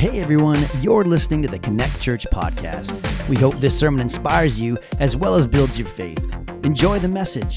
Hey 0.00 0.18
everyone, 0.18 0.58
you're 0.80 1.04
listening 1.04 1.42
to 1.42 1.48
the 1.48 1.58
Connect 1.58 2.00
Church 2.00 2.26
podcast. 2.32 3.28
We 3.28 3.36
hope 3.36 3.56
this 3.56 3.78
sermon 3.78 4.00
inspires 4.00 4.58
you 4.58 4.78
as 4.98 5.14
well 5.14 5.34
as 5.34 5.46
builds 5.46 5.78
your 5.78 5.88
faith. 5.88 6.24
Enjoy 6.64 6.98
the 6.98 7.06
message. 7.06 7.56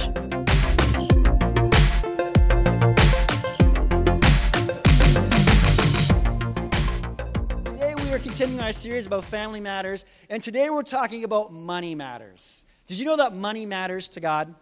Today 7.63 7.95
we 7.95 8.11
are 8.11 8.19
continuing 8.19 8.59
our 8.59 8.73
series 8.73 9.05
about 9.05 9.23
family 9.23 9.61
matters, 9.61 10.03
and 10.29 10.43
today 10.43 10.69
we're 10.69 10.81
talking 10.81 11.23
about 11.23 11.53
money 11.53 11.95
matters. 11.95 12.65
Did 12.87 12.99
you 12.99 13.05
know 13.05 13.15
that 13.15 13.33
money 13.33 13.65
matters 13.65 14.09
to 14.09 14.19
God? 14.19 14.53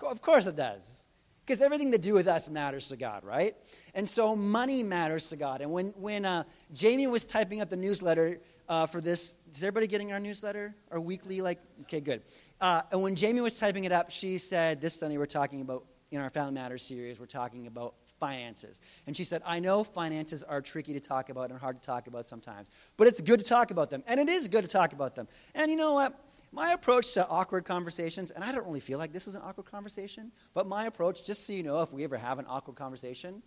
Of 0.00 0.22
course 0.22 0.46
it 0.46 0.54
does. 0.54 1.04
Because 1.44 1.60
everything 1.60 1.90
to 1.90 1.98
do 1.98 2.14
with 2.14 2.28
us 2.28 2.48
matters 2.48 2.86
to 2.90 2.96
God, 2.96 3.24
right? 3.24 3.56
And 3.94 4.08
so 4.08 4.34
money 4.34 4.82
matters 4.82 5.28
to 5.28 5.36
God. 5.36 5.60
And 5.60 5.70
when, 5.70 5.88
when 5.90 6.24
uh, 6.24 6.44
Jamie 6.72 7.06
was 7.06 7.24
typing 7.24 7.60
up 7.60 7.68
the 7.68 7.76
newsletter 7.76 8.40
uh, 8.68 8.86
for 8.86 9.00
this, 9.00 9.34
is 9.50 9.62
everybody 9.62 9.86
getting 9.86 10.12
our 10.12 10.20
newsletter? 10.20 10.74
Our 10.90 11.00
weekly, 11.00 11.40
like, 11.40 11.58
okay, 11.82 12.00
good. 12.00 12.22
Uh, 12.60 12.82
and 12.90 13.02
when 13.02 13.16
Jamie 13.16 13.40
was 13.40 13.58
typing 13.58 13.84
it 13.84 13.92
up, 13.92 14.10
she 14.10 14.38
said, 14.38 14.80
This 14.80 14.94
Sunday 14.94 15.18
we're 15.18 15.26
talking 15.26 15.60
about, 15.60 15.84
in 16.10 16.20
our 16.20 16.30
Family 16.30 16.52
Matters 16.52 16.82
series, 16.82 17.18
we're 17.18 17.26
talking 17.26 17.66
about 17.66 17.94
finances. 18.18 18.80
And 19.06 19.16
she 19.16 19.24
said, 19.24 19.42
I 19.44 19.58
know 19.58 19.82
finances 19.82 20.42
are 20.44 20.62
tricky 20.62 20.92
to 20.92 21.00
talk 21.00 21.28
about 21.28 21.50
and 21.50 21.58
hard 21.58 21.82
to 21.82 21.86
talk 21.86 22.06
about 22.06 22.28
sometimes, 22.28 22.70
but 22.96 23.08
it's 23.08 23.20
good 23.20 23.40
to 23.40 23.44
talk 23.44 23.72
about 23.72 23.90
them. 23.90 24.04
And 24.06 24.20
it 24.20 24.28
is 24.28 24.46
good 24.46 24.62
to 24.62 24.68
talk 24.68 24.92
about 24.92 25.16
them. 25.16 25.26
And 25.54 25.70
you 25.70 25.76
know 25.76 25.94
what? 25.94 26.18
My 26.52 26.72
approach 26.72 27.14
to 27.14 27.26
awkward 27.26 27.64
conversations, 27.64 28.30
and 28.30 28.44
I 28.44 28.52
don't 28.52 28.66
really 28.66 28.78
feel 28.78 28.98
like 28.98 29.12
this 29.12 29.26
is 29.26 29.34
an 29.34 29.42
awkward 29.42 29.66
conversation, 29.66 30.30
but 30.54 30.68
my 30.68 30.84
approach, 30.84 31.24
just 31.24 31.46
so 31.46 31.52
you 31.54 31.62
know, 31.62 31.80
if 31.80 31.92
we 31.92 32.04
ever 32.04 32.18
have 32.18 32.38
an 32.38 32.44
awkward 32.46 32.76
conversation, 32.76 33.42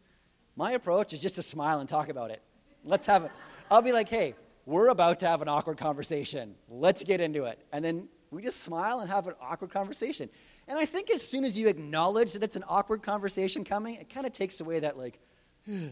my 0.56 0.72
approach 0.72 1.14
is 1.14 1.22
just 1.22 1.36
to 1.36 1.44
smile 1.44 1.80
and 1.80 1.90
talk 1.90 2.10
about 2.10 2.32
it. 2.32 2.42
Let's 2.84 3.06
have 3.08 3.24
it. 3.26 3.32
I'll 3.70 3.82
be 3.82 3.92
like, 3.92 4.08
hey, 4.10 4.36
we're 4.66 4.88
about 4.88 5.20
to 5.20 5.28
have 5.28 5.42
an 5.42 5.48
awkward 5.48 5.78
conversation. 5.78 6.56
Let's 6.70 7.04
get 7.04 7.20
into 7.20 7.44
it. 7.44 7.60
And 7.72 7.84
then 7.84 8.08
we 8.32 8.42
just 8.42 8.62
smile 8.62 9.02
and 9.02 9.10
have 9.10 9.28
an 9.28 9.36
awkward 9.42 9.72
conversation. 9.72 10.30
And 10.68 10.80
I 10.80 10.86
think 10.86 11.12
as 11.12 11.22
soon 11.22 11.46
as 11.46 11.60
you 11.60 11.68
acknowledge 11.68 12.34
that 12.34 12.44
it's 12.44 12.56
an 12.56 12.64
awkward 12.68 13.04
conversation 13.04 13.64
coming, 13.64 13.96
it 13.96 14.10
kind 14.10 14.26
of 14.26 14.32
takes 14.32 14.62
away 14.62 14.80
that, 14.80 14.98
like, 14.98 15.20
you 15.68 15.92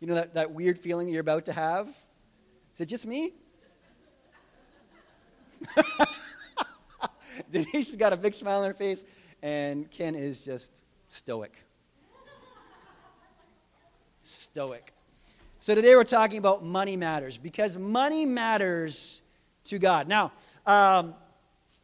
know, 0.00 0.14
that, 0.14 0.34
that 0.34 0.52
weird 0.52 0.78
feeling 0.78 1.08
you're 1.08 1.20
about 1.20 1.44
to 1.46 1.52
have. 1.52 1.88
Is 2.74 2.80
it 2.80 2.86
just 2.86 3.06
me? 3.06 3.32
Denise 7.50 7.88
has 7.88 7.96
got 7.96 8.12
a 8.12 8.16
big 8.16 8.34
smile 8.34 8.60
on 8.60 8.68
her 8.68 8.74
face, 8.74 9.04
and 9.42 9.90
Ken 9.90 10.14
is 10.14 10.44
just 10.44 10.80
stoic 11.08 11.65
stoic. 14.26 14.92
So 15.58 15.74
today 15.74 15.96
we're 15.96 16.04
talking 16.04 16.38
about 16.38 16.64
money 16.64 16.96
matters 16.96 17.38
because 17.38 17.76
money 17.76 18.26
matters 18.26 19.22
to 19.64 19.78
God. 19.78 20.08
Now, 20.08 20.32
um, 20.66 21.14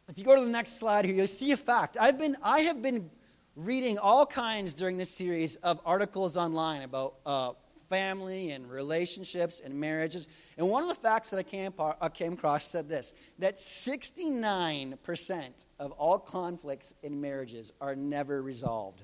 if 0.07 0.17
you 0.17 0.23
go 0.23 0.35
to 0.35 0.41
the 0.41 0.49
next 0.49 0.77
slide 0.77 1.05
here, 1.05 1.15
you'll 1.15 1.27
see 1.27 1.51
a 1.51 1.57
fact. 1.57 1.97
I've 1.99 2.17
been, 2.17 2.37
I 2.43 2.61
have 2.61 2.81
been 2.81 3.09
reading 3.55 3.97
all 3.97 4.25
kinds 4.25 4.73
during 4.73 4.97
this 4.97 5.09
series 5.09 5.55
of 5.57 5.79
articles 5.85 6.37
online 6.37 6.83
about 6.83 7.15
uh, 7.25 7.51
family 7.89 8.51
and 8.51 8.69
relationships 8.69 9.61
and 9.63 9.73
marriages. 9.73 10.27
And 10.57 10.69
one 10.69 10.83
of 10.83 10.89
the 10.89 10.95
facts 10.95 11.29
that 11.29 11.37
I 11.37 11.43
came, 11.43 11.73
I 12.01 12.09
came 12.09 12.33
across 12.33 12.65
said 12.65 12.89
this 12.89 13.13
that 13.39 13.57
69% 13.57 15.65
of 15.79 15.91
all 15.91 16.19
conflicts 16.19 16.93
in 17.03 17.21
marriages 17.21 17.71
are 17.79 17.95
never 17.95 18.41
resolved. 18.41 19.03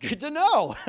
Good 0.00 0.20
to 0.20 0.30
know. 0.30 0.76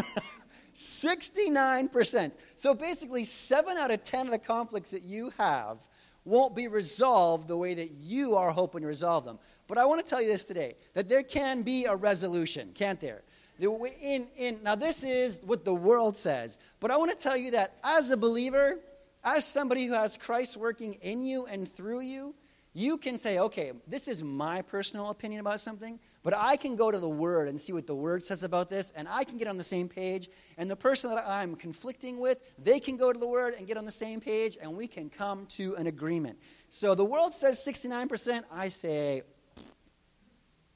69%. 0.77 2.31
So 2.55 2.75
basically, 2.75 3.23
7 3.23 3.77
out 3.77 3.91
of 3.91 4.03
10 4.03 4.27
of 4.27 4.31
the 4.31 4.37
conflicts 4.37 4.91
that 4.91 5.03
you 5.03 5.33
have 5.37 5.87
won't 6.23 6.55
be 6.55 6.67
resolved 6.67 7.47
the 7.47 7.57
way 7.57 7.73
that 7.73 7.91
you 7.91 8.35
are 8.35 8.51
hoping 8.51 8.81
to 8.81 8.87
resolve 8.87 9.25
them. 9.25 9.39
But 9.67 9.79
I 9.79 9.85
want 9.85 10.03
to 10.03 10.07
tell 10.07 10.21
you 10.21 10.27
this 10.27 10.45
today 10.45 10.75
that 10.93 11.09
there 11.09 11.23
can 11.23 11.63
be 11.63 11.85
a 11.85 11.95
resolution, 11.95 12.71
can't 12.75 12.99
there? 12.99 13.23
In, 13.59 14.27
in, 14.37 14.59
now, 14.61 14.75
this 14.75 15.03
is 15.03 15.41
what 15.43 15.65
the 15.65 15.73
world 15.73 16.15
says, 16.15 16.59
but 16.79 16.91
I 16.91 16.97
want 16.97 17.09
to 17.09 17.17
tell 17.17 17.35
you 17.35 17.49
that 17.51 17.77
as 17.83 18.11
a 18.11 18.17
believer, 18.17 18.77
as 19.23 19.45
somebody 19.45 19.85
who 19.85 19.93
has 19.93 20.15
Christ 20.15 20.57
working 20.57 20.93
in 21.01 21.25
you 21.25 21.47
and 21.47 21.67
through 21.67 22.01
you, 22.01 22.35
you 22.75 22.97
can 22.97 23.17
say, 23.17 23.39
okay, 23.39 23.71
this 23.87 24.07
is 24.07 24.21
my 24.21 24.61
personal 24.61 25.09
opinion 25.09 25.41
about 25.41 25.59
something, 25.59 25.99
but 26.27 26.35
I 26.37 26.57
can 26.57 26.75
go 26.75 26.91
to 26.91 26.99
the 26.99 27.07
Word 27.07 27.47
and 27.47 27.57
see 27.57 27.71
what 27.71 27.87
the 27.87 27.95
Word 27.95 28.21
says 28.21 28.43
about 28.43 28.69
this, 28.69 28.91
and 28.97 29.07
I 29.07 29.23
can 29.23 29.37
get 29.37 29.47
on 29.47 29.55
the 29.55 29.63
same 29.63 29.87
page. 29.87 30.27
And 30.57 30.69
the 30.69 30.75
person 30.75 31.09
that 31.09 31.25
I'm 31.25 31.55
conflicting 31.55 32.19
with, 32.19 32.39
they 32.61 32.81
can 32.81 32.97
go 32.97 33.13
to 33.13 33.17
the 33.17 33.25
Word 33.25 33.53
and 33.57 33.65
get 33.65 33.77
on 33.77 33.85
the 33.85 33.93
same 33.93 34.19
page, 34.19 34.57
and 34.61 34.75
we 34.75 34.89
can 34.89 35.09
come 35.09 35.45
to 35.51 35.77
an 35.77 35.87
agreement. 35.87 36.37
So 36.67 36.95
the 36.95 37.05
world 37.05 37.33
says 37.33 37.65
69%. 37.65 38.43
I 38.51 38.67
say, 38.67 39.21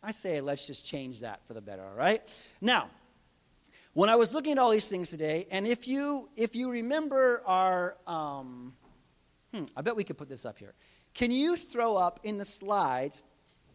I 0.01 0.11
say, 0.11 0.39
let's 0.39 0.65
just 0.65 0.85
change 0.85 1.19
that 1.19 1.45
for 1.45 1.53
the 1.53 1.61
better, 1.61 1.83
all 1.83 1.97
right? 1.97 2.21
Now, 2.61 2.87
when 3.91 4.09
I 4.09 4.15
was 4.15 4.33
looking 4.33 4.53
at 4.53 4.57
all 4.57 4.69
these 4.69 4.87
things 4.87 5.09
today, 5.09 5.47
and 5.51 5.67
if 5.67 5.85
you 5.85 6.29
if 6.37 6.55
you 6.55 6.71
remember 6.71 7.43
our, 7.45 7.97
um, 8.07 8.71
hmm, 9.53 9.65
I 9.75 9.81
bet 9.81 9.97
we 9.97 10.05
could 10.05 10.17
put 10.17 10.29
this 10.29 10.45
up 10.45 10.57
here. 10.57 10.75
Can 11.13 11.29
you 11.29 11.57
throw 11.57 11.97
up 11.97 12.21
in 12.23 12.37
the 12.37 12.45
slides? 12.45 13.25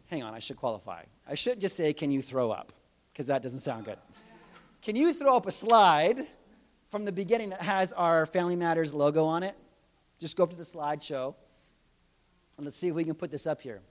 Hang 0.07 0.23
on, 0.23 0.33
I 0.33 0.39
should 0.39 0.57
qualify. 0.57 1.03
I 1.27 1.35
shouldn't 1.35 1.61
just 1.61 1.75
say, 1.75 1.93
Can 1.93 2.11
you 2.11 2.21
throw 2.21 2.51
up? 2.51 2.71
Because 3.13 3.27
that 3.27 3.41
doesn't 3.41 3.61
sound 3.61 3.85
good. 3.85 3.97
Can 4.81 4.95
you 4.95 5.13
throw 5.13 5.35
up 5.35 5.47
a 5.47 5.51
slide 5.51 6.27
from 6.89 7.03
the 7.03 7.11
beginning 7.11 7.49
that 7.49 7.61
has 7.61 7.91
our 7.93 8.25
Family 8.25 8.55
Matters 8.55 8.93
logo 8.93 9.25
on 9.25 9.43
it? 9.43 9.55
Just 10.19 10.37
go 10.37 10.43
up 10.43 10.51
to 10.51 10.55
the 10.55 10.63
slideshow 10.63 11.35
and 12.57 12.65
let's 12.65 12.75
see 12.75 12.87
if 12.87 12.95
we 12.95 13.03
can 13.03 13.13
put 13.13 13.31
this 13.31 13.45
up 13.45 13.61
here. 13.61 13.81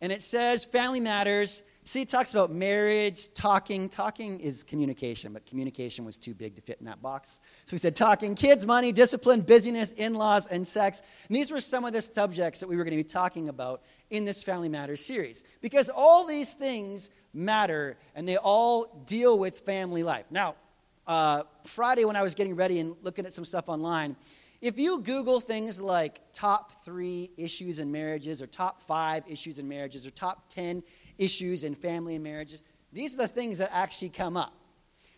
And 0.00 0.12
it 0.12 0.22
says 0.22 0.64
Family 0.64 1.00
Matters 1.00 1.62
See, 1.86 2.00
it 2.00 2.08
talks 2.08 2.32
about 2.32 2.50
marriage, 2.50 3.32
talking. 3.34 3.90
Talking 3.90 4.40
is 4.40 4.62
communication, 4.62 5.34
but 5.34 5.44
communication 5.44 6.06
was 6.06 6.16
too 6.16 6.32
big 6.32 6.56
to 6.56 6.62
fit 6.62 6.78
in 6.80 6.86
that 6.86 7.02
box. 7.02 7.42
So 7.66 7.74
we 7.74 7.78
said 7.78 7.94
talking, 7.94 8.34
kids, 8.34 8.64
money, 8.64 8.90
discipline, 8.90 9.42
busyness, 9.42 9.92
in 9.92 10.14
laws, 10.14 10.46
and 10.46 10.66
sex. 10.66 11.02
And 11.28 11.36
these 11.36 11.50
were 11.50 11.60
some 11.60 11.84
of 11.84 11.92
the 11.92 12.00
subjects 12.00 12.60
that 12.60 12.68
we 12.68 12.76
were 12.76 12.84
going 12.84 12.96
to 12.96 13.04
be 13.04 13.04
talking 13.04 13.50
about 13.50 13.82
in 14.08 14.24
this 14.24 14.42
Family 14.42 14.70
Matters 14.70 15.04
series. 15.04 15.44
Because 15.60 15.90
all 15.90 16.26
these 16.26 16.54
things 16.54 17.10
matter 17.34 17.98
and 18.14 18.26
they 18.26 18.38
all 18.38 19.02
deal 19.04 19.38
with 19.38 19.60
family 19.60 20.02
life. 20.02 20.24
Now, 20.30 20.54
uh, 21.06 21.42
Friday, 21.66 22.06
when 22.06 22.16
I 22.16 22.22
was 22.22 22.34
getting 22.34 22.56
ready 22.56 22.80
and 22.80 22.96
looking 23.02 23.26
at 23.26 23.34
some 23.34 23.44
stuff 23.44 23.68
online, 23.68 24.16
if 24.62 24.78
you 24.78 25.00
Google 25.00 25.40
things 25.40 25.78
like 25.78 26.22
top 26.32 26.82
three 26.82 27.30
issues 27.36 27.78
in 27.78 27.92
marriages, 27.92 28.40
or 28.40 28.46
top 28.46 28.80
five 28.80 29.24
issues 29.28 29.58
in 29.58 29.68
marriages, 29.68 30.06
or 30.06 30.10
top 30.10 30.48
10 30.48 30.82
issues 31.18 31.64
in 31.64 31.74
family 31.74 32.14
and 32.14 32.24
marriages. 32.24 32.62
These 32.92 33.14
are 33.14 33.18
the 33.18 33.28
things 33.28 33.58
that 33.58 33.70
actually 33.72 34.10
come 34.10 34.36
up. 34.36 34.54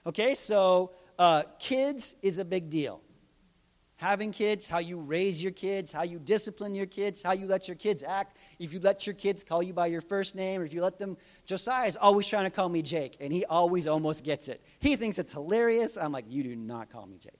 Okay, 0.07 0.35
so 0.35 0.93
uh, 1.19 1.43
kids 1.59 2.15
is 2.23 2.39
a 2.39 2.45
big 2.45 2.71
deal. 2.71 3.01
Having 3.97 4.33
kids, 4.33 4.67
how 4.67 4.79
you 4.79 4.99
raise 4.99 5.43
your 5.43 5.53
kids, 5.53 5.91
how 5.91 6.03
you 6.03 6.19
discipline 6.19 6.75
your 6.75 6.85
kids, 6.87 7.23
how 7.23 7.33
you 7.33 7.47
let 7.47 7.67
your 7.67 7.77
kids 7.77 8.03
act. 8.03 8.37
If 8.59 8.75
you 8.75 8.81
let 8.81 9.07
your 9.07 9.15
kids 9.15 9.43
call 9.43 9.63
you 9.63 9.73
by 9.73 9.87
your 9.87 10.03
first 10.03 10.35
name, 10.35 10.61
or 10.61 10.65
if 10.65 10.75
you 10.75 10.83
let 10.83 10.99
them, 10.99 11.17
Josiah 11.47 11.87
is 11.87 11.97
always 11.97 12.27
trying 12.27 12.45
to 12.45 12.51
call 12.51 12.69
me 12.69 12.83
Jake, 12.83 13.17
and 13.21 13.33
he 13.33 13.47
always 13.47 13.87
almost 13.87 14.23
gets 14.23 14.49
it. 14.49 14.63
He 14.81 14.97
thinks 14.97 15.19
it's 15.19 15.33
hilarious. 15.33 15.97
I'm 15.97 16.13
like, 16.13 16.27
you 16.29 16.43
do 16.43 16.55
not 16.55 16.91
call 16.91 17.07
me 17.07 17.17
Jake. 17.17 17.33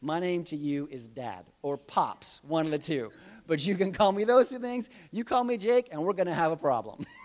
My 0.00 0.20
name 0.20 0.44
to 0.44 0.56
you 0.56 0.88
is 0.90 1.08
Dad 1.08 1.46
or 1.62 1.76
Pops, 1.76 2.40
one 2.44 2.66
of 2.66 2.70
the 2.70 2.78
two. 2.78 3.10
But 3.48 3.64
you 3.66 3.74
can 3.74 3.92
call 3.92 4.12
me 4.12 4.22
those 4.22 4.48
two 4.48 4.60
things. 4.60 4.88
You 5.10 5.24
call 5.24 5.42
me 5.42 5.56
Jake, 5.56 5.88
and 5.90 6.02
we're 6.02 6.12
going 6.12 6.26
to 6.28 6.34
have 6.34 6.52
a 6.52 6.56
problem. 6.56 7.04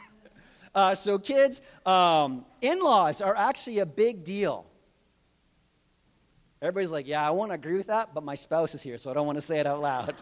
Uh, 0.74 0.96
so, 0.96 1.20
kids, 1.20 1.62
um, 1.86 2.46
in 2.62 2.80
laws 2.80 3.22
are 3.22 3.36
actually 3.36 3.80
a 3.80 3.86
big 3.86 4.24
deal. 4.24 4.66
Everybody's 6.62 6.92
like, 6.92 7.08
yeah, 7.08 7.28
I 7.28 7.32
want 7.32 7.52
to 7.52 7.56
agree 7.56 7.76
with 7.76 7.88
that, 7.88 8.14
but 8.14 8.24
my 8.24 8.36
spouse 8.36 8.76
is 8.76 8.82
here, 8.82 8.98
so 8.98 9.10
I 9.12 9.14
don't 9.14 9.26
want 9.26 9.38
to 9.38 9.42
say 9.42 9.60
it 9.60 9.68
out 9.68 9.82
loud. 9.82 10.16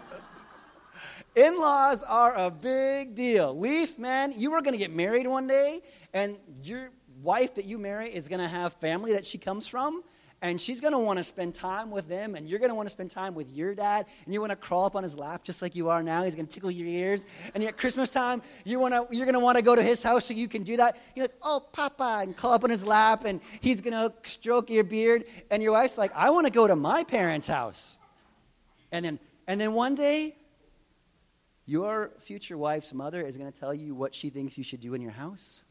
in 1.36 1.60
laws 1.60 2.02
are 2.04 2.34
a 2.36 2.50
big 2.50 3.14
deal. 3.14 3.58
Leaf, 3.58 4.00
man, 4.00 4.34
you 4.36 4.54
are 4.54 4.62
going 4.62 4.74
to 4.74 4.78
get 4.78 4.96
married 4.96 5.28
one 5.28 5.48
day, 5.48 5.82
and 6.14 6.38
your 6.64 6.92
wife 7.22 7.56
that 7.56 7.66
you 7.66 7.78
marry 7.78 8.10
is 8.10 8.28
going 8.28 8.42
to 8.42 8.48
have 8.48 8.74
family 8.76 9.14
that 9.14 9.26
she 9.26 9.38
comes 9.38 9.68
from, 9.68 10.02
and 10.42 10.60
she's 10.60 10.80
going 10.80 10.94
to 10.94 11.00
want 11.00 11.18
to 11.20 11.24
spend 11.24 11.54
time 11.54 11.92
with 11.92 12.08
them, 12.08 12.36
and 12.36 12.48
you're 12.48 12.60
going 12.60 12.70
to 12.70 12.76
want 12.76 12.88
to 12.88 12.92
spend 12.92 13.12
time 13.12 13.36
with 13.36 13.52
your 13.52 13.76
dad, 13.76 14.06
and 14.24 14.34
you 14.34 14.40
want 14.40 14.52
to 14.52 14.56
crawl 14.56 14.86
up 14.86 14.96
on 14.96 15.04
his 15.04 15.18
lap 15.18 15.44
just 15.44 15.62
like 15.62 15.76
you 15.76 15.90
are 15.90 16.02
now. 16.02 16.24
He's 16.24 16.36
going 16.36 16.48
to 16.48 16.52
tickle 16.52 16.72
your 16.72 16.88
ears. 16.88 17.26
And 17.54 17.64
at 17.64 17.78
Christmas 17.78 18.10
time, 18.10 18.42
you 18.64 18.80
want 18.80 18.94
to, 18.94 19.06
you're 19.14 19.26
going 19.26 19.34
to 19.34 19.42
want 19.42 19.58
to 19.58 19.62
go 19.62 19.76
to 19.76 19.84
his 19.84 20.02
house 20.02 20.26
so 20.26 20.34
you 20.34 20.48
can 20.48 20.64
do 20.64 20.78
that. 20.78 20.98
You're 21.14 21.26
like, 21.26 21.36
oh, 21.42 21.66
Papa, 21.74 22.22
and 22.22 22.38
crawl 22.38 22.54
up 22.54 22.64
on 22.64 22.70
his 22.70 22.86
lap, 22.86 23.26
and 23.26 23.42
he's 23.60 23.82
going 23.82 23.94
to 23.94 24.14
stroke 24.24 24.70
your 24.70 24.86
beard. 24.86 25.26
And 25.52 25.62
your 25.62 25.74
wife's 25.74 25.98
like, 25.98 26.14
I 26.16 26.30
want 26.30 26.48
to 26.48 26.54
go 26.54 26.68
to 26.68 26.76
my 26.76 27.04
parents' 27.04 27.48
house. 27.48 27.98
And 28.92 29.04
then, 29.04 29.20
and 29.46 29.60
then 29.60 29.74
one 29.74 29.96
day, 29.96 30.38
your 31.66 32.12
future 32.18 32.58
wife's 32.58 32.94
mother 32.94 33.22
is 33.22 33.38
going 33.38 33.52
to 33.52 33.60
tell 33.60 33.74
you 33.74 33.94
what 33.94 34.16
she 34.16 34.30
thinks 34.30 34.58
you 34.58 34.64
should 34.64 34.82
do 34.82 34.94
in 34.94 35.02
your 35.02 35.12
house. 35.12 35.64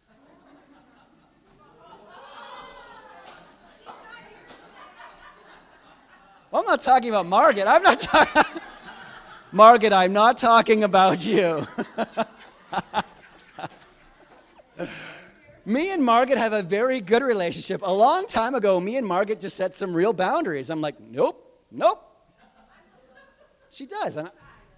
I'm 6.53 6.65
not 6.65 6.81
talking 6.81 7.11
about 7.11 7.27
Margaret. 7.27 7.67
I'm 7.67 7.83
not 7.83 7.99
talking. 7.99 8.43
Margaret, 9.53 9.93
I'm 9.93 10.13
not 10.13 10.39
talking 10.39 10.85
about 10.85 11.25
you. 11.25 11.67
me 15.67 15.93
and 15.93 16.03
Margaret 16.05 16.39
have 16.39 16.53
a 16.53 16.63
very 16.63 17.01
good 17.01 17.23
relationship. 17.23 17.83
A 17.83 17.93
long 17.93 18.27
time 18.27 18.55
ago, 18.55 18.81
me 18.81 18.97
and 18.97 19.07
Margaret 19.07 19.41
just 19.41 19.57
set 19.57 19.75
some 19.75 19.95
real 19.95 20.13
boundaries. 20.13 20.71
I'm 20.71 20.81
like, 20.81 20.99
nope, 21.01 21.65
nope. 21.71 22.05
She 23.71 23.87
does. 23.87 24.19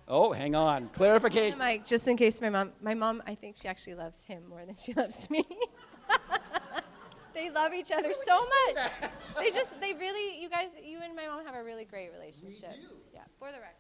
oh, 0.08 0.32
hang 0.32 0.55
on. 0.56 0.88
Clarification. 0.93 1.58
Mike, 1.58 1.87
just 1.87 2.08
in 2.08 2.17
case 2.17 2.40
my 2.40 2.50
mom, 2.50 2.72
my 2.82 2.94
mom, 2.94 3.22
I 3.26 3.34
think 3.34 3.56
she 3.56 3.69
actually 3.69 3.94
loves 3.94 4.25
him 4.25 4.43
more 4.49 4.64
than 4.67 4.75
she 4.76 4.93
loves 4.94 5.31
me. 5.31 5.44
they 7.35 7.50
love 7.50 7.73
each 7.73 7.91
other 7.93 8.12
so 8.12 8.38
much. 8.38 8.91
they 9.38 9.50
just, 9.50 9.81
they 9.81 9.94
really, 9.94 10.41
you 10.41 10.49
guys, 10.49 10.69
you 10.82 10.99
and 11.03 11.15
my 11.15 11.27
mom 11.27 11.44
have 11.44 11.55
a 11.55 11.62
really 11.62 11.85
great 11.85 12.11
relationship. 12.12 12.77
Yeah, 13.12 13.21
for 13.38 13.49
the 13.49 13.59
record. 13.59 13.75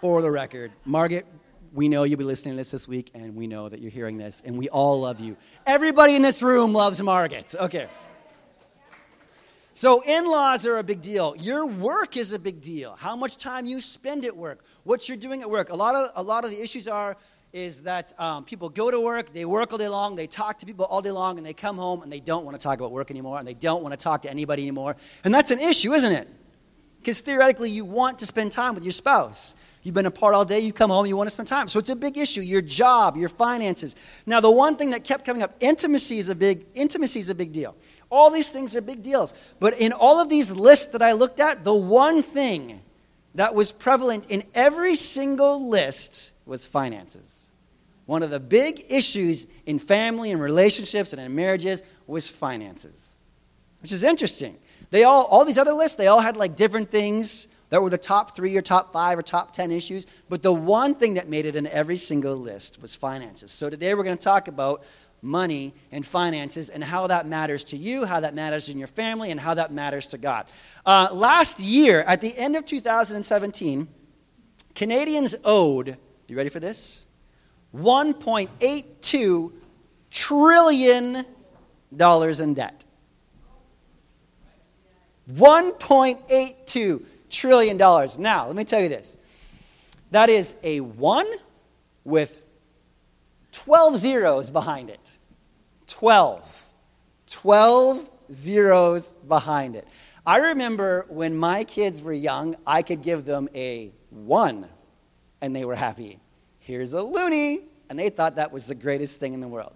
For 0.00 0.20
the 0.20 0.30
record, 0.30 0.72
Margaret, 0.84 1.26
we 1.72 1.88
know 1.88 2.02
you'll 2.04 2.18
be 2.18 2.24
listening 2.24 2.54
to 2.54 2.56
this 2.56 2.70
this 2.70 2.88
week, 2.88 3.10
and 3.14 3.34
we 3.34 3.46
know 3.46 3.68
that 3.68 3.80
you're 3.80 3.90
hearing 3.90 4.18
this, 4.18 4.42
and 4.44 4.58
we 4.58 4.68
all 4.68 5.00
love 5.00 5.20
you. 5.20 5.36
Everybody 5.66 6.16
in 6.16 6.22
this 6.22 6.42
room 6.42 6.72
loves 6.72 7.00
Margaret. 7.02 7.54
Okay. 7.58 7.88
So, 9.74 10.02
in 10.02 10.26
laws 10.26 10.66
are 10.66 10.76
a 10.76 10.82
big 10.82 11.00
deal. 11.00 11.34
Your 11.38 11.64
work 11.64 12.18
is 12.18 12.32
a 12.32 12.38
big 12.38 12.60
deal. 12.60 12.94
How 12.98 13.16
much 13.16 13.38
time 13.38 13.64
you 13.64 13.80
spend 13.80 14.26
at 14.26 14.36
work, 14.36 14.64
what 14.84 15.08
you're 15.08 15.16
doing 15.16 15.40
at 15.40 15.50
work. 15.50 15.70
A 15.70 15.74
lot 15.74 15.94
of, 15.94 16.10
a 16.14 16.22
lot 16.22 16.44
of 16.44 16.50
the 16.50 16.60
issues 16.60 16.86
are 16.86 17.16
is 17.52 17.82
that 17.82 18.18
um, 18.18 18.44
people 18.44 18.68
go 18.68 18.90
to 18.90 18.98
work, 19.00 19.32
they 19.34 19.44
work 19.44 19.72
all 19.72 19.78
day 19.78 19.88
long, 19.88 20.16
they 20.16 20.26
talk 20.26 20.58
to 20.58 20.66
people 20.66 20.86
all 20.86 21.02
day 21.02 21.10
long, 21.10 21.36
and 21.36 21.46
they 21.46 21.52
come 21.52 21.76
home 21.76 22.02
and 22.02 22.10
they 22.10 22.20
don't 22.20 22.44
want 22.44 22.58
to 22.58 22.62
talk 22.62 22.78
about 22.78 22.92
work 22.92 23.10
anymore, 23.10 23.38
and 23.38 23.46
they 23.46 23.54
don't 23.54 23.82
want 23.82 23.92
to 23.92 24.02
talk 24.02 24.22
to 24.22 24.30
anybody 24.30 24.62
anymore. 24.62 24.96
And 25.24 25.34
that's 25.34 25.50
an 25.50 25.60
issue, 25.60 25.92
isn't 25.92 26.12
it? 26.12 26.28
Because 27.00 27.20
theoretically, 27.20 27.68
you 27.68 27.84
want 27.84 28.20
to 28.20 28.26
spend 28.26 28.52
time 28.52 28.74
with 28.74 28.84
your 28.84 28.92
spouse. 28.92 29.54
You've 29.82 29.94
been 29.94 30.06
apart 30.06 30.34
all 30.34 30.44
day, 30.44 30.60
you 30.60 30.72
come 30.72 30.90
home, 30.90 31.06
you 31.06 31.16
want 31.16 31.26
to 31.26 31.32
spend 31.32 31.48
time. 31.48 31.66
So 31.66 31.80
it's 31.80 31.90
a 31.90 31.96
big 31.96 32.16
issue. 32.16 32.40
Your 32.40 32.62
job, 32.62 33.16
your 33.16 33.28
finances. 33.28 33.96
Now, 34.24 34.38
the 34.40 34.50
one 34.50 34.76
thing 34.76 34.90
that 34.90 35.02
kept 35.02 35.24
coming 35.24 35.42
up, 35.42 35.56
intimacy 35.58 36.18
is 36.18 36.28
a 36.28 36.36
big 36.36 36.64
intimacy 36.74 37.18
is 37.18 37.28
a 37.28 37.34
big 37.34 37.52
deal. 37.52 37.74
All 38.08 38.30
these 38.30 38.48
things 38.48 38.76
are 38.76 38.80
big 38.80 39.02
deals. 39.02 39.34
But 39.58 39.78
in 39.80 39.92
all 39.92 40.20
of 40.20 40.28
these 40.28 40.52
lists 40.52 40.86
that 40.92 41.02
I 41.02 41.12
looked 41.12 41.40
at, 41.40 41.64
the 41.64 41.74
one 41.74 42.22
thing 42.22 42.80
that 43.34 43.54
was 43.54 43.72
prevalent 43.72 44.26
in 44.28 44.44
every 44.54 44.94
single 44.94 45.68
list 45.68 46.30
was 46.46 46.66
finances. 46.66 47.41
One 48.06 48.22
of 48.22 48.30
the 48.30 48.40
big 48.40 48.86
issues 48.88 49.46
in 49.66 49.78
family 49.78 50.32
and 50.32 50.40
relationships 50.40 51.12
and 51.12 51.22
in 51.22 51.34
marriages 51.34 51.82
was 52.06 52.28
finances, 52.28 53.14
which 53.80 53.92
is 53.92 54.02
interesting. 54.02 54.58
They 54.90 55.04
all, 55.04 55.24
all 55.24 55.44
these 55.44 55.58
other 55.58 55.72
lists, 55.72 55.96
they 55.96 56.08
all 56.08 56.20
had 56.20 56.36
like 56.36 56.56
different 56.56 56.90
things 56.90 57.48
that 57.70 57.80
were 57.80 57.88
the 57.88 57.96
top 57.96 58.36
three 58.36 58.54
or 58.56 58.60
top 58.60 58.92
five 58.92 59.18
or 59.18 59.22
top 59.22 59.52
10 59.52 59.72
issues. 59.72 60.06
But 60.28 60.42
the 60.42 60.52
one 60.52 60.94
thing 60.94 61.14
that 61.14 61.28
made 61.28 61.46
it 61.46 61.56
in 61.56 61.66
every 61.66 61.96
single 61.96 62.36
list 62.36 62.82
was 62.82 62.94
finances. 62.94 63.50
So 63.50 63.70
today 63.70 63.94
we're 63.94 64.04
going 64.04 64.18
to 64.18 64.22
talk 64.22 64.46
about 64.46 64.84
money 65.22 65.72
and 65.90 66.04
finances 66.04 66.68
and 66.68 66.84
how 66.84 67.06
that 67.06 67.26
matters 67.26 67.64
to 67.64 67.76
you, 67.76 68.04
how 68.04 68.20
that 68.20 68.34
matters 68.34 68.68
in 68.68 68.76
your 68.76 68.88
family, 68.88 69.30
and 69.30 69.40
how 69.40 69.54
that 69.54 69.72
matters 69.72 70.08
to 70.08 70.18
God. 70.18 70.46
Uh, 70.84 71.08
last 71.12 71.60
year, 71.60 72.00
at 72.02 72.20
the 72.20 72.36
end 72.36 72.56
of 72.56 72.66
2017, 72.66 73.88
Canadians 74.74 75.34
owed, 75.44 75.96
you 76.26 76.36
ready 76.36 76.50
for 76.50 76.60
this? 76.60 77.06
$1.82 77.76 79.52
trillion 80.10 81.24
in 81.90 82.54
debt. 82.54 82.84
$1.82 85.30 87.04
trillion. 87.30 87.76
Now, 87.76 88.46
let 88.46 88.56
me 88.56 88.64
tell 88.64 88.80
you 88.80 88.88
this. 88.88 89.16
That 90.10 90.28
is 90.28 90.54
a 90.62 90.80
1 90.80 91.26
with 92.04 92.40
12 93.52 93.96
zeros 93.96 94.50
behind 94.50 94.90
it. 94.90 95.16
12. 95.86 96.72
12 97.26 98.10
zeros 98.32 99.12
behind 99.26 99.76
it. 99.76 99.86
I 100.26 100.38
remember 100.38 101.06
when 101.08 101.34
my 101.36 101.64
kids 101.64 102.00
were 102.02 102.12
young, 102.12 102.56
I 102.66 102.82
could 102.82 103.02
give 103.02 103.24
them 103.24 103.48
a 103.54 103.92
1 104.10 104.68
and 105.40 105.56
they 105.56 105.64
were 105.64 105.74
happy. 105.74 106.21
Here's 106.62 106.94
a 106.94 106.98
loonie, 106.98 107.62
and 107.90 107.98
they 107.98 108.08
thought 108.08 108.36
that 108.36 108.52
was 108.52 108.68
the 108.68 108.74
greatest 108.74 109.18
thing 109.18 109.34
in 109.34 109.40
the 109.40 109.48
world. 109.48 109.74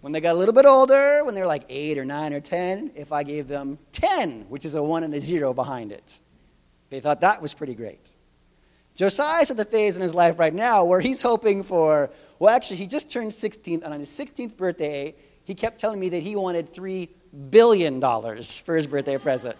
When 0.00 0.12
they 0.12 0.20
got 0.20 0.32
a 0.32 0.38
little 0.38 0.54
bit 0.54 0.64
older, 0.64 1.22
when 1.24 1.34
they 1.34 1.40
were 1.42 1.46
like 1.46 1.64
8 1.68 1.98
or 1.98 2.04
9 2.04 2.32
or 2.32 2.40
10, 2.40 2.92
if 2.94 3.12
I 3.12 3.24
gave 3.24 3.46
them 3.46 3.78
10, 3.92 4.46
which 4.48 4.64
is 4.64 4.74
a 4.74 4.82
1 4.82 5.02
and 5.02 5.12
a 5.12 5.20
0 5.20 5.52
behind 5.52 5.92
it, 5.92 6.20
they 6.88 7.00
thought 7.00 7.20
that 7.20 7.42
was 7.42 7.52
pretty 7.52 7.74
great. 7.74 8.14
Josiah's 8.94 9.50
at 9.50 9.58
the 9.58 9.66
phase 9.66 9.96
in 9.96 10.02
his 10.02 10.14
life 10.14 10.38
right 10.38 10.54
now 10.54 10.84
where 10.84 11.00
he's 11.00 11.20
hoping 11.20 11.62
for, 11.62 12.10
well, 12.38 12.54
actually, 12.54 12.78
he 12.78 12.86
just 12.86 13.10
turned 13.10 13.34
16, 13.34 13.82
and 13.84 13.92
on 13.92 14.00
his 14.00 14.08
16th 14.08 14.56
birthday, 14.56 15.14
he 15.44 15.54
kept 15.54 15.78
telling 15.78 16.00
me 16.00 16.08
that 16.08 16.22
he 16.22 16.36
wanted 16.36 16.72
$3 16.72 17.08
billion 17.50 18.00
for 18.00 18.76
his 18.76 18.86
birthday 18.86 19.18
present. 19.18 19.56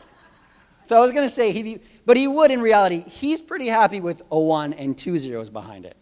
So 0.88 0.96
I 0.96 1.00
was 1.00 1.12
going 1.12 1.26
to 1.26 1.32
say, 1.32 1.52
he, 1.52 1.80
but 2.06 2.16
he 2.16 2.26
would 2.26 2.50
in 2.50 2.62
reality. 2.62 3.04
He's 3.06 3.42
pretty 3.42 3.66
happy 3.66 4.00
with 4.00 4.22
a 4.30 4.40
one 4.40 4.72
and 4.72 4.96
two 4.96 5.18
zeros 5.18 5.50
behind 5.50 5.84
it. 5.84 5.98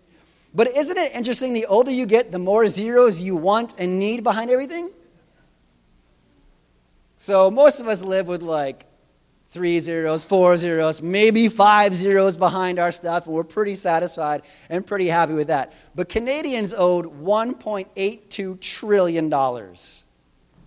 But 0.55 0.77
isn't 0.77 0.97
it 0.97 1.12
interesting? 1.12 1.55
The 1.55 1.67
older 1.67 1.91
you 1.91 2.06
get, 2.06 2.31
the 2.31 2.38
more 2.38 2.69
zeros 2.69 3.21
you 3.21 3.35
want 3.35 3.75
and 3.79 3.99
need 3.99 4.23
behind 4.23 4.49
everything. 4.49 4.93
So 7.17 7.50
most 7.50 7.81
of 7.81 7.88
us 7.88 8.05
live 8.05 8.29
with 8.29 8.43
like 8.43 8.87
three 9.49 9.81
zeros, 9.81 10.25
four 10.25 10.56
zeros, 10.56 11.03
maybe 11.03 11.49
five 11.49 11.93
zeros 11.97 12.37
behind 12.37 12.79
our 12.79 12.93
stuff, 12.93 13.27
and 13.27 13.35
we're 13.35 13.43
pretty 13.43 13.75
satisfied 13.75 14.43
and 14.71 14.87
pretty 14.87 15.09
happy 15.09 15.33
with 15.33 15.49
that. 15.49 15.73
But 15.97 16.09
Canadians 16.09 16.73
owed 16.73 17.06
$1.82 17.25 18.61
trillion. 18.61 20.06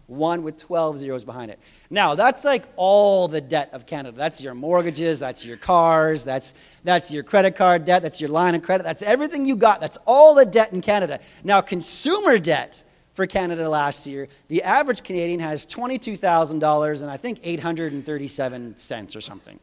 One 0.10 0.44
with 0.44 0.58
12 0.58 0.98
zeros 0.98 1.24
behind 1.24 1.52
it. 1.52 1.60
Now, 1.90 2.16
that's 2.16 2.44
like 2.44 2.66
all 2.76 3.28
the 3.28 3.42
debt 3.42 3.70
of 3.74 3.86
Canada. 3.86 4.18
That's 4.18 4.42
your 4.42 4.56
mortgages, 4.56 5.20
that's 5.20 5.46
your 5.46 5.58
cars, 5.58 6.24
that's, 6.24 6.54
that's 6.84 7.12
your 7.12 7.24
credit 7.24 7.56
card 7.56 7.86
debt, 7.86 8.02
that's 8.02 8.20
your 8.20 8.30
line 8.30 8.56
of 8.56 8.64
credit, 8.64 8.84
that's 8.84 9.04
everything 9.04 9.46
you 9.46 9.56
got. 9.56 9.82
That's 9.82 9.98
all 10.06 10.36
the 10.36 10.46
debt 10.46 10.74
in 10.74 10.82
Canada. 10.82 11.20
Now, 11.44 11.62
consumer 11.62 12.40
debt 12.40 12.84
for 13.14 13.28
Canada 13.28 13.70
last 13.70 14.08
year, 14.08 14.28
the 14.48 14.64
average 14.64 15.04
Canadian 15.04 15.42
has 15.42 15.66
$22,000 15.66 17.02
and 17.02 17.12
I 17.12 17.18
think 17.18 17.40
837 17.44 18.78
cents 18.78 19.16
or 19.16 19.22
something. 19.22 19.60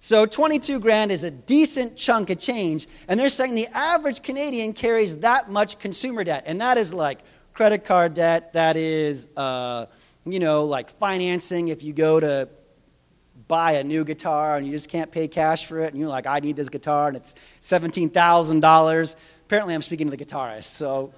So 0.00 0.26
22 0.26 0.78
grand 0.78 1.10
is 1.10 1.24
a 1.24 1.30
decent 1.30 1.96
chunk 1.96 2.30
of 2.30 2.38
change, 2.38 2.86
and 3.08 3.18
they're 3.18 3.28
saying 3.28 3.56
the 3.56 3.66
average 3.68 4.22
Canadian 4.22 4.72
carries 4.72 5.16
that 5.18 5.50
much 5.50 5.78
consumer 5.80 6.22
debt, 6.22 6.44
and 6.46 6.60
that 6.60 6.78
is 6.78 6.94
like 6.94 7.18
credit 7.58 7.84
card 7.84 8.14
debt, 8.14 8.52
that 8.52 8.76
is, 8.76 9.28
uh, 9.36 9.86
you 10.24 10.38
know, 10.38 10.62
like 10.62 10.88
financing 10.90 11.70
if 11.70 11.82
you 11.82 11.92
go 11.92 12.20
to 12.20 12.48
buy 13.48 13.72
a 13.72 13.82
new 13.82 14.04
guitar 14.04 14.56
and 14.56 14.64
you 14.64 14.70
just 14.70 14.88
can't 14.88 15.10
pay 15.10 15.26
cash 15.26 15.66
for 15.66 15.80
it, 15.80 15.88
and 15.88 15.98
you're 15.98 16.08
like, 16.08 16.24
I 16.24 16.38
need 16.38 16.54
this 16.54 16.68
guitar, 16.68 17.08
and 17.08 17.16
it's 17.16 17.34
$17,000. 17.62 19.16
Apparently, 19.44 19.74
I'm 19.74 19.82
speaking 19.82 20.08
to 20.08 20.16
the 20.16 20.24
guitarist, 20.24 20.66
so 20.66 21.12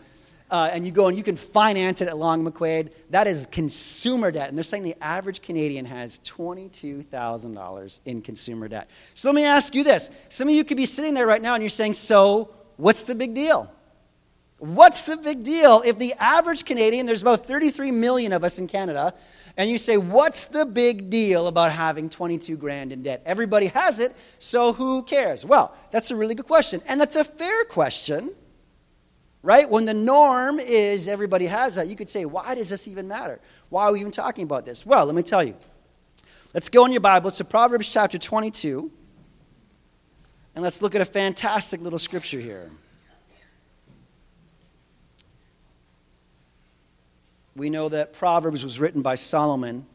uh, 0.50 0.70
and 0.72 0.86
you 0.86 0.92
go 0.92 1.08
and 1.08 1.16
you 1.16 1.22
can 1.22 1.36
finance 1.36 2.00
it 2.00 2.08
at 2.08 2.16
Long 2.16 2.42
McQuaid, 2.42 2.90
that 3.10 3.26
is 3.26 3.46
consumer 3.52 4.30
debt. 4.30 4.48
And 4.48 4.56
they're 4.56 4.64
saying 4.64 4.82
the 4.82 4.96
average 5.02 5.42
Canadian 5.42 5.84
has 5.84 6.20
$22,000 6.20 8.00
in 8.06 8.22
consumer 8.22 8.66
debt. 8.66 8.88
So 9.12 9.28
let 9.28 9.34
me 9.34 9.44
ask 9.44 9.74
you 9.74 9.84
this. 9.84 10.08
Some 10.30 10.48
of 10.48 10.54
you 10.54 10.64
could 10.64 10.78
be 10.78 10.86
sitting 10.86 11.12
there 11.12 11.26
right 11.26 11.42
now 11.42 11.52
and 11.52 11.62
you're 11.62 11.68
saying, 11.68 11.94
so 11.94 12.50
what's 12.78 13.02
the 13.02 13.14
big 13.14 13.34
deal? 13.34 13.70
What's 14.60 15.04
the 15.04 15.16
big 15.16 15.42
deal 15.42 15.82
if 15.84 15.98
the 15.98 16.14
average 16.18 16.64
Canadian, 16.64 17.06
there's 17.06 17.22
about 17.22 17.46
33 17.46 17.90
million 17.90 18.32
of 18.32 18.44
us 18.44 18.58
in 18.58 18.68
Canada, 18.68 19.14
and 19.56 19.68
you 19.68 19.78
say, 19.78 19.96
what's 19.96 20.44
the 20.44 20.64
big 20.64 21.10
deal 21.10 21.48
about 21.48 21.72
having 21.72 22.08
22 22.08 22.56
grand 22.56 22.92
in 22.92 23.02
debt? 23.02 23.22
Everybody 23.26 23.66
has 23.66 23.98
it, 23.98 24.16
so 24.38 24.72
who 24.72 25.02
cares? 25.02 25.44
Well, 25.44 25.74
that's 25.90 26.10
a 26.12 26.16
really 26.16 26.34
good 26.34 26.46
question. 26.46 26.80
And 26.86 27.00
that's 27.00 27.16
a 27.16 27.24
fair 27.24 27.64
question 27.64 28.30
right? 29.42 29.68
When 29.68 29.86
the 29.86 29.94
norm 29.94 30.60
is 30.60 31.08
everybody 31.08 31.46
has 31.46 31.76
that, 31.76 31.88
you 31.88 31.96
could 31.96 32.10
say, 32.10 32.24
why 32.24 32.54
does 32.54 32.68
this 32.68 32.86
even 32.86 33.08
matter? 33.08 33.40
Why 33.68 33.84
are 33.84 33.92
we 33.92 34.00
even 34.00 34.12
talking 34.12 34.44
about 34.44 34.66
this? 34.66 34.84
Well, 34.84 35.06
let 35.06 35.14
me 35.14 35.22
tell 35.22 35.42
you. 35.42 35.54
Let's 36.52 36.68
go 36.68 36.84
in 36.84 36.92
your 36.92 37.00
Bibles 37.00 37.36
to 37.38 37.44
Proverbs 37.44 37.88
chapter 37.88 38.18
22, 38.18 38.90
and 40.54 40.62
let's 40.64 40.82
look 40.82 40.94
at 40.94 41.00
a 41.00 41.04
fantastic 41.04 41.80
little 41.80 41.98
scripture 41.98 42.40
here. 42.40 42.70
We 47.56 47.70
know 47.70 47.88
that 47.88 48.12
Proverbs 48.12 48.64
was 48.64 48.78
written 48.78 49.02
by 49.02 49.16
Solomon, 49.16 49.86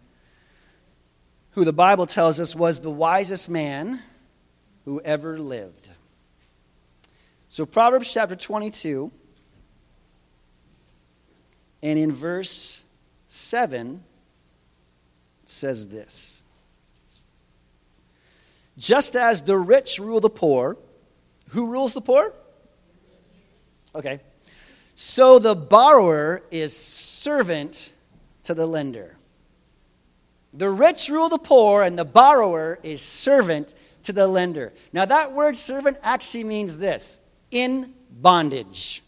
who 1.52 1.66
the 1.66 1.74
Bible 1.74 2.06
tells 2.06 2.40
us 2.40 2.56
was 2.56 2.82
the 2.82 2.92
wisest 2.92 3.50
man 3.50 4.02
who 4.84 5.02
ever 5.02 5.40
lived. 5.40 5.90
So, 7.50 7.66
Proverbs 7.66 8.14
chapter 8.14 8.36
22 8.36 9.12
and 11.82 12.00
in 12.00 12.12
verse 12.12 12.84
7 13.28 14.04
says 15.46 15.88
this 15.88 16.44
just 18.78 19.16
as 19.16 19.42
the 19.42 19.58
rich 19.58 20.00
rule 20.00 20.20
the 20.20 20.30
poor, 20.30 20.78
who 21.50 21.68
rules 21.68 21.94
the 21.94 22.02
poor? 22.02 22.34
Okay. 23.94 24.20
So 24.96 25.40
the 25.40 25.56
borrower 25.56 26.44
is 26.52 26.76
servant 26.76 27.94
to 28.44 28.54
the 28.54 28.66
lender. 28.66 29.18
The 30.54 30.70
rich 30.70 31.10
rule 31.10 31.28
the 31.28 31.38
poor, 31.38 31.84
and 31.84 32.00
the 32.00 32.06
borrower 32.06 32.80
is 32.82 33.02
servant 33.02 33.76
to 34.04 34.14
the 34.14 34.26
lender. 34.26 34.74
Now, 34.94 35.04
that 35.04 35.34
word 35.34 35.58
servant 35.58 35.98
actually 36.02 36.46
means 36.46 36.78
this 36.78 37.20
in 37.52 37.94
bondage. 38.10 39.04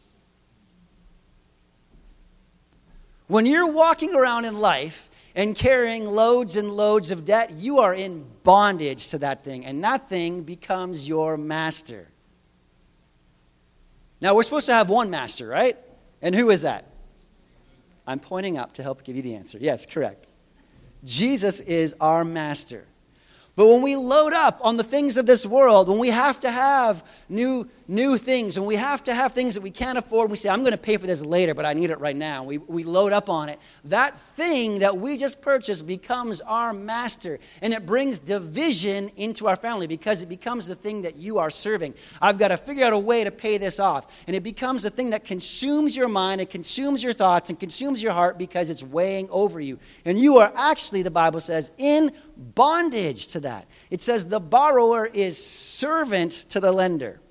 When 3.27 3.46
you're 3.46 3.72
walking 3.72 4.13
around 4.13 4.44
in 4.44 4.60
life 4.60 5.10
and 5.36 5.56
carrying 5.56 6.06
loads 6.06 6.58
and 6.58 6.70
loads 6.70 7.12
of 7.12 7.24
debt, 7.24 7.51
you 7.51 7.79
are 7.79 7.94
in 7.94 8.25
bondage 8.44 9.08
to 9.10 9.20
that 9.20 9.46
thing, 9.46 9.65
and 9.65 9.82
that 9.86 10.10
thing 10.10 10.44
becomes 10.44 11.08
your 11.08 11.38
master. 11.38 12.10
Now, 14.19 14.36
we're 14.36 14.43
supposed 14.43 14.65
to 14.67 14.74
have 14.74 14.89
one 14.89 15.09
master, 15.09 15.47
right? 15.47 15.77
And 16.21 16.33
who 16.33 16.50
is 16.50 16.63
that? 16.63 16.91
I'm 18.07 18.19
pointing 18.19 18.57
up 18.57 18.74
to 18.74 18.83
help 18.83 19.03
give 19.03 19.15
you 19.15 19.21
the 19.21 19.36
answer. 19.36 19.57
Yes, 19.59 19.86
correct. 19.86 20.27
Jesus 21.03 21.59
is 21.59 21.95
our 22.00 22.24
master. 22.24 22.86
But 23.57 23.65
when 23.69 23.81
we 23.81 23.95
load 23.95 24.33
up 24.33 24.59
on 24.61 24.77
the 24.77 24.83
things 24.83 25.17
of 25.17 25.25
this 25.25 25.43
world, 25.43 25.89
when 25.89 25.97
we 25.97 26.09
have 26.09 26.39
to 26.41 26.51
have 26.51 27.03
new, 27.27 27.67
new 27.87 28.19
things, 28.19 28.57
when 28.57 28.67
we 28.67 28.75
have 28.75 29.03
to 29.05 29.15
have 29.15 29.33
things 29.33 29.55
that 29.55 29.61
we 29.61 29.71
can't 29.71 29.97
afford, 29.97 30.29
we 30.29 30.37
say, 30.37 30.47
I'm 30.47 30.59
going 30.59 30.73
to 30.73 30.77
pay 30.77 30.95
for 30.97 31.07
this 31.07 31.23
later, 31.23 31.55
but 31.55 31.65
I 31.65 31.73
need 31.73 31.89
it 31.89 31.99
right 31.99 32.15
now, 32.15 32.43
we, 32.43 32.59
we 32.59 32.83
load 32.83 33.13
up 33.13 33.31
on 33.31 33.49
it, 33.49 33.59
that 33.85 34.15
thing 34.35 34.79
that 34.79 34.99
we 34.99 35.17
just 35.17 35.41
purchased 35.41 35.87
becomes 35.87 36.39
our 36.41 36.71
master. 36.71 37.39
And 37.63 37.73
it 37.73 37.87
brings 37.87 38.19
division 38.19 39.09
into 39.15 39.47
our 39.47 39.55
family 39.55 39.87
because 39.87 40.21
it 40.21 40.29
becomes 40.29 40.67
the 40.67 40.75
thing 40.75 41.01
that 41.01 41.15
you 41.15 41.39
are 41.39 41.49
serving. 41.49 41.95
I've 42.21 42.37
got 42.37 42.49
to 42.49 42.57
figure 42.57 42.85
out 42.85 42.93
a 42.93 42.99
way 42.99 43.23
to 43.23 43.31
pay 43.31 43.57
this 43.57 43.79
off. 43.79 44.05
And 44.27 44.35
it 44.35 44.43
becomes 44.43 44.85
a 44.85 44.91
thing 44.91 45.09
that 45.09 45.25
consumes 45.25 45.97
your 45.97 46.09
mind, 46.09 46.41
it 46.41 46.51
consumes 46.51 47.03
your 47.03 47.13
thoughts, 47.13 47.49
and 47.49 47.59
consumes 47.59 48.03
your 48.03 48.13
heart 48.13 48.37
because 48.37 48.69
it's 48.69 48.83
weighing 48.83 49.27
over 49.31 49.59
you. 49.59 49.79
And 50.05 50.19
you 50.19 50.37
are 50.37 50.53
actually, 50.55 51.01
the 51.01 51.09
Bible 51.09 51.39
says, 51.39 51.71
in 51.79 52.11
bondage 52.37 53.25
to 53.29 53.39
that 53.39 53.47
that. 53.48 53.66
It 53.89 54.01
says 54.01 54.27
the 54.27 54.42
borrower 54.42 55.06
is 55.06 55.44
servant 55.44 56.32
to 56.50 56.60
the 56.60 56.72
lender. 56.72 57.22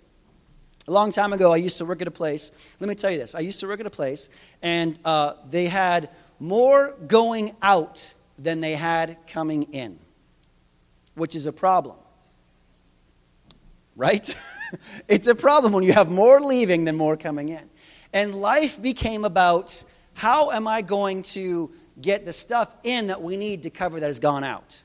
A 0.89 0.91
long 0.91 1.13
time 1.13 1.33
ago, 1.33 1.53
I 1.53 1.57
used 1.57 1.79
to 1.79 1.85
work 1.85 2.01
at 2.01 2.09
a 2.09 2.13
place. 2.13 2.51
Let 2.81 2.89
me 2.89 2.95
tell 2.95 3.11
you 3.11 3.19
this 3.19 3.35
I 3.35 3.41
used 3.41 3.61
to 3.61 3.67
work 3.67 3.81
at 3.81 3.87
a 3.87 3.91
place, 3.91 4.31
and 4.63 4.99
uh, 5.05 5.35
they 5.51 5.67
had 5.67 6.09
more 6.41 6.95
going 7.07 7.55
out 7.61 8.15
than 8.39 8.61
they 8.61 8.75
had 8.75 9.19
coming 9.27 9.65
in, 9.75 9.99
which 11.15 11.35
is 11.35 11.47
a 11.47 11.53
problem. 11.53 11.97
Right? 13.95 14.35
it's 15.09 15.27
a 15.27 15.35
problem 15.35 15.73
when 15.73 15.85
you 15.85 15.93
have 15.93 16.11
more 16.11 16.41
leaving 16.41 16.85
than 16.85 16.97
more 16.97 17.17
coming 17.17 17.51
in. 17.51 17.69
And 18.13 18.35
life 18.35 18.81
became 18.81 19.25
about 19.25 19.85
how 20.15 20.51
am 20.51 20.67
I 20.67 20.81
going 20.81 21.23
to 21.23 21.71
get 22.01 22.25
the 22.25 22.33
stuff 22.33 22.75
in 22.85 23.09
that 23.09 23.21
we 23.23 23.37
need 23.37 23.65
to 23.65 23.71
cover 23.71 24.01
that 24.01 24.07
has 24.07 24.19
gone 24.19 24.45
out? 24.45 24.83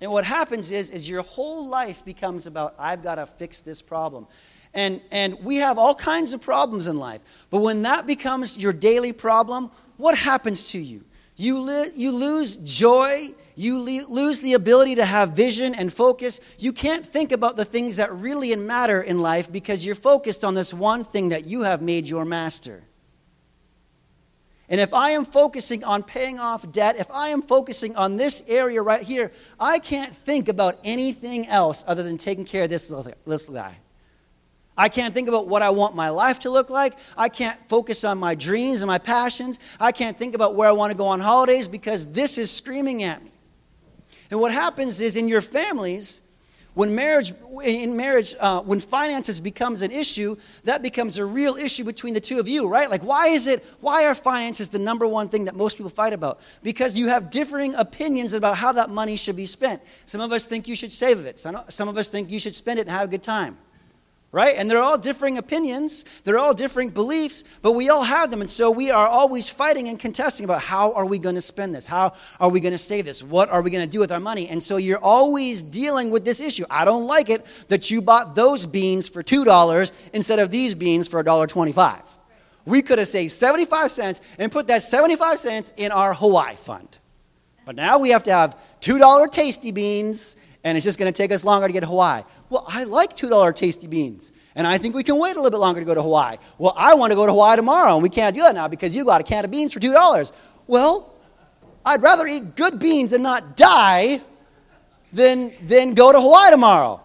And 0.00 0.12
what 0.12 0.24
happens 0.24 0.70
is, 0.70 0.90
is 0.90 1.08
your 1.08 1.22
whole 1.22 1.68
life 1.68 2.04
becomes 2.04 2.46
about, 2.46 2.74
I've 2.78 3.02
got 3.02 3.16
to 3.16 3.26
fix 3.26 3.60
this 3.60 3.82
problem. 3.82 4.26
And, 4.74 5.00
and 5.10 5.42
we 5.42 5.56
have 5.56 5.78
all 5.78 5.94
kinds 5.94 6.32
of 6.32 6.40
problems 6.40 6.86
in 6.86 6.96
life. 6.98 7.20
But 7.50 7.60
when 7.60 7.82
that 7.82 8.06
becomes 8.06 8.56
your 8.56 8.72
daily 8.72 9.12
problem, 9.12 9.70
what 9.96 10.16
happens 10.16 10.70
to 10.70 10.78
you? 10.78 11.04
You, 11.36 11.60
li- 11.60 11.92
you 11.94 12.10
lose 12.12 12.56
joy. 12.56 13.32
You 13.54 13.78
le- 13.78 14.06
lose 14.08 14.40
the 14.40 14.54
ability 14.54 14.96
to 14.96 15.04
have 15.04 15.30
vision 15.30 15.74
and 15.74 15.92
focus. 15.92 16.40
You 16.58 16.72
can't 16.72 17.06
think 17.06 17.32
about 17.32 17.56
the 17.56 17.64
things 17.64 17.96
that 17.96 18.12
really 18.12 18.54
matter 18.56 19.02
in 19.02 19.20
life 19.20 19.50
because 19.50 19.86
you're 19.86 19.94
focused 19.94 20.44
on 20.44 20.54
this 20.54 20.74
one 20.74 21.04
thing 21.04 21.30
that 21.30 21.46
you 21.46 21.62
have 21.62 21.80
made 21.80 22.06
your 22.06 22.24
master. 22.24 22.82
And 24.70 24.80
if 24.80 24.92
I 24.92 25.10
am 25.10 25.24
focusing 25.24 25.82
on 25.82 26.02
paying 26.02 26.38
off 26.38 26.70
debt, 26.70 26.96
if 26.98 27.10
I 27.10 27.30
am 27.30 27.40
focusing 27.40 27.96
on 27.96 28.16
this 28.16 28.42
area 28.46 28.82
right 28.82 29.02
here, 29.02 29.32
I 29.58 29.78
can't 29.78 30.14
think 30.14 30.48
about 30.48 30.78
anything 30.84 31.46
else 31.46 31.82
other 31.86 32.02
than 32.02 32.18
taking 32.18 32.44
care 32.44 32.64
of 32.64 32.70
this 32.70 32.90
little, 32.90 33.12
little 33.24 33.54
guy. 33.54 33.78
I 34.76 34.88
can't 34.88 35.12
think 35.12 35.26
about 35.26 35.48
what 35.48 35.62
I 35.62 35.70
want 35.70 35.96
my 35.96 36.10
life 36.10 36.38
to 36.40 36.50
look 36.50 36.70
like. 36.70 36.98
I 37.16 37.28
can't 37.28 37.58
focus 37.68 38.04
on 38.04 38.18
my 38.18 38.34
dreams 38.34 38.82
and 38.82 38.86
my 38.86 38.98
passions. 38.98 39.58
I 39.80 39.90
can't 39.90 40.16
think 40.16 40.34
about 40.36 40.54
where 40.54 40.68
I 40.68 40.72
want 40.72 40.92
to 40.92 40.96
go 40.96 41.06
on 41.06 41.18
holidays 41.18 41.66
because 41.66 42.06
this 42.06 42.38
is 42.38 42.50
screaming 42.50 43.02
at 43.02 43.24
me. 43.24 43.32
And 44.30 44.38
what 44.38 44.52
happens 44.52 45.00
is 45.00 45.16
in 45.16 45.26
your 45.26 45.40
families, 45.40 46.20
when 46.78 46.94
marriage, 46.94 47.34
in 47.64 47.96
marriage, 47.96 48.36
uh, 48.38 48.60
when 48.60 48.78
finances 48.78 49.40
becomes 49.40 49.82
an 49.82 49.90
issue, 49.90 50.36
that 50.62 50.80
becomes 50.80 51.18
a 51.18 51.24
real 51.24 51.56
issue 51.56 51.82
between 51.82 52.14
the 52.14 52.20
two 52.20 52.38
of 52.38 52.46
you, 52.46 52.68
right? 52.68 52.88
Like, 52.88 53.02
why 53.02 53.30
is 53.30 53.48
it, 53.48 53.64
why 53.80 54.04
are 54.04 54.14
finances 54.14 54.68
the 54.68 54.78
number 54.78 55.04
one 55.04 55.28
thing 55.28 55.46
that 55.46 55.56
most 55.56 55.76
people 55.76 55.90
fight 55.90 56.12
about? 56.12 56.38
Because 56.62 56.96
you 56.96 57.08
have 57.08 57.30
differing 57.30 57.74
opinions 57.74 58.32
about 58.32 58.56
how 58.56 58.70
that 58.70 58.90
money 58.90 59.16
should 59.16 59.34
be 59.34 59.44
spent. 59.44 59.82
Some 60.06 60.20
of 60.20 60.30
us 60.30 60.46
think 60.46 60.68
you 60.68 60.76
should 60.76 60.92
save 60.92 61.26
it. 61.26 61.40
Some, 61.40 61.58
some 61.68 61.88
of 61.88 61.96
us 61.96 62.06
think 62.06 62.30
you 62.30 62.38
should 62.38 62.54
spend 62.54 62.78
it 62.78 62.82
and 62.82 62.92
have 62.92 63.08
a 63.08 63.10
good 63.10 63.24
time 63.24 63.58
right? 64.30 64.56
And 64.56 64.70
they're 64.70 64.82
all 64.82 64.98
differing 64.98 65.38
opinions, 65.38 66.04
they're 66.24 66.38
all 66.38 66.52
differing 66.52 66.90
beliefs, 66.90 67.44
but 67.62 67.72
we 67.72 67.88
all 67.88 68.02
have 68.02 68.30
them. 68.30 68.40
And 68.40 68.50
so 68.50 68.70
we 68.70 68.90
are 68.90 69.06
always 69.06 69.48
fighting 69.48 69.88
and 69.88 69.98
contesting 69.98 70.44
about 70.44 70.60
how 70.60 70.92
are 70.92 71.06
we 71.06 71.18
going 71.18 71.34
to 71.34 71.40
spend 71.40 71.74
this? 71.74 71.86
How 71.86 72.12
are 72.38 72.50
we 72.50 72.60
going 72.60 72.72
to 72.72 72.78
save 72.78 73.06
this? 73.06 73.22
What 73.22 73.48
are 73.48 73.62
we 73.62 73.70
going 73.70 73.84
to 73.84 73.90
do 73.90 74.00
with 74.00 74.12
our 74.12 74.20
money? 74.20 74.48
And 74.48 74.62
so 74.62 74.76
you're 74.76 74.98
always 74.98 75.62
dealing 75.62 76.10
with 76.10 76.24
this 76.24 76.40
issue. 76.40 76.64
I 76.68 76.84
don't 76.84 77.06
like 77.06 77.30
it 77.30 77.46
that 77.68 77.90
you 77.90 78.02
bought 78.02 78.34
those 78.34 78.66
beans 78.66 79.08
for 79.08 79.22
$2 79.22 79.92
instead 80.12 80.38
of 80.38 80.50
these 80.50 80.74
beans 80.74 81.08
for 81.08 81.22
$1.25. 81.24 82.02
We 82.66 82.82
could 82.82 82.98
have 82.98 83.08
saved 83.08 83.32
75 83.32 83.90
cents 83.90 84.20
and 84.38 84.52
put 84.52 84.66
that 84.66 84.82
75 84.82 85.38
cents 85.38 85.72
in 85.78 85.90
our 85.90 86.12
Hawaii 86.12 86.56
fund. 86.56 86.98
But 87.64 87.76
now 87.76 87.98
we 87.98 88.10
have 88.10 88.22
to 88.24 88.32
have 88.32 88.58
$2 88.80 89.32
tasty 89.32 89.72
beans 89.72 90.36
and 90.68 90.76
it's 90.76 90.84
just 90.84 90.98
going 90.98 91.10
to 91.10 91.16
take 91.16 91.32
us 91.32 91.44
longer 91.44 91.66
to 91.66 91.72
get 91.72 91.80
to 91.80 91.86
Hawaii. 91.86 92.22
Well, 92.50 92.62
I 92.68 92.84
like 92.84 93.16
$2 93.16 93.54
tasty 93.54 93.86
beans, 93.86 94.32
and 94.54 94.66
I 94.66 94.76
think 94.76 94.94
we 94.94 95.02
can 95.02 95.16
wait 95.16 95.32
a 95.32 95.40
little 95.40 95.50
bit 95.50 95.60
longer 95.60 95.80
to 95.80 95.86
go 95.86 95.94
to 95.94 96.02
Hawaii. 96.02 96.36
Well, 96.58 96.74
I 96.76 96.92
want 96.92 97.10
to 97.10 97.16
go 97.16 97.24
to 97.24 97.32
Hawaii 97.32 97.56
tomorrow, 97.56 97.94
and 97.94 98.02
we 98.02 98.10
can't 98.10 98.34
do 98.34 98.42
that 98.42 98.54
now 98.54 98.68
because 98.68 98.94
you 98.94 99.06
got 99.06 99.22
a 99.22 99.24
can 99.24 99.46
of 99.46 99.50
beans 99.50 99.72
for 99.72 99.80
$2. 99.80 100.32
Well, 100.66 101.14
I'd 101.86 102.02
rather 102.02 102.26
eat 102.26 102.54
good 102.54 102.78
beans 102.78 103.14
and 103.14 103.22
not 103.22 103.56
die 103.56 104.20
than, 105.10 105.54
than 105.66 105.94
go 105.94 106.12
to 106.12 106.20
Hawaii 106.20 106.50
tomorrow. 106.50 107.00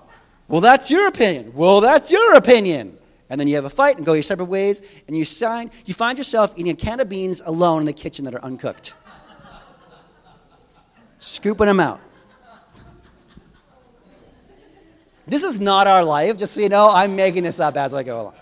Well, 0.49 0.59
that's 0.59 0.91
your 0.91 1.07
opinion. 1.07 1.53
Well, 1.55 1.79
that's 1.79 2.11
your 2.11 2.33
opinion. 2.35 2.97
And 3.29 3.39
then 3.39 3.47
you 3.47 3.55
have 3.55 3.65
a 3.65 3.69
fight 3.69 3.95
and 3.95 4.05
go 4.05 4.11
your 4.11 4.23
separate 4.23 4.47
ways, 4.47 4.81
and 5.07 5.17
you, 5.17 5.23
sign, 5.23 5.71
you 5.85 5.93
find 5.93 6.17
yourself 6.17 6.53
eating 6.57 6.73
a 6.73 6.75
can 6.75 6.99
of 6.99 7.07
beans 7.07 7.41
alone 7.45 7.79
in 7.79 7.85
the 7.85 7.93
kitchen 7.93 8.25
that 8.25 8.35
are 8.35 8.43
uncooked. 8.43 8.93
Scooping 11.19 11.67
them 11.67 11.79
out. 11.79 12.01
This 15.33 15.43
is 15.43 15.59
not 15.59 15.87
our 15.87 16.03
life, 16.03 16.37
just 16.37 16.53
so 16.53 16.61
you 16.61 16.69
know. 16.69 16.91
I'm 16.91 17.15
making 17.15 17.41
this 17.41 17.59
up 17.59 17.75
as 17.75 17.91
I 17.95 18.03
go 18.03 18.21
along. 18.21 18.35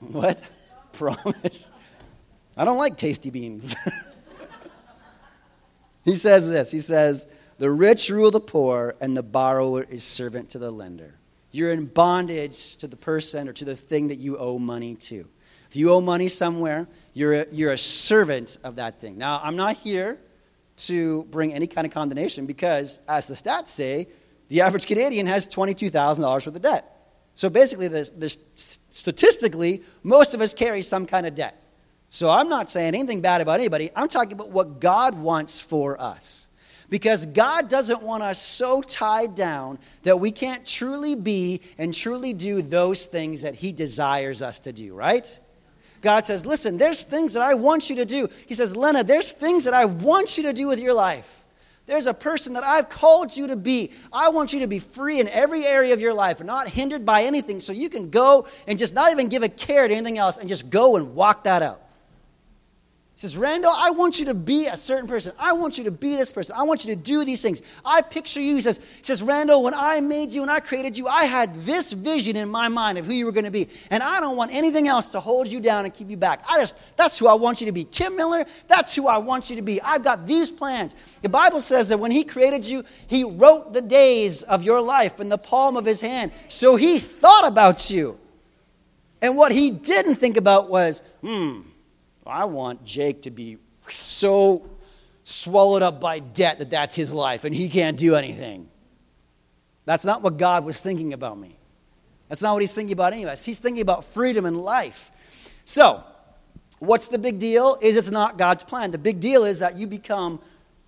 what? 0.12 0.40
Promise? 0.92 1.70
I 2.56 2.64
don't 2.64 2.78
like 2.78 2.96
tasty 2.96 3.28
beans. 3.28 3.76
he 6.06 6.16
says 6.16 6.48
this 6.48 6.70
He 6.70 6.80
says, 6.80 7.26
The 7.58 7.70
rich 7.70 8.08
rule 8.08 8.30
the 8.30 8.40
poor, 8.40 8.94
and 8.98 9.14
the 9.14 9.22
borrower 9.22 9.82
is 9.82 10.02
servant 10.02 10.48
to 10.50 10.58
the 10.58 10.70
lender. 10.70 11.16
You're 11.50 11.74
in 11.74 11.84
bondage 11.84 12.76
to 12.78 12.88
the 12.88 12.96
person 12.96 13.46
or 13.46 13.52
to 13.52 13.66
the 13.66 13.76
thing 13.76 14.08
that 14.08 14.20
you 14.20 14.38
owe 14.38 14.58
money 14.58 14.94
to. 14.94 15.28
If 15.68 15.76
you 15.76 15.92
owe 15.92 16.00
money 16.00 16.28
somewhere, 16.28 16.88
you're 17.12 17.42
a, 17.42 17.46
you're 17.52 17.72
a 17.72 17.78
servant 17.78 18.56
of 18.64 18.76
that 18.76 19.02
thing. 19.02 19.18
Now, 19.18 19.42
I'm 19.44 19.56
not 19.56 19.76
here 19.76 20.18
to 20.76 21.24
bring 21.24 21.52
any 21.54 21.66
kind 21.66 21.86
of 21.86 21.92
condemnation 21.92 22.46
because, 22.46 23.00
as 23.08 23.26
the 23.26 23.34
stats 23.34 23.68
say, 23.68 24.08
the 24.48 24.60
average 24.60 24.86
Canadian 24.86 25.26
has 25.26 25.46
$22,000 25.46 26.20
worth 26.20 26.46
of 26.46 26.62
debt. 26.62 26.90
So 27.34 27.48
basically, 27.50 27.88
statistically, 28.90 29.82
most 30.02 30.34
of 30.34 30.40
us 30.40 30.54
carry 30.54 30.82
some 30.82 31.06
kind 31.06 31.26
of 31.26 31.34
debt. 31.34 31.60
So 32.08 32.30
I'm 32.30 32.48
not 32.48 32.70
saying 32.70 32.94
anything 32.94 33.20
bad 33.20 33.40
about 33.40 33.58
anybody. 33.58 33.90
I'm 33.96 34.08
talking 34.08 34.34
about 34.34 34.50
what 34.50 34.80
God 34.80 35.18
wants 35.18 35.60
for 35.60 36.00
us. 36.00 36.46
Because 36.90 37.26
God 37.26 37.68
doesn't 37.68 38.02
want 38.02 38.22
us 38.22 38.40
so 38.40 38.82
tied 38.82 39.34
down 39.34 39.78
that 40.02 40.20
we 40.20 40.30
can't 40.30 40.64
truly 40.64 41.16
be 41.16 41.60
and 41.78 41.92
truly 41.92 42.32
do 42.34 42.62
those 42.62 43.06
things 43.06 43.42
that 43.42 43.54
He 43.54 43.72
desires 43.72 44.42
us 44.42 44.60
to 44.60 44.72
do, 44.72 44.94
right? 44.94 45.40
God 46.04 46.26
says, 46.26 46.46
Listen, 46.46 46.78
there's 46.78 47.02
things 47.02 47.32
that 47.32 47.42
I 47.42 47.54
want 47.54 47.90
you 47.90 47.96
to 47.96 48.04
do. 48.04 48.28
He 48.46 48.54
says, 48.54 48.76
Lena, 48.76 49.02
there's 49.02 49.32
things 49.32 49.64
that 49.64 49.74
I 49.74 49.86
want 49.86 50.36
you 50.36 50.44
to 50.44 50.52
do 50.52 50.68
with 50.68 50.78
your 50.78 50.94
life. 50.94 51.44
There's 51.86 52.06
a 52.06 52.14
person 52.14 52.52
that 52.54 52.64
I've 52.64 52.88
called 52.88 53.36
you 53.36 53.48
to 53.48 53.56
be. 53.56 53.90
I 54.12 54.28
want 54.28 54.52
you 54.52 54.60
to 54.60 54.66
be 54.66 54.78
free 54.78 55.20
in 55.20 55.28
every 55.28 55.66
area 55.66 55.92
of 55.92 56.00
your 56.00 56.14
life, 56.14 56.42
not 56.42 56.68
hindered 56.68 57.04
by 57.04 57.24
anything, 57.24 57.58
so 57.58 57.72
you 57.72 57.90
can 57.90 58.10
go 58.10 58.46
and 58.66 58.78
just 58.78 58.94
not 58.94 59.12
even 59.12 59.28
give 59.28 59.42
a 59.42 59.48
care 59.48 59.88
to 59.88 59.94
anything 59.94 60.16
else 60.16 60.36
and 60.36 60.48
just 60.48 60.70
go 60.70 60.96
and 60.96 61.14
walk 61.14 61.44
that 61.44 61.62
out. 61.62 61.83
He 63.14 63.20
says, 63.20 63.38
Randall, 63.38 63.72
I 63.72 63.90
want 63.90 64.18
you 64.18 64.26
to 64.26 64.34
be 64.34 64.66
a 64.66 64.76
certain 64.76 65.06
person. 65.06 65.34
I 65.38 65.52
want 65.52 65.78
you 65.78 65.84
to 65.84 65.92
be 65.92 66.16
this 66.16 66.32
person. 66.32 66.56
I 66.58 66.64
want 66.64 66.84
you 66.84 66.96
to 66.96 67.00
do 67.00 67.24
these 67.24 67.42
things. 67.42 67.62
I 67.84 68.02
picture 68.02 68.40
you. 68.40 68.56
He 68.56 68.60
says, 68.60 68.78
he 68.78 69.04
says, 69.04 69.22
Randall, 69.22 69.62
when 69.62 69.72
I 69.72 70.00
made 70.00 70.32
you 70.32 70.42
and 70.42 70.50
I 70.50 70.58
created 70.58 70.98
you, 70.98 71.06
I 71.06 71.26
had 71.26 71.64
this 71.64 71.92
vision 71.92 72.34
in 72.34 72.48
my 72.48 72.66
mind 72.66 72.98
of 72.98 73.06
who 73.06 73.12
you 73.12 73.24
were 73.24 73.32
going 73.32 73.44
to 73.44 73.52
be. 73.52 73.68
And 73.90 74.02
I 74.02 74.18
don't 74.18 74.36
want 74.36 74.52
anything 74.52 74.88
else 74.88 75.06
to 75.10 75.20
hold 75.20 75.46
you 75.46 75.60
down 75.60 75.84
and 75.84 75.94
keep 75.94 76.10
you 76.10 76.16
back. 76.16 76.44
I 76.50 76.58
just, 76.58 76.76
that's 76.96 77.16
who 77.16 77.28
I 77.28 77.34
want 77.34 77.60
you 77.60 77.66
to 77.66 77.72
be. 77.72 77.84
Kim 77.84 78.16
Miller, 78.16 78.46
that's 78.66 78.92
who 78.92 79.06
I 79.06 79.18
want 79.18 79.48
you 79.48 79.54
to 79.56 79.62
be. 79.62 79.80
I've 79.80 80.02
got 80.02 80.26
these 80.26 80.50
plans. 80.50 80.96
The 81.22 81.28
Bible 81.28 81.60
says 81.60 81.88
that 81.90 81.98
when 81.98 82.10
he 82.10 82.24
created 82.24 82.66
you, 82.66 82.82
he 83.06 83.22
wrote 83.22 83.74
the 83.74 83.82
days 83.82 84.42
of 84.42 84.64
your 84.64 84.80
life 84.80 85.20
in 85.20 85.28
the 85.28 85.38
palm 85.38 85.76
of 85.76 85.84
his 85.84 86.00
hand. 86.00 86.32
So 86.48 86.74
he 86.74 86.98
thought 86.98 87.46
about 87.46 87.92
you. 87.92 88.18
And 89.22 89.36
what 89.36 89.52
he 89.52 89.70
didn't 89.70 90.16
think 90.16 90.36
about 90.36 90.68
was, 90.68 91.04
hmm, 91.20 91.60
I 92.26 92.44
want 92.46 92.84
Jake 92.84 93.22
to 93.22 93.30
be 93.30 93.58
so 93.88 94.68
swallowed 95.24 95.82
up 95.82 96.00
by 96.00 96.18
debt 96.18 96.58
that 96.58 96.70
that's 96.70 96.94
his 96.94 97.12
life 97.12 97.44
and 97.44 97.54
he 97.54 97.68
can't 97.68 97.96
do 97.96 98.14
anything. 98.14 98.68
That's 99.84 100.04
not 100.04 100.22
what 100.22 100.36
God 100.38 100.64
was 100.64 100.80
thinking 100.80 101.12
about 101.12 101.38
me. 101.38 101.58
That's 102.28 102.42
not 102.42 102.54
what 102.54 102.62
he's 102.62 102.72
thinking 102.72 102.92
about 102.92 103.12
any 103.12 103.22
of 103.22 103.28
us. 103.28 103.44
He's 103.44 103.58
thinking 103.58 103.82
about 103.82 104.04
freedom 104.04 104.46
and 104.46 104.62
life. 104.62 105.10
So, 105.64 106.02
what's 106.78 107.08
the 107.08 107.18
big 107.18 107.38
deal? 107.38 107.78
Is 107.80 107.96
it's 107.96 108.10
not 108.10 108.38
God's 108.38 108.64
plan. 108.64 108.90
The 108.90 108.98
big 108.98 109.20
deal 109.20 109.44
is 109.44 109.58
that 109.58 109.76
you 109.76 109.86
become 109.86 110.40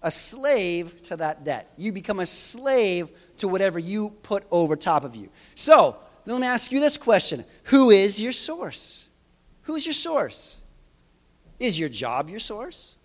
a 0.03 0.11
slave 0.11 1.03
to 1.05 1.17
that 1.19 1.45
debt. 1.45 1.71
You 1.77 1.93
become 1.93 2.21
a 2.21 2.27
slave 2.27 3.11
to 3.39 3.49
whatever 3.49 3.79
you 3.79 4.11
put 4.23 4.45
over 4.51 4.77
top 4.77 5.05
of 5.05 5.15
you. 5.15 5.29
So, 5.55 5.97
let 6.25 6.41
me 6.41 6.47
ask 6.47 6.73
you 6.73 6.81
this 6.81 6.97
question 6.97 7.45
Who 7.65 7.91
is 7.91 8.21
your 8.21 8.33
source? 8.33 9.09
Who's 9.63 9.87
your 9.87 9.95
source? 9.95 10.61
Is 11.59 11.79
your 11.79 11.89
job 11.89 12.29
your 12.29 12.39
source? 12.39 12.97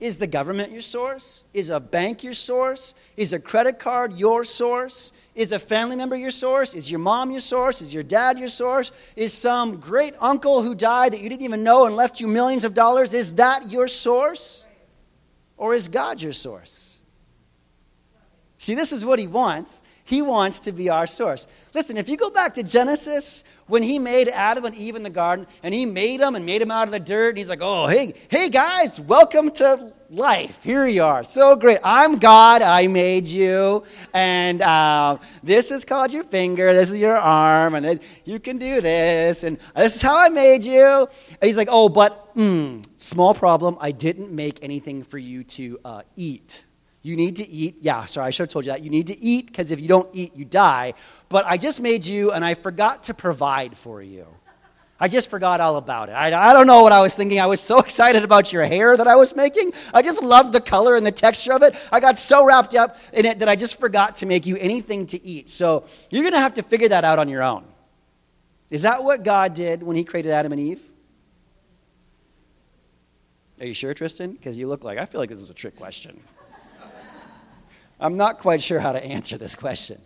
Is 0.00 0.18
the 0.18 0.28
government 0.28 0.70
your 0.70 0.80
source? 0.80 1.42
Is 1.52 1.70
a 1.70 1.80
bank 1.80 2.22
your 2.22 2.32
source? 2.32 2.94
Is 3.16 3.32
a 3.32 3.40
credit 3.40 3.80
card 3.80 4.12
your 4.12 4.44
source? 4.44 5.12
Is 5.34 5.50
a 5.50 5.58
family 5.58 5.96
member 5.96 6.14
your 6.14 6.30
source? 6.30 6.74
Is 6.74 6.88
your 6.88 7.00
mom 7.00 7.32
your 7.32 7.40
source? 7.40 7.82
Is 7.82 7.92
your 7.92 8.04
dad 8.04 8.38
your 8.38 8.48
source? 8.48 8.92
Is 9.16 9.32
some 9.32 9.80
great 9.80 10.14
uncle 10.20 10.62
who 10.62 10.76
died 10.76 11.12
that 11.12 11.20
you 11.20 11.28
didn't 11.28 11.42
even 11.42 11.64
know 11.64 11.86
and 11.86 11.96
left 11.96 12.20
you 12.20 12.28
millions 12.28 12.64
of 12.64 12.74
dollars? 12.74 13.12
Is 13.12 13.34
that 13.34 13.70
your 13.70 13.88
source? 13.88 14.66
Or 15.56 15.74
is 15.74 15.88
God 15.88 16.22
your 16.22 16.32
source? 16.32 17.00
See, 18.56 18.74
this 18.74 18.92
is 18.92 19.04
what 19.04 19.18
he 19.18 19.26
wants. 19.26 19.82
He 20.08 20.22
wants 20.22 20.60
to 20.60 20.72
be 20.72 20.88
our 20.88 21.06
source. 21.06 21.46
Listen, 21.74 21.98
if 21.98 22.08
you 22.08 22.16
go 22.16 22.30
back 22.30 22.54
to 22.54 22.62
Genesis, 22.62 23.44
when 23.66 23.82
he 23.82 23.98
made 23.98 24.28
Adam 24.28 24.64
and 24.64 24.74
Eve 24.74 24.96
in 24.96 25.02
the 25.02 25.10
garden, 25.10 25.46
and 25.62 25.74
he 25.74 25.84
made 25.84 26.20
them 26.20 26.34
and 26.34 26.46
made 26.46 26.62
them 26.62 26.70
out 26.70 26.88
of 26.88 26.92
the 26.92 26.98
dirt, 26.98 27.28
and 27.28 27.36
he's 27.36 27.50
like, 27.50 27.58
oh, 27.60 27.86
hey, 27.86 28.14
hey 28.30 28.48
guys, 28.48 28.98
welcome 28.98 29.50
to 29.50 29.92
life. 30.08 30.64
Here 30.64 30.86
you 30.86 31.02
are. 31.02 31.24
So 31.24 31.56
great. 31.56 31.80
I'm 31.84 32.18
God. 32.18 32.62
I 32.62 32.86
made 32.86 33.26
you. 33.26 33.84
And 34.14 34.62
uh, 34.62 35.18
this 35.42 35.70
is 35.70 35.84
called 35.84 36.10
your 36.10 36.24
finger. 36.24 36.72
This 36.72 36.90
is 36.90 36.96
your 36.96 37.18
arm. 37.18 37.74
And 37.74 38.00
you 38.24 38.40
can 38.40 38.56
do 38.56 38.80
this. 38.80 39.42
And 39.42 39.58
this 39.76 39.96
is 39.96 40.00
how 40.00 40.16
I 40.16 40.30
made 40.30 40.64
you. 40.64 40.86
And 40.86 41.42
he's 41.42 41.58
like, 41.58 41.68
oh, 41.70 41.90
but 41.90 42.34
mm, 42.34 42.82
small 42.96 43.34
problem. 43.34 43.76
I 43.78 43.90
didn't 43.90 44.32
make 44.32 44.58
anything 44.62 45.02
for 45.02 45.18
you 45.18 45.44
to 45.44 45.78
uh, 45.84 46.02
eat. 46.16 46.64
You 47.02 47.16
need 47.16 47.36
to 47.36 47.48
eat. 47.48 47.78
Yeah, 47.80 48.04
sorry, 48.06 48.26
I 48.26 48.30
should 48.30 48.44
have 48.44 48.50
told 48.50 48.66
you 48.66 48.72
that. 48.72 48.82
You 48.82 48.90
need 48.90 49.06
to 49.06 49.18
eat 49.18 49.46
because 49.46 49.70
if 49.70 49.80
you 49.80 49.88
don't 49.88 50.08
eat, 50.12 50.34
you 50.34 50.44
die. 50.44 50.94
But 51.28 51.46
I 51.46 51.56
just 51.56 51.80
made 51.80 52.04
you 52.04 52.32
and 52.32 52.44
I 52.44 52.54
forgot 52.54 53.04
to 53.04 53.14
provide 53.14 53.76
for 53.76 54.02
you. 54.02 54.26
I 55.00 55.06
just 55.06 55.30
forgot 55.30 55.60
all 55.60 55.76
about 55.76 56.08
it. 56.08 56.12
I, 56.12 56.50
I 56.50 56.52
don't 56.52 56.66
know 56.66 56.82
what 56.82 56.90
I 56.90 57.00
was 57.00 57.14
thinking. 57.14 57.38
I 57.38 57.46
was 57.46 57.60
so 57.60 57.78
excited 57.88 58.24
about 58.24 58.52
your 58.52 58.64
hair 58.64 58.96
that 58.96 59.06
I 59.06 59.14
was 59.14 59.36
making. 59.36 59.72
I 59.94 60.02
just 60.02 60.22
loved 60.22 60.52
the 60.52 60.60
color 60.60 60.96
and 60.96 61.06
the 61.06 61.12
texture 61.12 61.52
of 61.52 61.62
it. 61.62 61.76
I 61.92 62.00
got 62.00 62.18
so 62.18 62.44
wrapped 62.44 62.74
up 62.74 62.98
in 63.12 63.24
it 63.24 63.38
that 63.38 63.48
I 63.48 63.54
just 63.54 63.78
forgot 63.78 64.16
to 64.16 64.26
make 64.26 64.44
you 64.44 64.56
anything 64.56 65.06
to 65.08 65.24
eat. 65.24 65.50
So 65.50 65.86
you're 66.10 66.22
going 66.22 66.34
to 66.34 66.40
have 66.40 66.54
to 66.54 66.62
figure 66.62 66.88
that 66.88 67.04
out 67.04 67.20
on 67.20 67.28
your 67.28 67.44
own. 67.44 67.64
Is 68.70 68.82
that 68.82 69.04
what 69.04 69.22
God 69.22 69.54
did 69.54 69.82
when 69.82 69.96
He 69.96 70.02
created 70.02 70.32
Adam 70.32 70.52
and 70.52 70.60
Eve? 70.60 70.82
Are 73.60 73.66
you 73.66 73.74
sure, 73.74 73.94
Tristan? 73.94 74.32
Because 74.32 74.58
you 74.58 74.68
look 74.68 74.84
like, 74.84 74.98
I 74.98 75.06
feel 75.06 75.20
like 75.20 75.30
this 75.30 75.40
is 75.40 75.50
a 75.50 75.54
trick 75.54 75.76
question. 75.76 76.20
I'm 78.00 78.16
not 78.16 78.38
quite 78.38 78.62
sure 78.62 78.80
how 78.80 78.92
to 78.92 79.04
answer 79.04 79.36
this 79.36 79.54
question. 79.54 80.00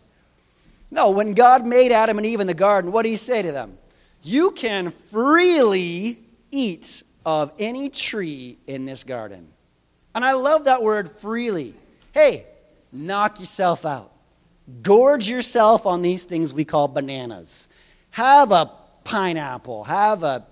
No, 0.90 1.10
when 1.10 1.34
God 1.34 1.66
made 1.66 1.92
Adam 1.92 2.18
and 2.18 2.26
Eve 2.26 2.40
in 2.40 2.46
the 2.46 2.54
garden, 2.54 2.92
what 2.92 3.02
did 3.02 3.10
he 3.10 3.16
say 3.16 3.42
to 3.42 3.52
them? 3.52 3.78
You 4.22 4.50
can 4.52 4.90
freely 4.90 6.18
eat 6.50 7.02
of 7.24 7.52
any 7.58 7.88
tree 7.88 8.58
in 8.66 8.84
this 8.84 9.04
garden. 9.04 9.48
And 10.14 10.24
I 10.24 10.32
love 10.32 10.64
that 10.64 10.82
word 10.82 11.10
freely. 11.10 11.74
Hey, 12.12 12.46
knock 12.92 13.40
yourself 13.40 13.86
out. 13.86 14.12
Gorge 14.82 15.28
yourself 15.28 15.86
on 15.86 16.02
these 16.02 16.24
things 16.24 16.54
we 16.54 16.64
call 16.64 16.88
bananas. 16.88 17.68
Have 18.10 18.52
a 18.52 18.70
pineapple. 19.04 19.84
Have 19.84 20.22
a 20.22 20.46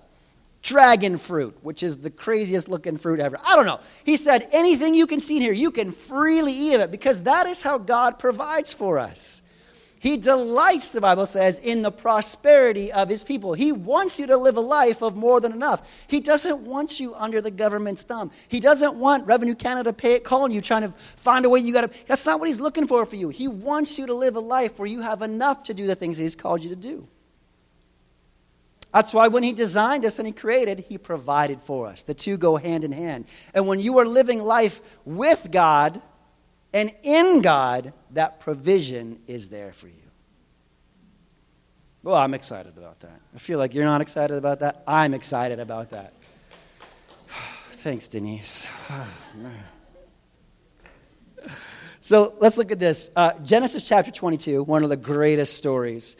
dragon 0.62 1.18
fruit, 1.18 1.57
which 1.62 1.83
is 1.83 1.99
the 1.99 2.11
craziest 2.11 2.68
looking 2.68 2.96
fruit 2.96 3.20
ever. 3.20 3.38
I 3.42 3.57
don't 3.57 3.66
know. 3.66 3.81
He 4.05 4.16
said, 4.16 4.49
anything 4.53 4.94
you 4.94 5.07
can 5.07 5.20
see 5.20 5.37
in 5.37 5.42
here, 5.42 5.53
you 5.53 5.70
can 5.70 5.92
freely 5.92 6.53
eat 6.53 6.75
of 6.75 6.81
it 6.83 6.90
because 6.90 7.23
that 7.25 7.46
is 7.46 7.62
how 7.62 7.79
God 7.79 8.18
provides 8.18 8.73
for 8.73 8.99
us. 8.99 9.42
He 10.01 10.16
delights, 10.16 10.90
the 10.90 11.01
Bible 11.03 11.27
says, 11.27 11.59
in 11.59 11.83
the 11.83 11.90
prosperity 11.90 12.90
of 12.90 13.11
his 13.11 13.23
people. 13.23 13.53
He 13.53 13.70
wants 13.70 14.18
you 14.18 14.27
to 14.29 14.37
live 14.38 14.57
a 14.57 14.62
life 14.62 15.03
of 15.03 15.14
more 15.14 15.42
than 15.42 15.53
enough. 15.53 15.87
He 16.07 16.20
doesn't 16.20 16.61
want 16.61 16.99
you 16.99 17.14
under 17.14 17.42
the 17.42 17.51
government's 17.51 18.03
thumb. 18.03 18.31
He 18.49 18.61
doesn't 18.61 18.94
want 18.94 19.27
Revenue 19.27 19.55
Canada 19.55 19.92
pay, 19.92 20.18
calling 20.18 20.53
you, 20.53 20.62
trying 20.62 20.83
to 20.83 20.94
find 21.16 21.44
a 21.44 21.51
way 21.51 21.61
you 21.61 21.75
got 21.75 21.92
to. 21.92 21.99
That's 22.07 22.25
not 22.25 22.40
what 22.40 22.49
he's 22.49 22.61
looking 22.61 22.87
for 22.87 23.05
for 23.05 23.16
you. 23.16 23.29
He 23.29 23.46
wants 23.46 23.99
you 23.99 24.07
to 24.07 24.14
live 24.14 24.37
a 24.37 24.40
life 24.40 24.79
where 24.79 24.88
you 24.88 25.03
have 25.03 25.20
enough 25.20 25.64
to 25.64 25.75
do 25.75 25.87
the 25.87 25.94
things 25.94 26.16
he's 26.16 26.35
called 26.35 26.64
you 26.64 26.70
to 26.70 26.77
do. 26.77 27.07
That's 28.92 29.14
why 29.14 29.29
when 29.29 29.42
He 29.42 29.53
designed 29.53 30.05
us 30.05 30.18
and 30.18 30.26
He 30.26 30.33
created, 30.33 30.85
He 30.88 30.98
provided 30.98 31.61
for 31.62 31.87
us. 31.87 32.03
The 32.03 32.14
two 32.14 32.37
go 32.37 32.57
hand 32.57 32.85
in 32.85 32.92
hand. 32.92 33.26
And 33.55 33.66
when 33.66 33.81
you 33.81 33.98
are 33.98 34.07
living 34.07 34.40
life 34.40 34.81
with 35.05 35.50
God 35.50 36.03
and 36.72 36.92
in 37.03 37.40
God, 37.40 37.92
that 38.12 38.40
provision 38.40 39.20
is 39.26 39.48
there 39.48 39.72
for 39.72 39.87
you. 39.87 39.94
Well, 42.03 42.14
I'm 42.14 42.33
excited 42.33 42.79
about 42.79 43.00
that. 43.00 43.20
I 43.35 43.38
feel 43.38 43.59
like 43.59 43.74
you're 43.74 43.85
not 43.85 44.00
excited 44.00 44.37
about 44.37 44.61
that. 44.61 44.83
I'm 44.87 45.12
excited 45.12 45.61
about 45.61 45.90
that. 45.90 46.14
Thanks, 47.72 48.09
Denise. 48.09 48.66
so 52.00 52.35
let's 52.40 52.57
look 52.57 52.72
at 52.72 52.81
this. 52.81 53.11
Uh, 53.14 53.33
Genesis 53.44 53.85
chapter 53.85 54.11
22, 54.11 54.62
one 54.62 54.83
of 54.83 54.88
the 54.88 54.96
greatest 54.96 55.59
stories 55.59 56.16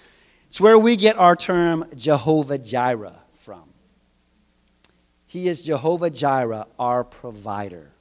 it's 0.51 0.61
where 0.61 0.77
we 0.77 0.97
get 0.97 1.17
our 1.17 1.37
term 1.37 1.85
Jehovah 1.95 2.59
Jireh 2.59 3.21
from. 3.35 3.63
He 5.27 5.47
is 5.47 5.63
Jehovah 5.63 6.11
Jireh, 6.11 6.67
our 6.77 7.05
provider. 7.05 7.93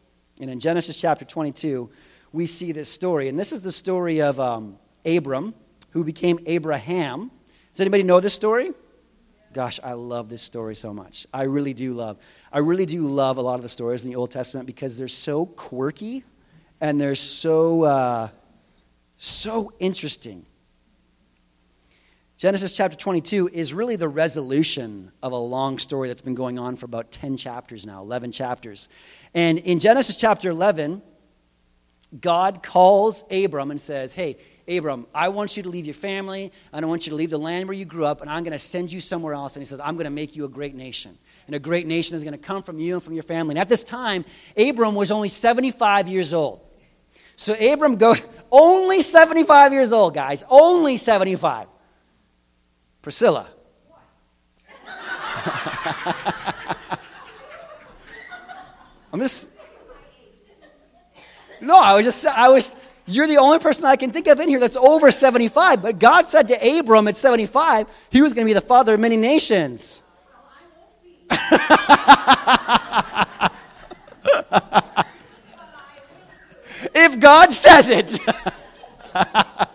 And 0.42 0.50
in 0.50 0.60
Genesis 0.60 0.96
chapter 0.98 1.26
22, 1.26 1.92
we 2.34 2.48
see 2.48 2.72
this 2.72 2.90
story. 2.90 3.28
And 3.28 3.38
this 3.38 3.52
is 3.52 3.62
the 3.62 3.72
story 3.72 4.24
of 4.24 4.40
um, 4.40 4.80
Abram, 5.06 5.54
who 5.92 6.04
became 6.04 6.40
Abraham. 6.48 7.30
Does 7.72 7.82
anybody 7.82 8.02
know 8.02 8.20
this 8.20 8.34
story? 8.34 8.72
Gosh, 9.54 9.80
I 9.84 9.94
love 9.94 10.28
this 10.28 10.42
story 10.42 10.76
so 10.76 10.92
much. 10.92 11.28
I 11.32 11.44
really 11.44 11.76
do 11.76 11.94
love. 11.94 12.18
I 12.52 12.60
really 12.60 12.88
do 12.88 13.04
love 13.04 13.38
a 13.38 13.44
lot 13.44 13.58
of 13.58 13.62
the 13.62 13.70
stories 13.70 14.02
in 14.02 14.10
the 14.10 14.16
Old 14.16 14.32
Testament 14.32 14.66
because 14.66 14.98
they're 14.98 15.08
so 15.08 15.46
quirky 15.46 16.24
and 16.82 17.00
they're 17.00 17.14
so 17.14 17.84
uh, 17.84 18.30
so 19.18 19.72
interesting. 19.78 20.48
Genesis 22.40 22.72
chapter 22.72 22.96
22 22.96 23.50
is 23.52 23.74
really 23.74 23.98
the 23.98 24.08
resolution 24.08 25.12
of 25.22 25.34
a 25.34 25.38
long 25.38 25.78
story 25.78 26.08
that's 26.08 26.22
been 26.22 26.36
going 26.36 26.58
on 26.58 26.78
for 26.78 26.86
about 26.86 27.12
10 27.12 27.36
chapters 27.36 27.86
now, 27.86 28.02
11 28.02 28.32
chapters. 28.32 28.88
And 29.34 29.58
in 29.58 29.82
Genesis 29.82 30.16
chapter 30.16 30.50
11, 30.50 31.02
God 32.22 32.64
calls 32.64 33.26
Abram 33.30 33.72
and 33.72 33.82
says, 33.82 34.14
Hey, 34.14 34.38
Abram, 34.70 35.06
I 35.14 35.28
want 35.28 35.58
you 35.58 35.64
to 35.64 35.70
leave 35.70 35.86
your 35.86 35.94
family. 35.94 36.54
I 36.72 36.80
don't 36.80 36.90
want 36.90 37.06
you 37.06 37.10
to 37.10 37.18
leave 37.18 37.30
the 37.30 37.38
land 37.38 37.68
where 37.68 37.76
you 37.76 37.84
grew 37.84 38.06
up, 38.06 38.22
and 38.22 38.30
I'm 38.30 38.44
going 38.44 38.54
to 38.54 38.60
send 38.60 38.90
you 38.90 39.02
somewhere 39.02 39.34
else. 39.34 39.58
And 39.58 39.62
he 39.62 39.66
says, 39.66 39.82
I'm 39.82 39.96
going 39.96 40.06
to 40.06 40.10
make 40.10 40.34
you 40.34 40.46
a 40.46 40.50
great 40.50 40.76
nation. 40.76 41.18
And 41.46 41.58
a 41.58 41.60
great 41.60 41.88
nation 41.88 42.16
is 42.16 42.24
going 42.24 42.32
to 42.32 42.38
come 42.38 42.64
from 42.64 42.80
you 42.80 42.94
and 42.94 43.04
from 43.04 43.16
your 43.16 43.24
family. 43.24 43.52
And 43.52 43.60
at 43.60 43.68
this 43.68 43.84
time, 43.84 44.24
Abram 44.56 44.96
was 44.96 45.12
only 45.12 45.28
75 45.28 46.08
years 46.08 46.34
old. 46.34 46.62
So 47.36 47.54
Abram 47.54 47.98
goes, 47.98 48.22
only 48.50 49.02
75 49.02 49.74
years 49.74 49.92
old, 49.92 50.14
guys, 50.14 50.46
only 50.50 50.96
75. 50.96 51.68
Priscilla. 53.02 53.50
I'm 59.12 59.20
just. 59.20 59.48
No, 61.62 61.78
I 61.78 61.96
was 61.96 62.06
just. 62.06 62.26
I 62.26 62.50
was. 62.50 62.76
You're 63.08 63.28
the 63.28 63.38
only 63.38 63.60
person 63.60 63.86
I 63.86 63.96
can 63.96 64.12
think 64.12 64.28
of 64.28 64.40
in 64.40 64.50
here 64.50 64.60
that's 64.60 64.76
over 64.76 65.10
75. 65.10 65.82
But 65.82 65.98
God 65.98 66.28
said 66.28 66.48
to 66.50 66.80
Abram 66.80 67.08
at 67.08 67.18
75, 67.18 67.88
he 68.12 68.22
was 68.22 68.34
going 68.34 68.46
to 68.46 68.50
be 68.50 68.54
the 68.54 68.62
father 68.62 68.94
of 68.94 69.00
many 69.00 69.18
nations. 69.18 70.04
if 76.94 77.20
God 77.20 77.52
says 77.52 77.90
it. 77.90 78.20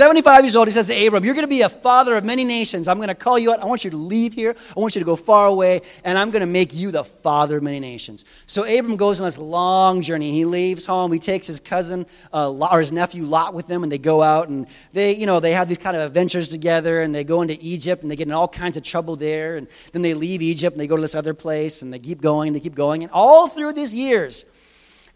75 0.00 0.44
years 0.44 0.56
old, 0.56 0.66
he 0.66 0.72
says 0.72 0.86
to 0.86 1.06
Abram, 1.06 1.26
You're 1.26 1.34
going 1.34 1.44
to 1.44 1.46
be 1.46 1.60
a 1.60 1.68
father 1.68 2.14
of 2.14 2.24
many 2.24 2.42
nations. 2.42 2.88
I'm 2.88 2.96
going 2.96 3.08
to 3.08 3.14
call 3.14 3.38
you 3.38 3.52
out. 3.52 3.60
I 3.60 3.66
want 3.66 3.84
you 3.84 3.90
to 3.90 3.98
leave 3.98 4.32
here. 4.32 4.56
I 4.74 4.80
want 4.80 4.94
you 4.94 4.98
to 4.98 5.04
go 5.04 5.14
far 5.14 5.46
away, 5.46 5.82
and 6.04 6.16
I'm 6.16 6.30
going 6.30 6.40
to 6.40 6.46
make 6.46 6.72
you 6.72 6.90
the 6.90 7.04
father 7.04 7.58
of 7.58 7.62
many 7.62 7.80
nations. 7.80 8.24
So 8.46 8.62
Abram 8.62 8.96
goes 8.96 9.20
on 9.20 9.26
this 9.26 9.36
long 9.36 10.00
journey. 10.00 10.32
He 10.32 10.46
leaves 10.46 10.86
home. 10.86 11.12
He 11.12 11.18
takes 11.18 11.46
his 11.46 11.60
cousin 11.60 12.06
uh, 12.32 12.50
or 12.50 12.80
his 12.80 12.92
nephew 12.92 13.24
Lot 13.24 13.52
with 13.52 13.66
them, 13.66 13.82
and 13.82 13.92
they 13.92 13.98
go 13.98 14.22
out 14.22 14.48
and 14.48 14.66
they, 14.94 15.14
you 15.14 15.26
know, 15.26 15.38
they 15.38 15.52
have 15.52 15.68
these 15.68 15.76
kind 15.76 15.94
of 15.94 16.00
adventures 16.00 16.48
together, 16.48 17.02
and 17.02 17.14
they 17.14 17.22
go 17.22 17.42
into 17.42 17.58
Egypt, 17.60 18.00
and 18.00 18.10
they 18.10 18.16
get 18.16 18.26
in 18.26 18.32
all 18.32 18.48
kinds 18.48 18.78
of 18.78 18.82
trouble 18.82 19.16
there. 19.16 19.58
And 19.58 19.68
then 19.92 20.00
they 20.00 20.14
leave 20.14 20.40
Egypt, 20.40 20.72
and 20.72 20.80
they 20.80 20.86
go 20.86 20.96
to 20.96 21.02
this 21.02 21.14
other 21.14 21.34
place, 21.34 21.82
and 21.82 21.92
they 21.92 21.98
keep 21.98 22.22
going, 22.22 22.48
and 22.48 22.56
they 22.56 22.60
keep 22.60 22.74
going. 22.74 23.02
And 23.02 23.12
all 23.12 23.48
through 23.48 23.74
these 23.74 23.94
years, 23.94 24.46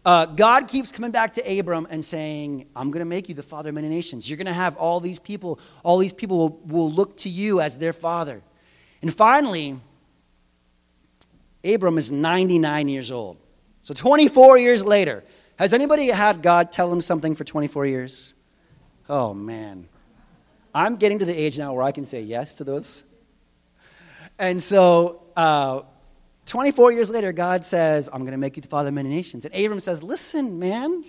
uh, 0.05 0.27
God 0.27 0.67
keeps 0.67 0.91
coming 0.91 1.09
back 1.09 1.33
to 1.33 1.59
Abram 1.59 1.87
and 1.89 2.05
saying, 2.05 2.67
I'm 2.75 2.91
going 2.91 2.99
to 2.99 3.05
make 3.05 3.27
you 3.27 3.33
the 3.33 3.43
father 3.43 3.69
of 3.69 3.75
many 3.75 3.89
nations. 3.89 4.29
You're 4.29 4.37
going 4.37 4.45
to 4.45 4.53
have 4.53 4.75
all 4.77 4.99
these 4.99 5.17
people, 5.17 5.59
all 5.83 5.97
these 5.97 6.13
people 6.13 6.37
will, 6.37 6.59
will 6.65 6.91
look 6.91 7.17
to 7.17 7.29
you 7.29 7.59
as 7.59 7.77
their 7.77 7.93
father. 7.93 8.43
And 9.01 9.11
finally, 9.11 9.79
Abram 11.63 11.97
is 11.97 12.11
99 12.11 12.87
years 12.87 13.09
old. 13.09 13.37
So 13.81 13.95
24 13.95 14.59
years 14.59 14.85
later, 14.85 15.23
has 15.57 15.73
anybody 15.73 16.07
had 16.07 16.43
God 16.43 16.71
tell 16.71 16.91
him 16.91 17.01
something 17.01 17.33
for 17.33 17.43
24 17.43 17.87
years? 17.87 18.33
Oh, 19.09 19.33
man. 19.33 19.87
I'm 20.73 20.97
getting 20.97 21.19
to 21.19 21.25
the 21.25 21.33
age 21.33 21.57
now 21.57 21.73
where 21.73 21.83
I 21.83 21.91
can 21.91 22.05
say 22.05 22.21
yes 22.21 22.55
to 22.55 22.63
those. 22.63 23.05
And 24.37 24.61
so, 24.61 25.23
uh, 25.35 25.81
24 26.45 26.91
years 26.91 27.09
later, 27.09 27.31
God 27.31 27.65
says, 27.65 28.07
I'm 28.11 28.21
going 28.21 28.31
to 28.31 28.37
make 28.37 28.55
you 28.55 28.61
the 28.61 28.67
father 28.67 28.89
of 28.89 28.93
many 28.93 29.09
nations. 29.09 29.45
And 29.45 29.55
Abram 29.55 29.79
says, 29.79 30.03
Listen, 30.03 30.59
man, 30.59 31.03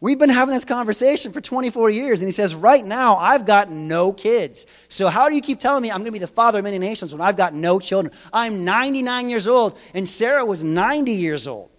we've 0.00 0.18
been 0.18 0.30
having 0.30 0.52
this 0.52 0.64
conversation 0.64 1.32
for 1.32 1.40
24 1.40 1.90
years. 1.90 2.20
And 2.20 2.28
he 2.28 2.32
says, 2.32 2.54
Right 2.54 2.84
now, 2.84 3.16
I've 3.16 3.46
got 3.46 3.70
no 3.70 4.12
kids. 4.12 4.66
So 4.88 5.08
how 5.08 5.28
do 5.28 5.36
you 5.36 5.40
keep 5.40 5.60
telling 5.60 5.82
me 5.82 5.90
I'm 5.90 5.98
going 5.98 6.06
to 6.06 6.12
be 6.12 6.18
the 6.18 6.26
father 6.26 6.58
of 6.58 6.64
many 6.64 6.78
nations 6.78 7.12
when 7.14 7.20
I've 7.20 7.36
got 7.36 7.54
no 7.54 7.78
children? 7.78 8.12
I'm 8.32 8.64
99 8.64 9.30
years 9.30 9.46
old, 9.46 9.78
and 9.94 10.08
Sarah 10.08 10.44
was 10.44 10.64
90 10.64 11.12
years 11.12 11.46
old. 11.46 11.70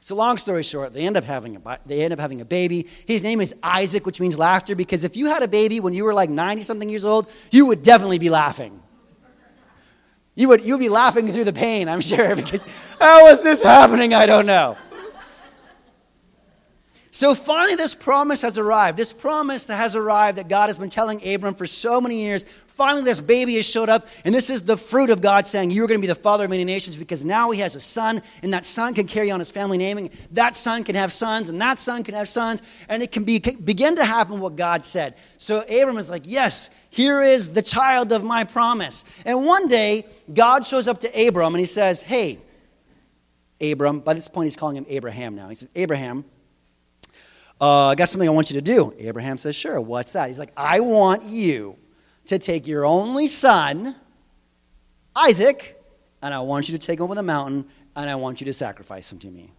So 0.00 0.14
long 0.14 0.36
story 0.36 0.62
short, 0.62 0.92
they 0.92 1.06
end 1.06 1.16
up 1.16 1.24
having 1.24 1.56
a 1.56 1.80
they 1.86 2.02
end 2.02 2.12
up 2.12 2.20
having 2.20 2.42
a 2.42 2.44
baby. 2.44 2.86
His 3.06 3.22
name 3.22 3.40
is 3.40 3.54
Isaac, 3.62 4.04
which 4.04 4.20
means 4.20 4.36
laughter, 4.36 4.74
because 4.74 5.02
if 5.02 5.16
you 5.16 5.26
had 5.26 5.42
a 5.42 5.48
baby 5.48 5.80
when 5.80 5.94
you 5.94 6.04
were 6.04 6.12
like 6.12 6.28
90 6.28 6.60
something 6.60 6.90
years 6.90 7.06
old, 7.06 7.30
you 7.50 7.64
would 7.66 7.82
definitely 7.82 8.18
be 8.18 8.28
laughing. 8.28 8.82
You 10.34 10.48
would 10.48 10.64
you'd 10.64 10.78
be 10.78 10.88
laughing 10.88 11.28
through 11.28 11.44
the 11.44 11.52
pain, 11.52 11.88
I'm 11.88 12.00
sure, 12.00 12.34
because 12.36 12.64
how 13.00 13.28
is 13.28 13.42
this 13.42 13.62
happening? 13.62 14.14
I 14.14 14.26
don't 14.26 14.46
know. 14.46 14.76
So 17.10 17.32
finally, 17.32 17.76
this 17.76 17.94
promise 17.94 18.42
has 18.42 18.58
arrived. 18.58 18.98
This 18.98 19.12
promise 19.12 19.66
that 19.66 19.76
has 19.76 19.94
arrived 19.94 20.38
that 20.38 20.48
God 20.48 20.66
has 20.68 20.80
been 20.80 20.90
telling 20.90 21.24
Abram 21.24 21.54
for 21.54 21.64
so 21.64 22.00
many 22.00 22.20
years. 22.22 22.44
Finally, 22.74 23.04
this 23.04 23.20
baby 23.20 23.54
has 23.54 23.64
showed 23.64 23.88
up, 23.88 24.08
and 24.24 24.34
this 24.34 24.50
is 24.50 24.62
the 24.62 24.76
fruit 24.76 25.08
of 25.08 25.22
God 25.22 25.46
saying, 25.46 25.70
You're 25.70 25.86
going 25.86 26.00
to 26.00 26.02
be 26.02 26.08
the 26.08 26.14
father 26.14 26.44
of 26.44 26.50
many 26.50 26.64
nations 26.64 26.96
because 26.96 27.24
now 27.24 27.52
he 27.52 27.60
has 27.60 27.76
a 27.76 27.80
son, 27.80 28.20
and 28.42 28.52
that 28.52 28.66
son 28.66 28.94
can 28.94 29.06
carry 29.06 29.30
on 29.30 29.38
his 29.38 29.52
family 29.52 29.78
name, 29.78 29.96
and 29.96 30.10
that 30.32 30.56
son 30.56 30.82
can 30.82 30.96
have 30.96 31.12
sons, 31.12 31.48
and 31.50 31.60
that 31.60 31.78
son 31.78 32.02
can 32.02 32.16
have 32.16 32.26
sons, 32.26 32.62
and 32.88 33.00
it 33.00 33.12
can 33.12 33.22
be, 33.22 33.38
begin 33.38 33.94
to 33.94 34.04
happen 34.04 34.40
what 34.40 34.56
God 34.56 34.84
said. 34.84 35.14
So 35.36 35.60
Abram 35.60 35.98
is 35.98 36.10
like, 36.10 36.22
Yes, 36.24 36.70
here 36.90 37.22
is 37.22 37.50
the 37.50 37.62
child 37.62 38.12
of 38.12 38.24
my 38.24 38.42
promise. 38.42 39.04
And 39.24 39.46
one 39.46 39.68
day, 39.68 40.06
God 40.32 40.66
shows 40.66 40.88
up 40.88 41.00
to 41.02 41.28
Abram 41.28 41.54
and 41.54 41.60
he 41.60 41.66
says, 41.66 42.02
Hey, 42.02 42.40
Abram, 43.60 44.00
by 44.00 44.14
this 44.14 44.26
point 44.26 44.46
he's 44.46 44.56
calling 44.56 44.76
him 44.76 44.86
Abraham 44.88 45.36
now. 45.36 45.48
He 45.48 45.54
says, 45.54 45.68
Abraham, 45.76 46.24
uh, 47.60 47.86
I 47.86 47.94
got 47.94 48.08
something 48.08 48.28
I 48.28 48.32
want 48.32 48.50
you 48.50 48.54
to 48.54 48.62
do. 48.62 48.92
Abraham 48.98 49.38
says, 49.38 49.54
Sure, 49.54 49.80
what's 49.80 50.14
that? 50.14 50.26
He's 50.26 50.40
like, 50.40 50.52
I 50.56 50.80
want 50.80 51.22
you 51.22 51.78
to 52.26 52.38
take 52.38 52.66
your 52.66 52.84
only 52.84 53.26
son, 53.26 53.94
Isaac, 55.14 55.80
and 56.22 56.32
I 56.32 56.40
want 56.40 56.68
you 56.68 56.78
to 56.78 56.84
take 56.86 56.98
him 56.98 57.04
over 57.04 57.14
the 57.14 57.22
mountain 57.22 57.66
and 57.96 58.10
I 58.10 58.14
want 58.16 58.40
you 58.40 58.46
to 58.46 58.52
sacrifice 58.52 59.12
him 59.12 59.18
to 59.20 59.28
me. 59.28 59.52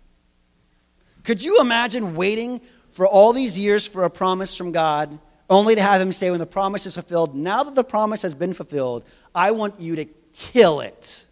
Could 1.24 1.44
you 1.44 1.60
imagine 1.60 2.16
waiting 2.16 2.62
for 2.92 3.08
all 3.08 3.34
these 3.34 3.58
years 3.58 3.88
for 3.88 4.04
a 4.04 4.10
promise 4.10 4.56
from 4.56 4.72
God 4.72 5.20
only 5.50 5.76
to 5.76 5.82
have 5.82 6.02
him 6.02 6.12
say, 6.12 6.32
when 6.32 6.40
the 6.40 6.46
promise 6.46 6.86
is 6.86 6.96
fulfilled, 6.96 7.36
now 7.36 7.64
that 7.64 7.76
the 7.76 7.84
promise 7.84 8.22
has 8.24 8.34
been 8.34 8.54
fulfilled, 8.54 9.04
I 9.34 9.52
want 9.52 9.80
you 9.80 9.96
to 9.98 10.06
kill 10.34 10.82
it. 10.82 11.26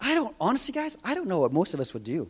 I 0.00 0.14
don't, 0.14 0.34
honestly, 0.40 0.72
guys, 0.72 0.96
I 1.02 1.14
don't 1.14 1.28
know 1.28 1.40
what 1.40 1.52
most 1.52 1.74
of 1.74 1.80
us 1.80 1.92
would 1.94 2.04
do. 2.04 2.28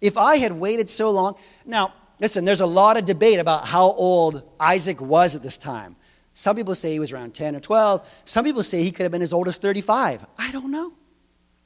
If 0.00 0.16
I 0.16 0.36
had 0.36 0.52
waited 0.52 0.88
so 0.88 1.10
long, 1.10 1.36
now, 1.64 1.92
listen, 2.20 2.44
there's 2.44 2.60
a 2.60 2.66
lot 2.66 2.96
of 2.96 3.04
debate 3.04 3.38
about 3.38 3.66
how 3.66 3.90
old 3.92 4.42
Isaac 4.58 5.00
was 5.00 5.34
at 5.36 5.42
this 5.42 5.56
time. 5.56 5.96
Some 6.34 6.56
people 6.56 6.74
say 6.74 6.92
he 6.92 6.98
was 6.98 7.12
around 7.12 7.34
10 7.34 7.56
or 7.56 7.60
12. 7.60 8.22
Some 8.24 8.44
people 8.44 8.62
say 8.62 8.82
he 8.82 8.90
could 8.90 9.04
have 9.04 9.12
been 9.12 9.22
as 9.22 9.32
old 9.32 9.46
as 9.46 9.58
35. 9.58 10.26
I 10.36 10.50
don't 10.50 10.70
know. 10.70 10.92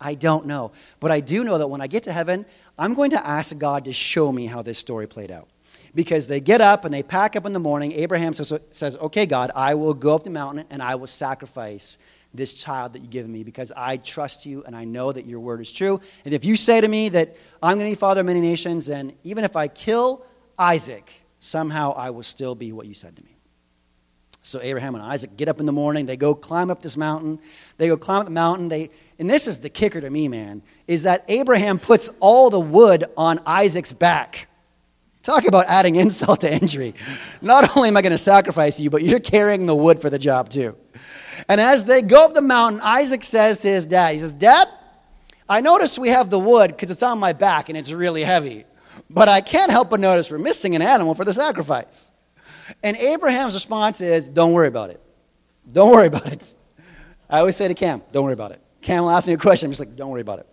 I 0.01 0.15
don't 0.15 0.47
know. 0.47 0.73
But 1.01 1.11
I 1.11 1.21
do 1.21 1.43
know 1.43 1.59
that 1.59 1.69
when 1.69 1.81
I 1.81 1.87
get 1.87 2.05
to 2.05 2.13
heaven, 2.13 2.47
I'm 2.79 2.95
going 2.95 3.11
to 3.11 3.27
ask 3.27 3.57
God 3.57 3.87
to 3.87 3.93
show 3.93 4.31
me 4.31 4.47
how 4.47 4.63
this 4.63 4.79
story 4.79 5.07
played 5.07 5.31
out 5.31 5.49
because 5.95 6.29
they 6.29 6.39
get 6.39 6.61
up 6.61 6.85
and 6.85 6.93
they 6.93 7.03
pack 7.03 7.35
up 7.35 7.47
in 7.47 7.53
the 7.53 7.59
morning. 7.59 7.93
Abraham 7.93 8.33
says, 8.33 8.97
Okay, 9.01 9.27
God, 9.27 9.51
I 9.55 9.75
will 9.75 9.95
go 9.95 10.15
up 10.15 10.23
the 10.23 10.31
mountain 10.31 10.67
and 10.71 10.83
I 10.83 10.95
will 10.95 11.07
sacrifice 11.07 11.99
this 12.35 12.53
child 12.53 12.93
that 12.93 13.03
you 13.03 13.09
give 13.09 13.27
me 13.29 13.43
because 13.43 13.73
I 13.75 13.97
trust 13.97 14.45
you 14.45 14.63
and 14.65 14.77
I 14.77 14.85
know 14.85 15.11
that 15.13 15.27
your 15.27 15.41
word 15.41 15.61
is 15.61 15.73
true. 15.73 16.01
And 16.25 16.35
if 16.35 16.45
you 16.45 16.57
say 16.57 16.81
to 16.81 16.87
me 16.87 17.09
that 17.09 17.37
I'm 17.63 17.79
going 17.79 17.91
to 17.91 17.97
be 17.97 17.99
father 17.99 18.21
of 18.21 18.27
many 18.27 18.41
nations, 18.41 18.87
then 18.87 19.15
even 19.25 19.45
if 19.45 19.57
I 19.57 19.67
kill 19.67 20.25
Isaac, 20.59 21.11
somehow 21.41 21.93
I 21.93 22.11
will 22.11 22.23
still 22.23 22.55
be 22.55 22.73
what 22.73 22.87
you 22.87 22.95
said 22.95 23.17
to 23.17 23.23
me. 23.23 23.37
So 24.43 24.61
Abraham 24.63 24.95
and 24.95 25.05
Isaac 25.05 25.37
get 25.37 25.49
up 25.49 25.61
in 25.61 25.67
the 25.67 25.73
morning. 25.73 26.07
They 26.07 26.17
go 26.17 26.35
climb 26.35 26.71
up 26.71 26.81
this 26.81 26.97
mountain. 26.97 27.39
They 27.77 27.89
go 27.89 27.97
climb 27.97 28.21
up 28.21 28.25
the 28.25 28.31
mountain. 28.31 28.69
They, 28.69 28.91
and 29.19 29.29
this 29.29 29.47
is 29.47 29.59
the 29.59 29.69
kicker 29.69 30.01
to 30.01 30.09
me, 30.09 30.27
man, 30.27 30.63
is 30.87 31.03
that 31.03 31.25
Abraham 31.29 31.79
puts 31.79 32.11
all 32.19 32.49
the 32.49 32.59
wood 32.59 33.05
on 33.17 33.41
Isaac's 33.45 33.93
back. 33.93 34.49
Talk 35.23 35.47
about 35.47 35.67
adding 35.67 35.97
insult 35.97 36.41
to 36.41 36.53
injury. 36.53 36.95
Not 37.43 37.77
only 37.77 37.89
am 37.89 37.97
I 37.99 38.03
going 38.03 38.13
to 38.13 38.19
sacrifice 38.19 38.81
you, 38.81 38.89
but 38.89 39.03
you're 39.03 39.21
carrying 39.21 39.67
the 39.67 39.77
wood 39.77 40.01
for 40.01 40.09
the 40.09 40.19
job 40.19 40.49
too. 40.49 40.75
And 41.47 41.61
as 41.61 41.85
they 41.85 42.01
go 42.01 42.25
up 42.25 42.33
the 42.33 42.41
mountain, 42.41 42.81
Isaac 42.83 43.25
says 43.25 43.59
to 43.59 43.69
his 43.69 43.85
dad, 43.85 44.15
he 44.15 44.21
says, 44.21 44.33
Dad, 44.33 44.69
I 45.49 45.61
notice 45.61 45.99
we 45.99 46.09
have 46.09 46.31
the 46.31 46.39
wood 46.39 46.69
because 46.71 46.91
it's 46.91 47.03
on 47.03 47.19
my 47.19 47.35
back 47.35 47.69
and 47.69 47.77
it's 47.77 47.93
really 47.93 48.23
heavy. 48.23 48.65
But 49.11 49.29
I 49.29 49.41
can't 49.41 49.71
help 49.71 49.91
but 49.91 50.01
notice 50.01 50.31
we're 50.31 50.39
missing 50.39 50.75
an 50.77 50.83
animal 50.83 51.15
for 51.15 51.25
the 51.25 51.33
sacrifice. 51.33 52.11
And 52.83 52.97
Abraham's 52.97 53.55
response 53.55 54.01
is, 54.01 54.29
Don't 54.29 54.53
worry 54.53 54.69
about 54.69 54.91
it. 54.91 55.01
Don't 55.71 55.91
worry 55.91 56.07
about 56.09 56.31
it. 56.31 56.55
I 57.31 57.41
always 57.41 57.57
say 57.57 57.69
to 57.69 57.75
Cam, 57.75 58.03
Don't 58.13 58.25
worry 58.25 58.35
about 58.35 58.53
it. 58.53 58.61
Cam 58.81 59.03
will 59.03 59.11
ask 59.11 59.27
me 59.27 59.33
a 59.33 59.39
question. 59.39 59.67
I'm 59.67 59.73
just 59.73 59.81
like, 59.81 59.97
Don't 59.97 60.11
worry 60.11 60.21
about 60.21 60.41
it. 60.41 60.47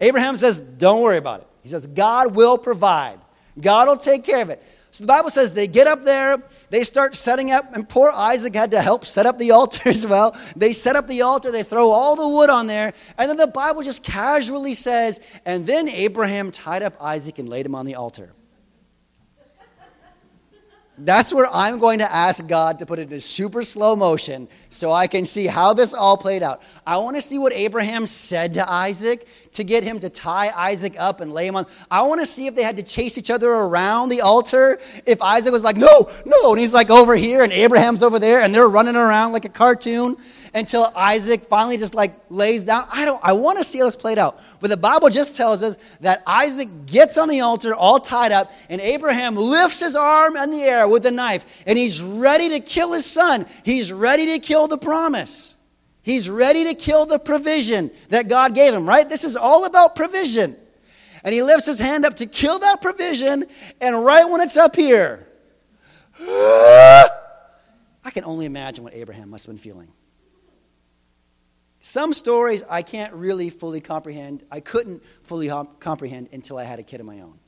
Abraham 0.00 0.36
says, 0.36 0.60
Don't 0.60 1.00
worry 1.00 1.16
about 1.16 1.40
it. 1.40 1.46
He 1.62 1.68
says, 1.68 1.86
God 1.86 2.34
will 2.34 2.58
provide. 2.58 3.18
God 3.60 3.88
will 3.88 3.96
take 3.96 4.24
care 4.24 4.42
of 4.42 4.50
it. 4.50 4.62
So 4.92 5.04
the 5.04 5.08
Bible 5.08 5.30
says 5.30 5.54
they 5.54 5.68
get 5.68 5.86
up 5.86 6.04
there, 6.04 6.42
they 6.68 6.84
start 6.84 7.16
setting 7.16 7.50
up, 7.50 7.74
and 7.74 7.88
poor 7.88 8.12
Isaac 8.14 8.54
had 8.54 8.72
to 8.72 8.82
help 8.82 9.06
set 9.06 9.24
up 9.24 9.38
the 9.38 9.50
altar 9.52 9.88
as 9.88 10.06
well. 10.06 10.36
They 10.54 10.72
set 10.72 10.96
up 10.96 11.08
the 11.08 11.22
altar, 11.22 11.50
they 11.50 11.62
throw 11.62 11.90
all 11.90 12.14
the 12.14 12.28
wood 12.28 12.50
on 12.50 12.66
there, 12.66 12.92
and 13.16 13.30
then 13.30 13.38
the 13.38 13.46
Bible 13.46 13.82
just 13.82 14.02
casually 14.02 14.74
says, 14.74 15.22
and 15.46 15.66
then 15.66 15.88
Abraham 15.88 16.50
tied 16.50 16.82
up 16.82 16.94
Isaac 17.00 17.38
and 17.38 17.48
laid 17.48 17.64
him 17.64 17.74
on 17.74 17.86
the 17.86 17.94
altar. 17.94 18.34
That's 21.04 21.34
where 21.34 21.48
I'm 21.52 21.80
going 21.80 21.98
to 21.98 22.12
ask 22.12 22.46
God 22.46 22.78
to 22.78 22.86
put 22.86 23.00
it 23.00 23.12
in 23.12 23.20
super 23.20 23.64
slow 23.64 23.96
motion 23.96 24.46
so 24.68 24.92
I 24.92 25.08
can 25.08 25.24
see 25.24 25.48
how 25.48 25.74
this 25.74 25.94
all 25.94 26.16
played 26.16 26.44
out. 26.44 26.62
I 26.86 26.98
want 26.98 27.16
to 27.16 27.22
see 27.22 27.38
what 27.38 27.52
Abraham 27.52 28.06
said 28.06 28.54
to 28.54 28.70
Isaac 28.70 29.26
to 29.54 29.64
get 29.64 29.82
him 29.82 29.98
to 29.98 30.08
tie 30.08 30.50
Isaac 30.50 30.94
up 30.98 31.20
and 31.20 31.32
lay 31.32 31.48
him 31.48 31.56
on. 31.56 31.66
I 31.90 32.02
want 32.02 32.20
to 32.20 32.26
see 32.26 32.46
if 32.46 32.54
they 32.54 32.62
had 32.62 32.76
to 32.76 32.84
chase 32.84 33.18
each 33.18 33.30
other 33.30 33.50
around 33.50 34.10
the 34.10 34.20
altar. 34.20 34.78
If 35.04 35.20
Isaac 35.22 35.52
was 35.52 35.64
like, 35.64 35.76
no, 35.76 36.08
no, 36.24 36.52
and 36.52 36.60
he's 36.60 36.72
like 36.72 36.88
over 36.88 37.16
here 37.16 37.42
and 37.42 37.52
Abraham's 37.52 38.04
over 38.04 38.20
there 38.20 38.40
and 38.40 38.54
they're 38.54 38.68
running 38.68 38.94
around 38.94 39.32
like 39.32 39.44
a 39.44 39.50
cartoon 39.50 40.16
until 40.54 40.92
Isaac 40.94 41.46
finally 41.48 41.76
just 41.76 41.94
like 41.94 42.14
lays 42.28 42.64
down. 42.64 42.86
I 42.90 43.04
don't 43.04 43.20
I 43.22 43.32
want 43.32 43.58
to 43.58 43.64
see 43.64 43.78
how 43.78 43.86
this 43.86 43.96
played 43.96 44.18
out. 44.18 44.40
But 44.60 44.68
the 44.68 44.76
Bible 44.76 45.08
just 45.08 45.36
tells 45.36 45.62
us 45.62 45.76
that 46.00 46.22
Isaac 46.26 46.86
gets 46.86 47.16
on 47.16 47.28
the 47.28 47.40
altar 47.40 47.74
all 47.74 48.00
tied 48.00 48.32
up, 48.32 48.52
and 48.68 48.80
Abraham 48.80 49.36
lifts 49.36 49.80
his 49.80 49.96
arm 49.96 50.36
in 50.36 50.50
the 50.50 50.62
air 50.62 50.86
with 50.88 51.06
a 51.06 51.10
knife, 51.10 51.46
and 51.66 51.78
he's 51.78 52.02
ready 52.02 52.50
to 52.50 52.60
kill 52.60 52.92
his 52.92 53.06
son. 53.06 53.46
He's 53.64 53.92
ready 53.92 54.26
to 54.26 54.38
kill 54.38 54.68
the 54.68 54.78
promise. 54.78 55.56
He's 56.02 56.28
ready 56.28 56.64
to 56.64 56.74
kill 56.74 57.06
the 57.06 57.18
provision 57.18 57.90
that 58.08 58.28
God 58.28 58.54
gave 58.54 58.74
him, 58.74 58.88
right? 58.88 59.08
This 59.08 59.24
is 59.24 59.36
all 59.36 59.64
about 59.64 59.94
provision. 59.94 60.56
And 61.24 61.32
he 61.32 61.42
lifts 61.42 61.66
his 61.66 61.78
hand 61.78 62.04
up 62.04 62.16
to 62.16 62.26
kill 62.26 62.58
that 62.58 62.82
provision, 62.82 63.46
and 63.80 64.04
right 64.04 64.28
when 64.28 64.40
it's 64.40 64.56
up 64.56 64.74
here, 64.74 65.28
I 66.20 68.10
can 68.10 68.24
only 68.24 68.46
imagine 68.46 68.82
what 68.82 68.94
Abraham 68.94 69.30
must 69.30 69.46
have 69.46 69.54
been 69.54 69.62
feeling. 69.62 69.92
Some 71.82 72.12
stories 72.12 72.62
I 72.70 72.82
can't 72.82 73.12
really 73.12 73.50
fully 73.50 73.80
comprehend. 73.80 74.44
I 74.50 74.60
couldn't 74.60 75.02
fully 75.24 75.48
comprehend 75.80 76.28
until 76.32 76.56
I 76.56 76.62
had 76.62 76.78
a 76.78 76.84
kid 76.84 77.00
of 77.00 77.06
my 77.06 77.20
own. 77.20 77.38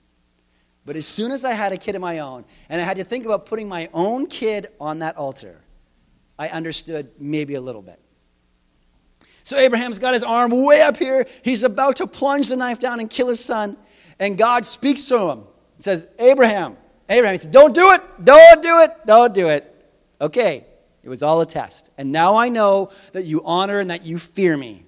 But 0.85 0.97
as 0.97 1.07
soon 1.07 1.31
as 1.31 1.45
I 1.45 1.53
had 1.53 1.73
a 1.73 1.79
kid 1.79 1.95
of 1.95 2.03
my 2.03 2.19
own, 2.19 2.45
and 2.69 2.81
I 2.81 2.85
had 2.85 2.99
to 2.99 3.05
think 3.05 3.25
about 3.25 3.47
putting 3.47 3.69
my 3.69 3.89
own 3.95 4.27
kid 4.27 4.67
on 4.81 4.99
that 4.99 5.17
altar, 5.17 5.63
I 6.37 6.49
understood 6.49 7.13
maybe 7.19 7.55
a 7.55 7.61
little 7.61 7.81
bit. 7.81 8.01
So 9.45 9.57
Abraham's 9.57 10.01
got 10.01 10.15
his 10.15 10.25
arm 10.25 10.51
way 10.51 10.83
up 10.83 10.97
here. 10.97 11.27
He's 11.43 11.63
about 11.63 11.97
to 11.97 12.07
plunge 12.09 12.49
the 12.49 12.57
knife 12.57 12.81
down 12.81 12.99
and 12.99 13.09
kill 13.09 13.29
his 13.29 13.43
son. 13.43 13.77
And 14.19 14.37
God 14.37 14.67
speaks 14.67 15.05
to 15.07 15.31
him. 15.31 15.45
He 15.77 15.85
says, 15.85 16.09
Abraham, 16.19 16.77
Abraham, 17.09 17.35
he 17.35 17.39
said, 17.39 17.53
Don't 17.53 17.75
do 17.75 17.93
it. 17.93 18.03
Don't 18.25 18.63
do 18.63 18.81
it. 18.81 18.91
Don't 19.07 19.33
do 19.33 19.49
it. 19.49 19.93
Okay. 20.21 20.67
It 21.05 21.09
was 21.11 21.23
all 21.23 21.41
a 21.43 21.47
test. 21.47 21.91
And 21.99 22.13
now 22.13 22.37
I 22.37 22.49
know 22.49 22.91
that 23.13 23.27
you 23.27 23.43
honor 23.45 23.79
and 23.79 23.91
that 23.91 24.07
you 24.07 24.19
fear 24.19 24.57
me. 24.57 24.87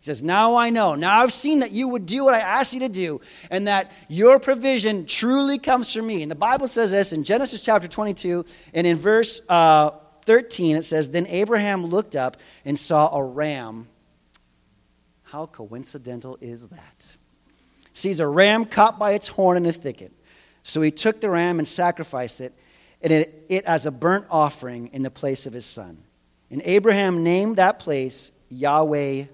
He 0.00 0.04
says, 0.04 0.22
Now 0.22 0.56
I 0.56 0.68
know. 0.68 0.94
Now 0.94 1.22
I've 1.22 1.32
seen 1.32 1.60
that 1.60 1.72
you 1.72 1.88
would 1.88 2.04
do 2.04 2.22
what 2.22 2.34
I 2.34 2.40
asked 2.40 2.74
you 2.74 2.80
to 2.80 2.90
do 2.90 3.22
and 3.50 3.66
that 3.66 3.90
your 4.08 4.38
provision 4.38 5.06
truly 5.06 5.58
comes 5.58 5.90
from 5.90 6.06
me. 6.06 6.20
And 6.20 6.30
the 6.30 6.36
Bible 6.36 6.68
says 6.68 6.90
this 6.90 7.14
in 7.14 7.24
Genesis 7.24 7.62
chapter 7.62 7.88
22 7.88 8.44
and 8.74 8.86
in 8.86 8.98
verse 8.98 9.40
uh, 9.48 9.92
13 10.26 10.76
it 10.76 10.84
says, 10.84 11.08
Then 11.08 11.26
Abraham 11.28 11.86
looked 11.86 12.14
up 12.14 12.36
and 12.66 12.78
saw 12.78 13.16
a 13.16 13.24
ram. 13.24 13.88
How 15.22 15.46
coincidental 15.46 16.36
is 16.42 16.68
that? 16.68 17.16
Sees 17.94 18.20
a 18.20 18.28
ram 18.28 18.66
caught 18.66 18.98
by 18.98 19.12
its 19.12 19.28
horn 19.28 19.56
in 19.56 19.64
a 19.64 19.72
thicket. 19.72 20.12
So 20.62 20.82
he 20.82 20.90
took 20.90 21.22
the 21.22 21.30
ram 21.30 21.58
and 21.58 21.66
sacrificed 21.66 22.42
it 22.42 22.52
and 23.04 23.12
it, 23.12 23.44
it 23.50 23.64
as 23.66 23.84
a 23.84 23.90
burnt 23.90 24.26
offering 24.30 24.88
in 24.94 25.02
the 25.02 25.10
place 25.10 25.44
of 25.44 25.52
his 25.52 25.66
son. 25.66 25.98
And 26.50 26.62
Abraham 26.64 27.22
named 27.22 27.56
that 27.56 27.78
place 27.78 28.32
Yahweh 28.48 29.26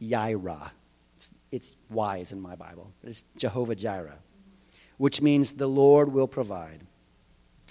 Yireh. 0.00 0.70
It's, 1.16 1.30
it's 1.50 1.74
wise 1.90 2.30
in 2.30 2.40
my 2.40 2.54
Bible. 2.54 2.92
It's 3.02 3.24
Jehovah 3.36 3.74
Jireh, 3.74 4.18
which 4.96 5.20
means 5.20 5.52
the 5.52 5.66
Lord 5.66 6.12
will 6.12 6.28
provide. 6.28 6.86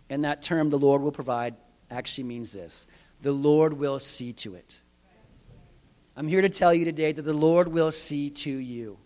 And 0.09 0.25
that 0.25 0.41
term, 0.41 0.69
the 0.69 0.77
Lord 0.77 1.01
will 1.01 1.13
provide, 1.13 1.55
actually 1.89 2.25
means 2.25 2.51
this 2.51 2.85
the 3.21 3.31
Lord 3.31 3.73
will 3.73 3.99
see 3.99 4.33
to 4.33 4.55
it. 4.55 4.77
I'm 6.17 6.27
here 6.27 6.41
to 6.41 6.49
tell 6.49 6.73
you 6.73 6.83
today 6.83 7.13
that 7.13 7.21
the 7.21 7.33
Lord 7.33 7.69
will 7.69 7.91
see 7.91 8.29
to 8.29 8.51
you. 8.51 8.97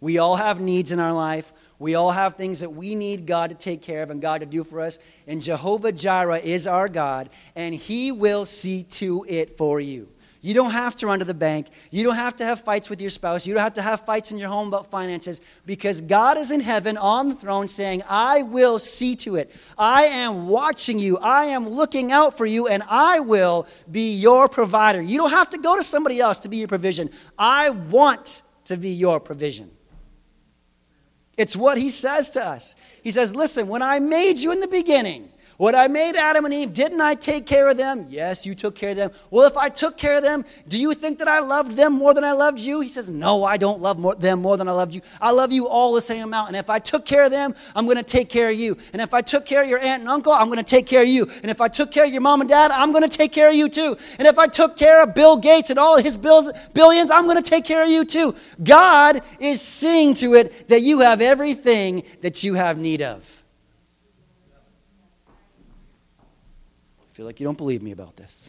We 0.00 0.18
all 0.18 0.36
have 0.36 0.60
needs 0.60 0.92
in 0.92 1.00
our 1.00 1.12
life. 1.12 1.52
We 1.78 1.94
all 1.94 2.10
have 2.10 2.34
things 2.34 2.60
that 2.60 2.70
we 2.70 2.94
need 2.94 3.26
God 3.26 3.50
to 3.50 3.56
take 3.56 3.82
care 3.82 4.02
of 4.02 4.10
and 4.10 4.20
God 4.20 4.40
to 4.40 4.46
do 4.46 4.64
for 4.64 4.80
us. 4.80 4.98
And 5.26 5.40
Jehovah 5.40 5.92
Jireh 5.92 6.38
is 6.38 6.66
our 6.66 6.88
God, 6.88 7.30
and 7.54 7.74
He 7.74 8.12
will 8.12 8.46
see 8.46 8.84
to 8.84 9.24
it 9.28 9.56
for 9.56 9.80
you. 9.80 10.08
You 10.42 10.54
don't 10.54 10.70
have 10.70 10.96
to 10.96 11.06
run 11.06 11.18
to 11.18 11.24
the 11.24 11.34
bank. 11.34 11.66
You 11.90 12.02
don't 12.02 12.16
have 12.16 12.36
to 12.36 12.46
have 12.46 12.62
fights 12.62 12.88
with 12.88 13.00
your 13.00 13.10
spouse. 13.10 13.46
You 13.46 13.52
don't 13.52 13.62
have 13.62 13.74
to 13.74 13.82
have 13.82 14.06
fights 14.06 14.30
in 14.30 14.38
your 14.38 14.48
home 14.48 14.68
about 14.68 14.90
finances 14.90 15.40
because 15.66 16.00
God 16.00 16.38
is 16.38 16.50
in 16.50 16.60
heaven 16.60 16.96
on 16.96 17.28
the 17.28 17.34
throne 17.34 17.68
saying, 17.68 18.02
I 18.08 18.42
will 18.42 18.78
see 18.78 19.16
to 19.16 19.36
it. 19.36 19.50
I 19.76 20.04
am 20.04 20.48
watching 20.48 20.98
you. 20.98 21.18
I 21.18 21.46
am 21.46 21.68
looking 21.68 22.10
out 22.10 22.38
for 22.38 22.46
you, 22.46 22.68
and 22.68 22.82
I 22.88 23.20
will 23.20 23.66
be 23.90 24.14
your 24.14 24.48
provider. 24.48 25.02
You 25.02 25.18
don't 25.18 25.30
have 25.30 25.50
to 25.50 25.58
go 25.58 25.76
to 25.76 25.82
somebody 25.82 26.20
else 26.20 26.38
to 26.40 26.48
be 26.48 26.56
your 26.56 26.68
provision. 26.68 27.10
I 27.38 27.70
want 27.70 28.40
to 28.64 28.78
be 28.78 28.90
your 28.90 29.20
provision. 29.20 29.70
It's 31.40 31.56
what 31.56 31.78
he 31.78 31.88
says 31.88 32.28
to 32.30 32.46
us. 32.46 32.74
He 33.02 33.10
says, 33.10 33.34
Listen, 33.34 33.66
when 33.66 33.80
I 33.80 33.98
made 33.98 34.36
you 34.36 34.52
in 34.52 34.60
the 34.60 34.68
beginning, 34.68 35.29
when 35.60 35.74
I 35.74 35.88
made 35.88 36.16
Adam 36.16 36.46
and 36.46 36.54
Eve, 36.54 36.72
didn't 36.72 37.02
I 37.02 37.14
take 37.14 37.44
care 37.44 37.68
of 37.68 37.76
them? 37.76 38.06
Yes, 38.08 38.46
you 38.46 38.54
took 38.54 38.74
care 38.74 38.92
of 38.92 38.96
them. 38.96 39.10
Well, 39.30 39.46
if 39.46 39.58
I 39.58 39.68
took 39.68 39.98
care 39.98 40.16
of 40.16 40.22
them, 40.22 40.46
do 40.66 40.78
you 40.78 40.94
think 40.94 41.18
that 41.18 41.28
I 41.28 41.40
loved 41.40 41.72
them 41.72 41.92
more 41.92 42.14
than 42.14 42.24
I 42.24 42.32
loved 42.32 42.58
you? 42.58 42.80
He 42.80 42.88
says, 42.88 43.10
No, 43.10 43.44
I 43.44 43.58
don't 43.58 43.78
love 43.78 43.98
more, 43.98 44.14
them 44.14 44.40
more 44.40 44.56
than 44.56 44.70
I 44.70 44.72
loved 44.72 44.94
you. 44.94 45.02
I 45.20 45.32
love 45.32 45.52
you 45.52 45.68
all 45.68 45.92
the 45.92 46.00
same 46.00 46.24
amount. 46.24 46.48
And 46.48 46.56
if 46.56 46.70
I 46.70 46.78
took 46.78 47.04
care 47.04 47.24
of 47.24 47.30
them, 47.30 47.54
I'm 47.76 47.84
going 47.84 47.98
to 47.98 48.02
take 48.02 48.30
care 48.30 48.48
of 48.48 48.58
you. 48.58 48.78
And 48.94 49.02
if 49.02 49.12
I 49.12 49.20
took 49.20 49.44
care 49.44 49.62
of 49.62 49.68
your 49.68 49.80
aunt 49.80 50.00
and 50.00 50.08
uncle, 50.08 50.32
I'm 50.32 50.46
going 50.46 50.56
to 50.56 50.64
take 50.64 50.86
care 50.86 51.02
of 51.02 51.08
you. 51.08 51.28
And 51.42 51.50
if 51.50 51.60
I 51.60 51.68
took 51.68 51.90
care 51.90 52.06
of 52.06 52.10
your 52.10 52.22
mom 52.22 52.40
and 52.40 52.48
dad, 52.48 52.70
I'm 52.70 52.90
going 52.90 53.06
to 53.06 53.14
take 53.14 53.30
care 53.30 53.50
of 53.50 53.54
you 53.54 53.68
too. 53.68 53.98
And 54.18 54.26
if 54.26 54.38
I 54.38 54.46
took 54.46 54.78
care 54.78 55.02
of 55.02 55.12
Bill 55.12 55.36
Gates 55.36 55.68
and 55.68 55.78
all 55.78 55.98
his 56.02 56.16
bills, 56.16 56.50
billions, 56.72 57.10
I'm 57.10 57.24
going 57.24 57.36
to 57.36 57.42
take 57.42 57.66
care 57.66 57.82
of 57.82 57.90
you 57.90 58.06
too. 58.06 58.34
God 58.64 59.20
is 59.38 59.60
seeing 59.60 60.14
to 60.14 60.32
it 60.36 60.70
that 60.70 60.80
you 60.80 61.00
have 61.00 61.20
everything 61.20 62.04
that 62.22 62.42
you 62.42 62.54
have 62.54 62.78
need 62.78 63.02
of. 63.02 63.39
Feel 67.20 67.26
like 67.26 67.38
you 67.38 67.44
don't 67.44 67.58
believe 67.58 67.82
me 67.82 67.92
about 67.92 68.16
this. 68.16 68.48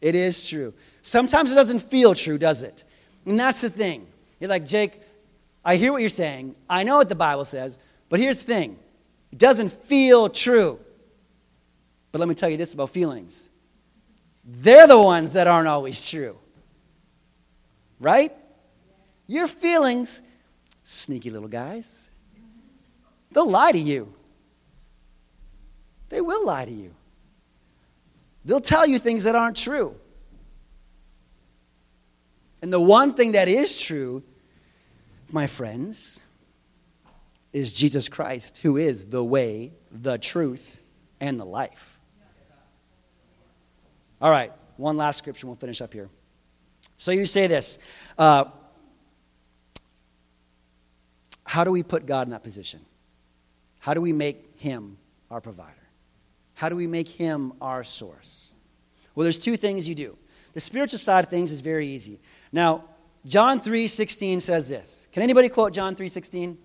It 0.00 0.16
is 0.16 0.48
true. 0.48 0.74
Sometimes 1.02 1.52
it 1.52 1.54
doesn't 1.54 1.78
feel 1.88 2.14
true, 2.14 2.36
does 2.36 2.64
it? 2.64 2.82
And 3.26 3.38
that's 3.38 3.60
the 3.60 3.70
thing. 3.70 4.08
You're 4.40 4.50
like, 4.50 4.66
Jake, 4.66 5.00
I 5.64 5.76
hear 5.76 5.92
what 5.92 6.00
you're 6.00 6.08
saying. 6.08 6.56
I 6.68 6.82
know 6.82 6.96
what 6.96 7.08
the 7.08 7.14
Bible 7.14 7.44
says. 7.44 7.78
But 8.08 8.18
here's 8.18 8.42
the 8.42 8.52
thing 8.52 8.76
it 9.30 9.38
doesn't 9.38 9.70
feel 9.70 10.28
true. 10.28 10.80
But 12.10 12.18
let 12.18 12.28
me 12.28 12.34
tell 12.34 12.50
you 12.50 12.56
this 12.56 12.74
about 12.74 12.90
feelings 12.90 13.50
they're 14.44 14.88
the 14.88 15.00
ones 15.00 15.34
that 15.34 15.46
aren't 15.46 15.68
always 15.68 16.04
true. 16.10 16.36
Right? 18.00 18.32
Your 19.28 19.46
feelings, 19.46 20.20
sneaky 20.82 21.30
little 21.30 21.46
guys, 21.46 22.10
they'll 23.30 23.48
lie 23.48 23.70
to 23.70 23.78
you. 23.78 24.12
They 26.14 26.20
will 26.20 26.46
lie 26.46 26.64
to 26.64 26.70
you. 26.70 26.94
They'll 28.44 28.60
tell 28.60 28.86
you 28.86 29.00
things 29.00 29.24
that 29.24 29.34
aren't 29.34 29.56
true. 29.56 29.96
And 32.62 32.72
the 32.72 32.80
one 32.80 33.14
thing 33.14 33.32
that 33.32 33.48
is 33.48 33.80
true, 33.80 34.22
my 35.32 35.48
friends, 35.48 36.20
is 37.52 37.72
Jesus 37.72 38.08
Christ, 38.08 38.58
who 38.58 38.76
is 38.76 39.06
the 39.06 39.24
way, 39.24 39.72
the 39.90 40.16
truth, 40.16 40.76
and 41.18 41.40
the 41.40 41.44
life. 41.44 41.98
All 44.20 44.30
right, 44.30 44.52
one 44.76 44.96
last 44.96 45.18
scripture, 45.18 45.48
we'll 45.48 45.56
finish 45.56 45.80
up 45.80 45.92
here. 45.92 46.10
So 46.96 47.10
you 47.10 47.26
say 47.26 47.48
this 47.48 47.80
uh, 48.16 48.44
How 51.42 51.64
do 51.64 51.72
we 51.72 51.82
put 51.82 52.06
God 52.06 52.28
in 52.28 52.30
that 52.30 52.44
position? 52.44 52.86
How 53.80 53.94
do 53.94 54.00
we 54.00 54.12
make 54.12 54.60
him 54.60 54.96
our 55.28 55.40
provider? 55.40 55.83
How 56.54 56.68
do 56.68 56.76
we 56.76 56.86
make 56.86 57.08
him 57.08 57.52
our 57.60 57.84
source? 57.84 58.52
Well, 59.14 59.24
there's 59.24 59.38
two 59.38 59.56
things 59.56 59.88
you 59.88 59.94
do. 59.94 60.16
The 60.52 60.60
spiritual 60.60 60.98
side 60.98 61.24
of 61.24 61.30
things 61.30 61.50
is 61.50 61.60
very 61.60 61.86
easy. 61.86 62.20
Now, 62.52 62.84
John 63.26 63.60
3:16 63.60 64.40
says 64.40 64.68
this. 64.68 65.08
Can 65.12 65.22
anybody 65.22 65.48
quote 65.48 65.72
John 65.72 65.96
3:16? 65.96 66.58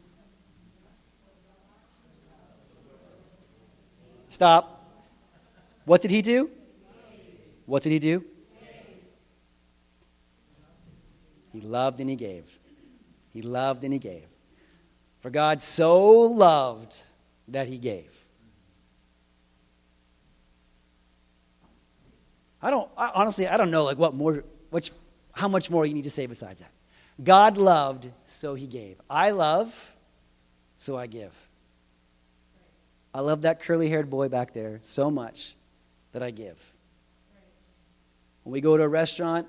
Stop. 4.30 4.86
What 5.86 6.02
did 6.02 6.12
he 6.12 6.22
do? 6.22 6.52
What 7.66 7.82
did 7.82 7.92
he 7.92 8.00
do? 8.00 8.24
He 11.52 11.62
loved 11.62 12.00
and 12.00 12.10
he 12.10 12.16
gave. 12.16 12.60
He 13.34 13.42
loved 13.42 13.84
and 13.84 13.92
he 13.92 14.00
gave. 14.00 14.28
For 15.20 15.30
God 15.30 15.62
so 15.62 16.22
loved 16.22 16.96
that 17.48 17.68
he 17.68 17.78
gave. 17.78 18.19
I 22.62 22.72
don't, 22.72 22.90
I, 22.98 23.12
honestly, 23.14 23.48
I 23.48 23.58
don't 23.58 23.72
know 23.72 23.84
like 23.84 23.98
what 23.98 24.14
more, 24.14 24.44
which, 24.70 24.92
how 25.34 25.48
much 25.48 25.70
more 25.70 25.86
you 25.86 25.94
need 25.94 26.04
to 26.04 26.10
say 26.10 26.26
besides 26.26 26.62
that. 26.62 26.72
God 27.22 27.58
loved, 27.58 28.10
so 28.26 28.56
he 28.56 28.68
gave. 28.68 29.00
I 29.10 29.32
love, 29.32 29.94
so 30.78 30.98
I 30.98 31.08
give. 31.08 31.34
I 33.14 33.22
love 33.22 33.42
that 33.42 33.62
curly 33.62 33.90
haired 33.90 34.10
boy 34.10 34.30
back 34.30 34.54
there 34.54 34.80
so 34.84 35.10
much 35.10 35.56
that 36.12 36.24
I 36.24 36.32
give. 36.32 36.58
When 38.44 38.54
we 38.54 38.62
go 38.62 38.78
to 38.78 38.84
a 38.84 38.90
restaurant, 38.90 39.48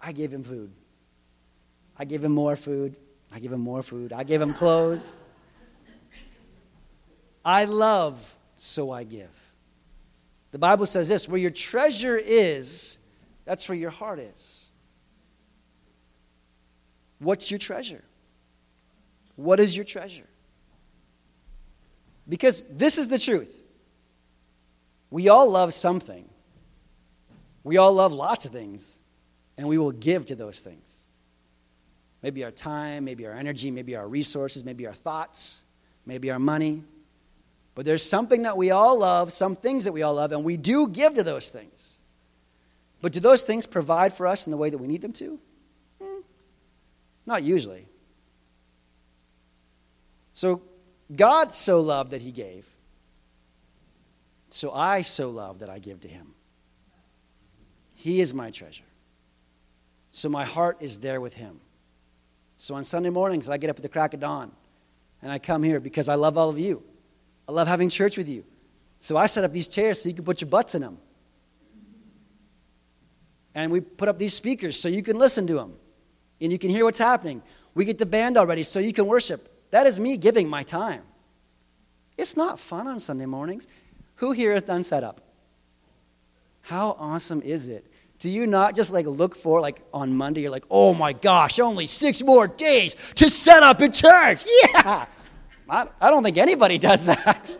I 0.00 0.12
give 0.12 0.32
him 0.32 0.42
food. 0.42 0.70
I 1.98 2.04
give 2.04 2.24
him 2.24 2.32
more 2.32 2.56
food. 2.56 2.96
I 3.32 3.38
give 3.38 3.52
him 3.52 3.60
more 3.60 3.82
food. 3.82 4.12
I 4.12 4.24
give 4.24 4.40
him 4.40 4.52
clothes. 4.52 5.20
I 7.44 7.64
love, 7.64 8.36
so 8.56 8.90
I 8.90 9.04
give. 9.04 9.30
The 10.52 10.58
Bible 10.58 10.86
says 10.86 11.08
this 11.08 11.28
where 11.28 11.40
your 11.40 11.50
treasure 11.50 12.16
is, 12.16 12.98
that's 13.44 13.68
where 13.68 13.78
your 13.78 13.90
heart 13.90 14.18
is. 14.18 14.66
What's 17.18 17.50
your 17.50 17.58
treasure? 17.58 18.02
What 19.36 19.60
is 19.60 19.76
your 19.76 19.84
treasure? 19.84 20.26
Because 22.28 22.62
this 22.70 22.98
is 22.98 23.08
the 23.08 23.18
truth. 23.18 23.54
We 25.10 25.28
all 25.28 25.50
love 25.50 25.74
something. 25.74 26.28
We 27.62 27.76
all 27.76 27.92
love 27.92 28.12
lots 28.12 28.44
of 28.44 28.52
things, 28.52 28.98
and 29.58 29.68
we 29.68 29.76
will 29.76 29.92
give 29.92 30.26
to 30.26 30.34
those 30.34 30.60
things. 30.60 30.94
Maybe 32.22 32.44
our 32.44 32.50
time, 32.50 33.04
maybe 33.04 33.26
our 33.26 33.32
energy, 33.32 33.70
maybe 33.70 33.96
our 33.96 34.06
resources, 34.06 34.64
maybe 34.64 34.86
our 34.86 34.92
thoughts, 34.92 35.64
maybe 36.06 36.30
our 36.30 36.38
money. 36.38 36.84
But 37.74 37.84
there's 37.84 38.08
something 38.08 38.42
that 38.42 38.56
we 38.56 38.70
all 38.70 38.98
love, 38.98 39.32
some 39.32 39.56
things 39.56 39.84
that 39.84 39.92
we 39.92 40.02
all 40.02 40.14
love, 40.14 40.32
and 40.32 40.44
we 40.44 40.56
do 40.56 40.88
give 40.88 41.14
to 41.14 41.22
those 41.22 41.50
things. 41.50 41.98
But 43.00 43.12
do 43.12 43.20
those 43.20 43.42
things 43.42 43.66
provide 43.66 44.12
for 44.12 44.26
us 44.26 44.46
in 44.46 44.50
the 44.50 44.56
way 44.56 44.70
that 44.70 44.78
we 44.78 44.86
need 44.86 45.02
them 45.02 45.12
to? 45.14 45.38
Hmm. 46.02 46.20
Not 47.26 47.42
usually. 47.42 47.86
So 50.32 50.62
God 51.14 51.52
so 51.52 51.80
loved 51.80 52.12
that 52.12 52.22
he 52.22 52.32
gave. 52.32 52.66
So 54.50 54.72
I 54.72 55.02
so 55.02 55.30
love 55.30 55.60
that 55.60 55.70
I 55.70 55.78
give 55.78 56.00
to 56.00 56.08
him. 56.08 56.34
He 57.94 58.20
is 58.20 58.34
my 58.34 58.50
treasure. 58.50 58.84
So 60.10 60.28
my 60.28 60.44
heart 60.44 60.78
is 60.80 60.98
there 60.98 61.20
with 61.20 61.34
him. 61.34 61.60
So 62.56 62.74
on 62.74 62.84
Sunday 62.84 63.10
mornings, 63.10 63.48
I 63.48 63.56
get 63.58 63.70
up 63.70 63.76
at 63.76 63.82
the 63.82 63.88
crack 63.88 64.12
of 64.12 64.20
dawn 64.20 64.52
and 65.22 65.30
I 65.30 65.38
come 65.38 65.62
here 65.62 65.80
because 65.80 66.08
I 66.08 66.14
love 66.14 66.36
all 66.36 66.50
of 66.50 66.58
you. 66.58 66.82
I 67.50 67.52
love 67.52 67.66
having 67.66 67.88
church 67.88 68.16
with 68.16 68.28
you. 68.28 68.44
So 68.96 69.16
I 69.16 69.26
set 69.26 69.42
up 69.42 69.52
these 69.52 69.66
chairs 69.66 70.00
so 70.00 70.08
you 70.08 70.14
can 70.14 70.24
put 70.24 70.40
your 70.40 70.48
butts 70.48 70.76
in 70.76 70.82
them. 70.82 70.98
And 73.56 73.72
we 73.72 73.80
put 73.80 74.08
up 74.08 74.18
these 74.18 74.34
speakers 74.34 74.78
so 74.78 74.88
you 74.88 75.02
can 75.02 75.18
listen 75.18 75.48
to 75.48 75.54
them 75.54 75.74
and 76.40 76.52
you 76.52 76.60
can 76.60 76.70
hear 76.70 76.84
what's 76.84 77.00
happening. 77.00 77.42
We 77.74 77.84
get 77.84 77.98
the 77.98 78.06
band 78.06 78.36
already 78.36 78.62
so 78.62 78.78
you 78.78 78.92
can 78.92 79.08
worship. 79.08 79.48
That 79.72 79.88
is 79.88 79.98
me 79.98 80.16
giving 80.16 80.48
my 80.48 80.62
time. 80.62 81.02
It's 82.16 82.36
not 82.36 82.60
fun 82.60 82.86
on 82.86 83.00
Sunday 83.00 83.26
mornings. 83.26 83.66
Who 84.16 84.30
here 84.30 84.52
has 84.52 84.62
done 84.62 84.84
setup? 84.84 85.20
How 86.60 86.94
awesome 87.00 87.42
is 87.42 87.66
it? 87.66 87.84
Do 88.20 88.30
you 88.30 88.46
not 88.46 88.76
just 88.76 88.92
like 88.92 89.06
look 89.06 89.34
for 89.34 89.60
like 89.60 89.82
on 89.92 90.14
Monday, 90.14 90.42
you're 90.42 90.52
like, 90.52 90.66
oh 90.70 90.94
my 90.94 91.14
gosh, 91.14 91.58
only 91.58 91.88
six 91.88 92.22
more 92.22 92.46
days 92.46 92.94
to 93.16 93.28
set 93.28 93.64
up 93.64 93.80
a 93.80 93.88
church? 93.88 94.46
Yeah. 94.72 95.06
I, 95.70 95.86
I 96.00 96.10
don't 96.10 96.24
think 96.24 96.36
anybody 96.36 96.78
does 96.78 97.06
that. 97.06 97.56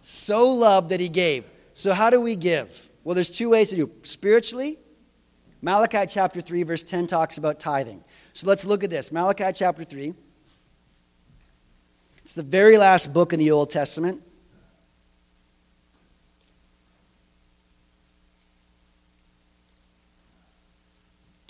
so 0.00 0.48
loved 0.48 0.88
that 0.88 1.00
he 1.00 1.10
gave. 1.10 1.44
So, 1.74 1.92
how 1.92 2.08
do 2.08 2.20
we 2.20 2.34
give? 2.34 2.88
Well, 3.04 3.14
there's 3.14 3.30
two 3.30 3.50
ways 3.50 3.70
to 3.70 3.76
do 3.76 3.90
spiritually. 4.02 4.78
Malachi 5.60 6.06
chapter 6.08 6.40
3, 6.40 6.62
verse 6.62 6.82
10 6.82 7.06
talks 7.06 7.38
about 7.38 7.58
tithing. 7.58 8.04
So 8.32 8.46
let's 8.46 8.64
look 8.64 8.84
at 8.84 8.90
this. 8.90 9.10
Malachi 9.10 9.50
chapter 9.54 9.84
3. 9.84 10.14
It's 12.18 12.34
the 12.34 12.42
very 12.42 12.76
last 12.76 13.14
book 13.14 13.32
in 13.32 13.38
the 13.38 13.50
Old 13.50 13.70
Testament. 13.70 14.22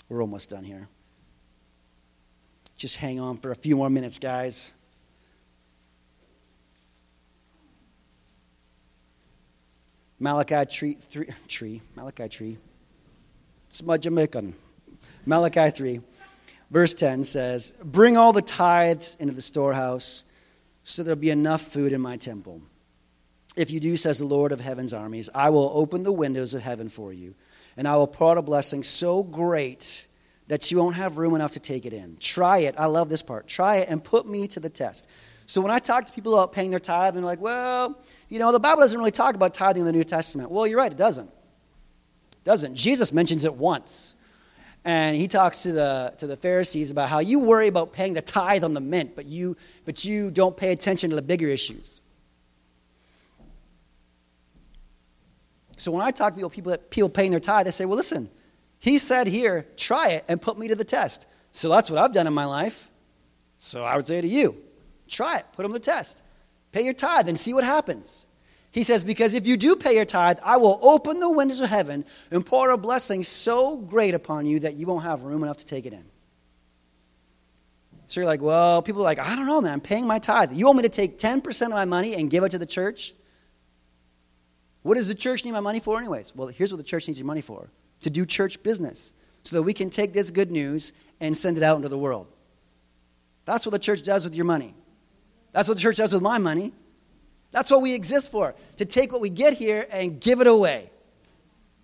We're 0.07 0.21
almost 0.21 0.49
done 0.49 0.63
here. 0.63 0.87
Just 2.75 2.97
hang 2.97 3.19
on 3.19 3.37
for 3.37 3.51
a 3.51 3.55
few 3.55 3.77
more 3.77 3.89
minutes, 3.89 4.19
guys. 4.19 4.71
Malachi 10.19 10.65
tree, 10.65 10.97
three, 10.99 11.27
tree, 11.47 11.81
Malachi 11.95 12.27
tree. 12.27 12.57
Smudge 13.69 14.07
Malachi 15.27 15.71
3, 15.71 16.01
verse 16.69 16.93
10 16.93 17.23
says, 17.23 17.73
Bring 17.83 18.15
all 18.15 18.31
the 18.31 18.41
tithes 18.41 19.17
into 19.19 19.33
the 19.33 19.41
storehouse 19.41 20.23
so 20.83 21.03
there'll 21.03 21.19
be 21.19 21.31
enough 21.31 21.61
food 21.61 21.91
in 21.91 21.99
my 21.99 22.15
temple. 22.15 22.61
If 23.55 23.71
you 23.71 23.79
do, 23.79 23.97
says 23.97 24.19
the 24.19 24.25
Lord 24.25 24.51
of 24.51 24.59
heaven's 24.59 24.93
armies, 24.93 25.29
I 25.33 25.49
will 25.49 25.71
open 25.73 26.03
the 26.03 26.11
windows 26.11 26.53
of 26.53 26.61
heaven 26.61 26.89
for 26.89 27.11
you, 27.11 27.35
and 27.75 27.87
I 27.87 27.95
will 27.95 28.07
pour 28.07 28.31
out 28.31 28.37
a 28.37 28.41
blessing 28.41 28.83
so 28.83 29.23
great 29.23 30.07
that 30.47 30.71
you 30.71 30.77
won't 30.77 30.95
have 30.95 31.17
room 31.17 31.35
enough 31.35 31.51
to 31.51 31.59
take 31.59 31.85
it 31.85 31.93
in. 31.93 32.17
Try 32.19 32.59
it. 32.59 32.75
I 32.77 32.85
love 32.85 33.09
this 33.09 33.21
part. 33.21 33.47
Try 33.47 33.77
it 33.77 33.89
and 33.89 34.03
put 34.03 34.27
me 34.27 34.47
to 34.49 34.59
the 34.59 34.69
test. 34.69 35.07
So 35.47 35.61
when 35.61 35.71
I 35.71 35.79
talk 35.79 36.05
to 36.05 36.13
people 36.13 36.33
about 36.33 36.51
paying 36.51 36.69
their 36.71 36.79
tithe, 36.79 37.15
and 37.15 37.17
they're 37.17 37.25
like, 37.25 37.41
well, 37.41 37.99
you 38.29 38.39
know, 38.39 38.51
the 38.51 38.59
Bible 38.59 38.81
doesn't 38.81 38.97
really 38.97 39.11
talk 39.11 39.35
about 39.35 39.53
tithing 39.53 39.81
in 39.81 39.85
the 39.85 39.93
New 39.93 40.03
Testament. 40.03 40.49
Well, 40.49 40.65
you're 40.65 40.77
right, 40.77 40.91
it 40.91 40.97
doesn't. 40.97 41.27
It 41.27 42.43
doesn't. 42.43 42.75
Jesus 42.75 43.11
mentions 43.11 43.43
it 43.45 43.53
once 43.53 44.15
and 44.85 45.17
he 45.17 45.27
talks 45.27 45.63
to 45.63 45.71
the, 45.71 46.13
to 46.19 46.27
the 46.27 46.37
Pharisees 46.37 46.91
about 46.91 47.09
how 47.09 47.17
you 47.17 47.39
worry 47.39 47.67
about 47.67 47.91
paying 47.91 48.13
the 48.13 48.21
tithe 48.21 48.63
on 48.63 48.75
the 48.75 48.79
mint, 48.79 49.15
but 49.15 49.25
you, 49.25 49.57
but 49.83 50.05
you 50.05 50.29
don't 50.29 50.55
pay 50.55 50.71
attention 50.71 51.09
to 51.09 51.15
the 51.15 51.23
bigger 51.23 51.47
issues. 51.47 52.01
So 55.77 55.91
when 55.91 56.05
I 56.05 56.11
talk 56.11 56.33
to 56.33 56.35
people, 56.35 56.49
people, 56.51 56.77
people 56.77 57.09
paying 57.09 57.31
their 57.31 57.39
tithe, 57.39 57.65
they 57.65 57.71
say, 57.71 57.85
well, 57.85 57.97
listen, 57.97 58.29
he 58.79 58.97
said 58.97 59.27
here, 59.27 59.65
try 59.77 60.09
it 60.09 60.25
and 60.27 60.41
put 60.41 60.57
me 60.59 60.67
to 60.67 60.75
the 60.75 60.83
test. 60.83 61.25
So 61.51 61.69
that's 61.69 61.89
what 61.89 61.99
I've 61.99 62.13
done 62.13 62.27
in 62.27 62.33
my 62.33 62.45
life. 62.45 62.89
So 63.57 63.83
I 63.83 63.95
would 63.95 64.07
say 64.07 64.21
to 64.21 64.27
you, 64.27 64.57
try 65.07 65.37
it, 65.37 65.45
put 65.53 65.65
him 65.65 65.71
to 65.71 65.79
the 65.79 65.85
test. 65.85 66.21
Pay 66.71 66.83
your 66.83 66.93
tithe 66.93 67.29
and 67.29 67.39
see 67.39 67.53
what 67.53 67.63
happens. 67.63 68.25
He 68.75 68.83
says, 68.83 69.05
Because 69.05 69.33
if 69.33 69.47
you 69.47 69.55
do 69.55 69.77
pay 69.77 69.95
your 69.95 70.03
tithe, 70.03 70.39
I 70.43 70.57
will 70.57 70.77
open 70.81 71.21
the 71.21 71.29
windows 71.29 71.61
of 71.61 71.69
heaven 71.69 72.03
and 72.29 72.45
pour 72.45 72.71
a 72.71 72.77
blessing 72.77 73.23
so 73.23 73.77
great 73.77 74.13
upon 74.13 74.45
you 74.45 74.59
that 74.59 74.75
you 74.75 74.85
won't 74.85 75.03
have 75.03 75.23
room 75.23 75.43
enough 75.43 75.57
to 75.57 75.65
take 75.65 75.85
it 75.85 75.93
in. 75.93 76.03
So 78.09 78.19
you're 78.19 78.27
like, 78.27 78.41
Well, 78.41 78.81
people 78.81 79.01
are 79.01 79.05
like, 79.05 79.19
I 79.19 79.33
don't 79.37 79.47
know, 79.47 79.61
man, 79.61 79.71
I'm 79.71 79.79
paying 79.79 80.05
my 80.05 80.19
tithe. 80.19 80.51
You 80.51 80.65
want 80.65 80.79
me 80.79 80.83
to 80.83 80.89
take 80.89 81.17
10% 81.17 81.61
of 81.67 81.71
my 81.71 81.85
money 81.85 82.15
and 82.15 82.29
give 82.29 82.43
it 82.43 82.49
to 82.49 82.57
the 82.57 82.65
church? 82.65 83.13
What 84.83 84.95
does 84.95 85.07
the 85.07 85.15
church 85.15 85.45
need 85.45 85.53
my 85.53 85.61
money 85.61 85.79
for, 85.79 85.97
anyways? 85.97 86.35
Well, 86.35 86.49
here's 86.49 86.73
what 86.73 86.77
the 86.77 86.83
church 86.83 87.07
needs 87.07 87.17
your 87.17 87.25
money 87.25 87.41
for 87.41 87.69
to 88.01 88.09
do 88.09 88.25
church 88.25 88.61
business 88.63 89.13
so 89.43 89.55
that 89.55 89.63
we 89.63 89.73
can 89.73 89.89
take 89.89 90.13
this 90.13 90.31
good 90.31 90.51
news 90.51 90.91
and 91.19 91.35
send 91.35 91.57
it 91.57 91.63
out 91.63 91.77
into 91.77 91.89
the 91.89 91.97
world. 91.97 92.27
That's 93.45 93.65
what 93.65 93.71
the 93.71 93.79
church 93.79 94.03
does 94.03 94.23
with 94.23 94.35
your 94.35 94.45
money. 94.45 94.73
That's 95.51 95.69
what 95.69 95.75
the 95.75 95.81
church 95.81 95.97
does 95.97 96.13
with 96.13 96.21
my 96.21 96.37
money. 96.37 96.73
That's 97.51 97.71
what 97.71 97.81
we 97.81 97.93
exist 97.93 98.31
for, 98.31 98.53
to 98.77 98.85
take 98.85 99.11
what 99.11 99.21
we 99.21 99.29
get 99.29 99.53
here 99.53 99.87
and 99.89 100.19
give 100.19 100.41
it 100.41 100.47
away. 100.47 100.89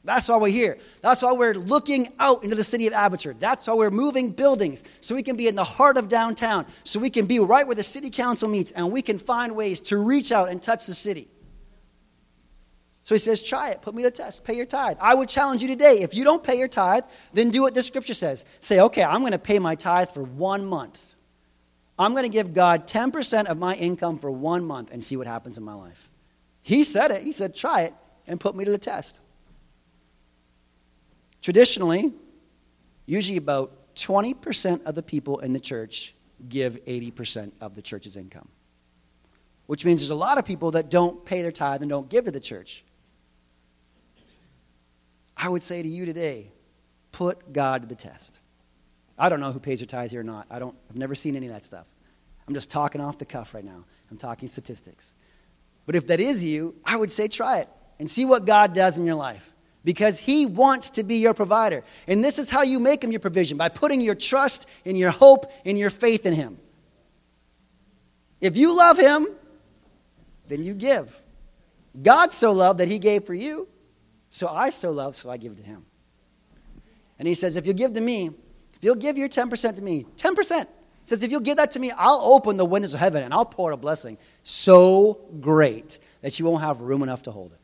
That's 0.04 0.28
why 0.28 0.38
we're 0.38 0.50
here. 0.50 0.80
That's 1.02 1.22
why 1.22 1.32
we're 1.32 1.54
looking 1.54 2.12
out 2.20 2.44
into 2.44 2.56
the 2.56 2.64
city 2.64 2.88
of 2.88 2.94
Abbotsford. 2.94 3.40
That's 3.40 3.68
why 3.68 3.76
we're 3.76 3.92
moving 3.92 4.32
buildings 4.32 4.84
so 5.00 5.14
we 5.14 5.22
can 5.22 5.36
be 5.36 5.48
in 5.48 5.56
the 5.56 5.64
heart 5.64 5.98
of 5.98 6.10
downtown, 6.10 6.66
so 6.84 7.00
we 7.00 7.12
can 7.12 7.28
be 7.28 7.40
right 7.40 7.66
where 7.66 7.76
the 7.76 7.84
city 7.84 8.10
council 8.10 8.50
meets, 8.50 8.72
and 8.72 8.92
we 8.92 9.04
can 9.04 9.20
find 9.20 9.56
ways 9.56 9.80
to 9.82 9.98
reach 9.98 10.32
out 10.32 10.50
and 10.50 10.62
touch 10.62 10.88
the 10.88 10.96
city. 10.96 11.28
So 13.04 13.16
he 13.16 13.20
says, 13.20 13.42
try 13.42 13.70
it, 13.70 13.82
put 13.82 13.96
me 13.96 14.04
to 14.04 14.10
the 14.10 14.16
test, 14.16 14.44
pay 14.44 14.54
your 14.54 14.66
tithe. 14.66 14.98
I 15.00 15.16
would 15.16 15.28
challenge 15.28 15.62
you 15.62 15.68
today 15.68 16.02
if 16.02 16.14
you 16.14 16.24
don't 16.24 16.44
pay 16.44 16.58
your 16.58 16.68
tithe, 16.68 17.04
then 17.34 17.50
do 17.50 17.64
what 17.64 17.74
the 17.74 17.82
scripture 17.82 18.14
says. 18.14 18.46
Say, 18.60 18.80
okay, 18.80 19.04
I'm 19.04 19.22
going 19.22 19.32
to 19.32 19.40
pay 19.40 19.58
my 19.58 19.76
tithe 19.76 20.10
for 20.10 20.24
one 20.24 20.66
month. 20.66 21.16
I'm 21.98 22.12
going 22.14 22.24
to 22.24 22.30
give 22.30 22.54
God 22.54 22.88
10% 22.88 23.46
of 23.46 23.58
my 23.58 23.76
income 23.76 24.18
for 24.20 24.30
one 24.30 24.64
month 24.64 24.92
and 24.92 25.04
see 25.04 25.18
what 25.18 25.28
happens 25.28 25.58
in 25.58 25.64
my 25.64 25.74
life. 25.74 26.10
He 26.62 26.84
said 26.84 27.12
it. 27.12 27.24
He 27.24 27.32
said, 27.32 27.56
try 27.56 27.82
it 27.82 27.94
and 28.28 28.40
put 28.40 28.56
me 28.56 28.66
to 28.66 28.72
the 28.72 28.78
test. 28.78 29.20
Traditionally, 31.42 32.14
usually 33.08 33.38
about 33.38 33.96
20% 33.96 34.84
of 34.84 34.96
the 34.96 35.04
people 35.04 35.40
in 35.40 35.54
the 35.54 35.60
church 35.60 36.14
give 36.48 36.84
80% 36.86 37.52
of 37.62 37.76
the 37.76 37.82
church's 37.82 38.16
income, 38.16 38.48
which 39.66 39.86
means 39.86 40.02
there's 40.02 40.12
a 40.12 40.16
lot 40.16 40.38
of 40.38 40.46
people 40.46 40.72
that 40.72 40.90
don't 40.90 41.26
pay 41.26 41.42
their 41.42 41.52
tithe 41.52 41.82
and 41.82 41.90
don't 41.90 42.10
give 42.10 42.26
to 42.26 42.32
the 42.32 42.40
church. 42.40 42.84
I 45.42 45.50
would 45.50 45.64
say 45.64 45.82
to 45.82 45.90
you 45.90 46.06
today, 46.06 46.52
put 47.12 47.52
God 47.52 47.82
to 47.82 47.88
the 47.88 47.96
test. 47.96 48.40
I 49.18 49.28
don't 49.28 49.40
know 49.40 49.52
who 49.52 49.60
pays 49.60 49.80
their 49.80 49.88
tithe 49.88 50.12
here 50.12 50.22
or 50.22 50.24
not. 50.24 50.46
I 50.52 50.60
don't, 50.60 50.76
I've 50.90 50.98
never 50.98 51.16
seen 51.16 51.36
any 51.36 51.48
of 51.48 51.54
that 51.54 51.66
stuff. 51.66 51.88
I'm 52.48 52.54
just 52.54 52.70
talking 52.70 53.02
off 53.02 53.18
the 53.18 53.26
cuff 53.26 53.56
right 53.56 53.66
now. 53.66 53.84
I'm 54.12 54.18
talking 54.18 54.48
statistics. 54.48 55.16
But 55.88 55.96
if 55.96 56.08
that 56.08 56.20
is 56.20 56.44
you, 56.44 56.76
I 56.86 56.96
would 56.96 57.12
say 57.12 57.28
try 57.28 57.60
it 57.60 57.70
and 58.00 58.10
see 58.10 58.24
what 58.24 58.46
God 58.46 58.74
does 58.74 58.98
in 59.00 59.06
your 59.06 59.16
life 59.16 59.52
because 59.84 60.20
He 60.20 60.46
wants 60.46 60.92
to 60.92 61.04
be 61.04 61.16
your 61.16 61.34
provider. 61.34 61.84
And 62.08 62.24
this 62.24 62.38
is 62.38 62.50
how 62.50 62.62
you 62.62 62.80
make 62.80 63.04
Him 63.04 63.12
your 63.12 63.20
provision 63.20 63.58
by 63.58 63.70
putting 63.70 64.00
your 64.00 64.16
trust 64.16 64.68
and 64.86 64.98
your 64.98 65.12
hope 65.12 65.52
and 65.66 65.78
your 65.78 65.90
faith 65.90 66.26
in 66.26 66.34
Him. 66.34 66.60
If 68.40 68.58
you 68.58 68.78
love 68.78 68.98
Him, 68.98 69.28
then 70.48 70.64
you 70.64 70.74
give. 70.74 71.20
God 72.02 72.32
so 72.32 72.52
loved 72.52 72.80
that 72.80 72.88
He 72.88 73.00
gave 73.00 73.26
for 73.26 73.34
you, 73.34 73.68
so 74.32 74.48
I 74.48 74.70
so 74.70 74.92
love, 74.92 75.16
so 75.16 75.30
I 75.30 75.36
give 75.36 75.58
to 75.58 75.62
Him. 75.62 75.86
And 77.20 77.28
He 77.28 77.34
says, 77.34 77.58
if 77.58 77.68
you 77.68 77.74
give 77.74 77.94
to 77.94 78.02
me, 78.02 78.28
if 78.74 78.84
you'll 78.84 78.96
give 78.96 79.18
your 79.18 79.28
10% 79.28 79.76
to 79.76 79.82
me, 79.82 80.08
10%, 80.16 80.60
He 80.62 80.66
says, 81.06 81.22
if 81.22 81.30
you'll 81.30 81.42
give 81.42 81.58
that 81.58 81.74
to 81.74 81.80
me, 81.80 81.92
I'll 81.92 82.22
open 82.22 82.56
the 82.56 82.66
windows 82.66 82.94
of 82.94 83.02
heaven 83.02 83.24
and 83.24 83.34
I'll 83.34 83.46
pour 83.46 83.72
out 83.72 83.76
a 83.76 83.78
blessing 83.78 84.18
so 84.42 85.20
great 85.42 86.00
that 86.22 86.40
you 86.40 86.46
won't 86.46 86.64
have 86.64 86.80
room 86.80 87.04
enough 87.04 87.24
to 87.24 87.32
hold 87.32 87.52
it. 87.52 87.60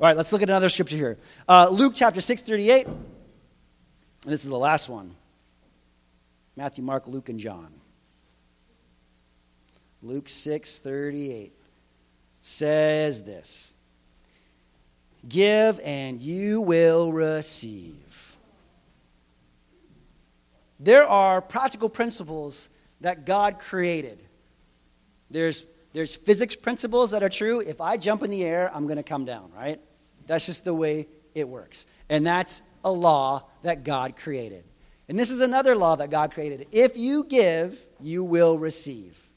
All 0.00 0.08
right, 0.08 0.16
let's 0.16 0.32
look 0.32 0.42
at 0.42 0.50
another 0.50 0.68
scripture 0.68 0.96
here. 0.96 1.18
Uh, 1.48 1.68
Luke 1.70 1.92
chapter 1.94 2.20
6, 2.20 2.42
38. 2.42 2.86
And 2.86 2.96
this 4.24 4.42
is 4.42 4.50
the 4.50 4.58
last 4.58 4.88
one 4.88 5.14
Matthew, 6.56 6.82
Mark, 6.82 7.06
Luke, 7.06 7.28
and 7.28 7.38
John. 7.38 7.72
Luke 10.02 10.28
6, 10.28 10.80
38 10.80 11.52
says 12.40 13.22
this 13.22 13.72
Give 15.26 15.80
and 15.80 16.20
you 16.20 16.60
will 16.60 17.12
receive. 17.12 18.36
There 20.80 21.06
are 21.06 21.40
practical 21.40 21.88
principles 21.88 22.68
that 23.00 23.24
God 23.24 23.58
created. 23.58 24.22
There's, 25.30 25.64
there's 25.92 26.14
physics 26.16 26.54
principles 26.54 27.10
that 27.10 27.22
are 27.22 27.28
true. 27.28 27.60
If 27.60 27.80
I 27.80 27.96
jump 27.96 28.22
in 28.22 28.30
the 28.30 28.44
air, 28.44 28.70
I'm 28.72 28.84
going 28.84 28.96
to 28.96 29.02
come 29.02 29.24
down, 29.24 29.50
right? 29.56 29.80
That's 30.26 30.46
just 30.46 30.64
the 30.64 30.74
way 30.74 31.08
it 31.34 31.48
works. 31.48 31.86
And 32.08 32.26
that's 32.26 32.62
a 32.84 32.92
law 32.92 33.44
that 33.62 33.84
God 33.84 34.16
created. 34.16 34.64
And 35.08 35.18
this 35.18 35.30
is 35.30 35.40
another 35.40 35.74
law 35.74 35.96
that 35.96 36.10
God 36.10 36.32
created. 36.32 36.68
If 36.70 36.96
you 36.96 37.24
give, 37.24 37.84
you 38.00 38.22
will 38.24 38.58
receive. 38.58 39.27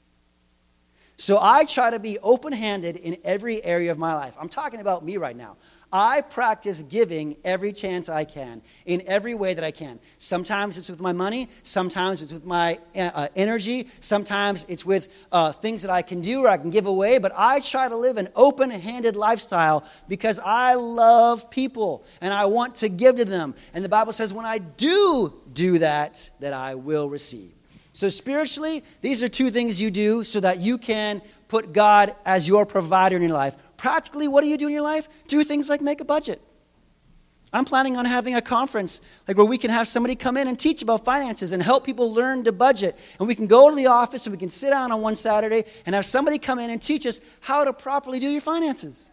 So 1.21 1.37
I 1.39 1.65
try 1.65 1.91
to 1.91 1.99
be 1.99 2.17
open 2.17 2.51
handed 2.51 2.95
in 2.95 3.15
every 3.23 3.63
area 3.63 3.91
of 3.91 3.99
my 3.99 4.15
life. 4.15 4.33
I'm 4.39 4.49
talking 4.49 4.79
about 4.79 5.05
me 5.05 5.17
right 5.17 5.35
now. 5.35 5.57
I 5.93 6.21
practice 6.21 6.81
giving 6.81 7.37
every 7.43 7.73
chance 7.73 8.09
I 8.09 8.23
can 8.23 8.63
in 8.87 9.03
every 9.05 9.35
way 9.35 9.53
that 9.53 9.63
I 9.63 9.69
can. 9.69 9.99
Sometimes 10.17 10.79
it's 10.79 10.89
with 10.89 10.99
my 10.99 11.11
money, 11.11 11.47
sometimes 11.61 12.23
it's 12.23 12.33
with 12.33 12.43
my 12.43 12.79
uh, 12.95 13.27
energy, 13.35 13.87
sometimes 13.99 14.65
it's 14.67 14.83
with 14.83 15.09
uh, 15.31 15.51
things 15.51 15.83
that 15.83 15.91
I 15.91 16.01
can 16.01 16.21
do 16.21 16.45
or 16.45 16.47
I 16.47 16.57
can 16.57 16.71
give 16.71 16.87
away. 16.87 17.19
But 17.19 17.33
I 17.35 17.59
try 17.59 17.87
to 17.87 17.95
live 17.95 18.17
an 18.17 18.29
open 18.35 18.71
handed 18.71 19.15
lifestyle 19.15 19.83
because 20.07 20.39
I 20.43 20.73
love 20.73 21.51
people 21.51 22.03
and 22.19 22.33
I 22.33 22.45
want 22.45 22.77
to 22.77 22.89
give 22.89 23.17
to 23.17 23.25
them. 23.25 23.53
And 23.75 23.85
the 23.85 23.89
Bible 23.89 24.11
says, 24.11 24.33
when 24.33 24.47
I 24.47 24.57
do 24.57 25.39
do 25.53 25.77
that, 25.77 26.31
that 26.39 26.53
I 26.53 26.73
will 26.73 27.11
receive. 27.11 27.60
So, 27.93 28.09
spiritually, 28.09 28.83
these 29.01 29.21
are 29.21 29.27
two 29.27 29.51
things 29.51 29.81
you 29.81 29.91
do 29.91 30.23
so 30.23 30.39
that 30.39 30.59
you 30.59 30.77
can 30.77 31.21
put 31.47 31.73
God 31.73 32.15
as 32.25 32.47
your 32.47 32.65
provider 32.65 33.17
in 33.17 33.21
your 33.21 33.33
life. 33.33 33.57
Practically, 33.75 34.27
what 34.27 34.41
do 34.41 34.47
you 34.47 34.57
do 34.57 34.67
in 34.67 34.73
your 34.73 34.81
life? 34.81 35.09
Do 35.27 35.43
things 35.43 35.69
like 35.69 35.81
make 35.81 35.99
a 35.99 36.05
budget. 36.05 36.41
I'm 37.53 37.65
planning 37.65 37.97
on 37.97 38.05
having 38.05 38.35
a 38.35 38.41
conference 38.41 39.01
like 39.27 39.35
where 39.35 39.45
we 39.45 39.57
can 39.57 39.71
have 39.71 39.85
somebody 39.85 40.15
come 40.15 40.37
in 40.37 40.47
and 40.47 40.57
teach 40.57 40.81
about 40.81 41.03
finances 41.03 41.51
and 41.51 41.61
help 41.61 41.85
people 41.85 42.13
learn 42.13 42.45
to 42.45 42.53
budget. 42.53 42.97
And 43.19 43.27
we 43.27 43.35
can 43.35 43.47
go 43.47 43.69
to 43.69 43.75
the 43.75 43.87
office 43.87 44.25
and 44.25 44.31
we 44.31 44.37
can 44.37 44.49
sit 44.49 44.69
down 44.69 44.93
on 44.93 45.01
one 45.01 45.17
Saturday 45.17 45.65
and 45.85 45.93
have 45.93 46.05
somebody 46.05 46.37
come 46.37 46.59
in 46.59 46.69
and 46.69 46.81
teach 46.81 47.05
us 47.05 47.19
how 47.41 47.65
to 47.65 47.73
properly 47.73 48.19
do 48.19 48.29
your 48.29 48.39
finances. 48.39 49.09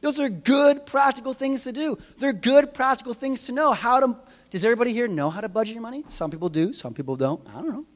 Those 0.00 0.18
are 0.18 0.28
good 0.28 0.84
practical 0.84 1.32
things 1.32 1.62
to 1.62 1.72
do. 1.72 1.96
They're 2.18 2.32
good 2.32 2.74
practical 2.74 3.14
things 3.14 3.46
to 3.46 3.52
know. 3.52 3.72
How 3.72 4.00
to 4.00 4.16
does 4.54 4.64
everybody 4.64 4.92
here 4.92 5.08
know 5.08 5.30
how 5.30 5.40
to 5.40 5.48
budget 5.48 5.74
your 5.74 5.82
money? 5.82 6.04
Some 6.06 6.30
people 6.30 6.48
do, 6.48 6.72
some 6.72 6.94
people 6.94 7.16
don't. 7.16 7.44
I 7.48 7.54
don't 7.54 7.70
know. 7.70 7.86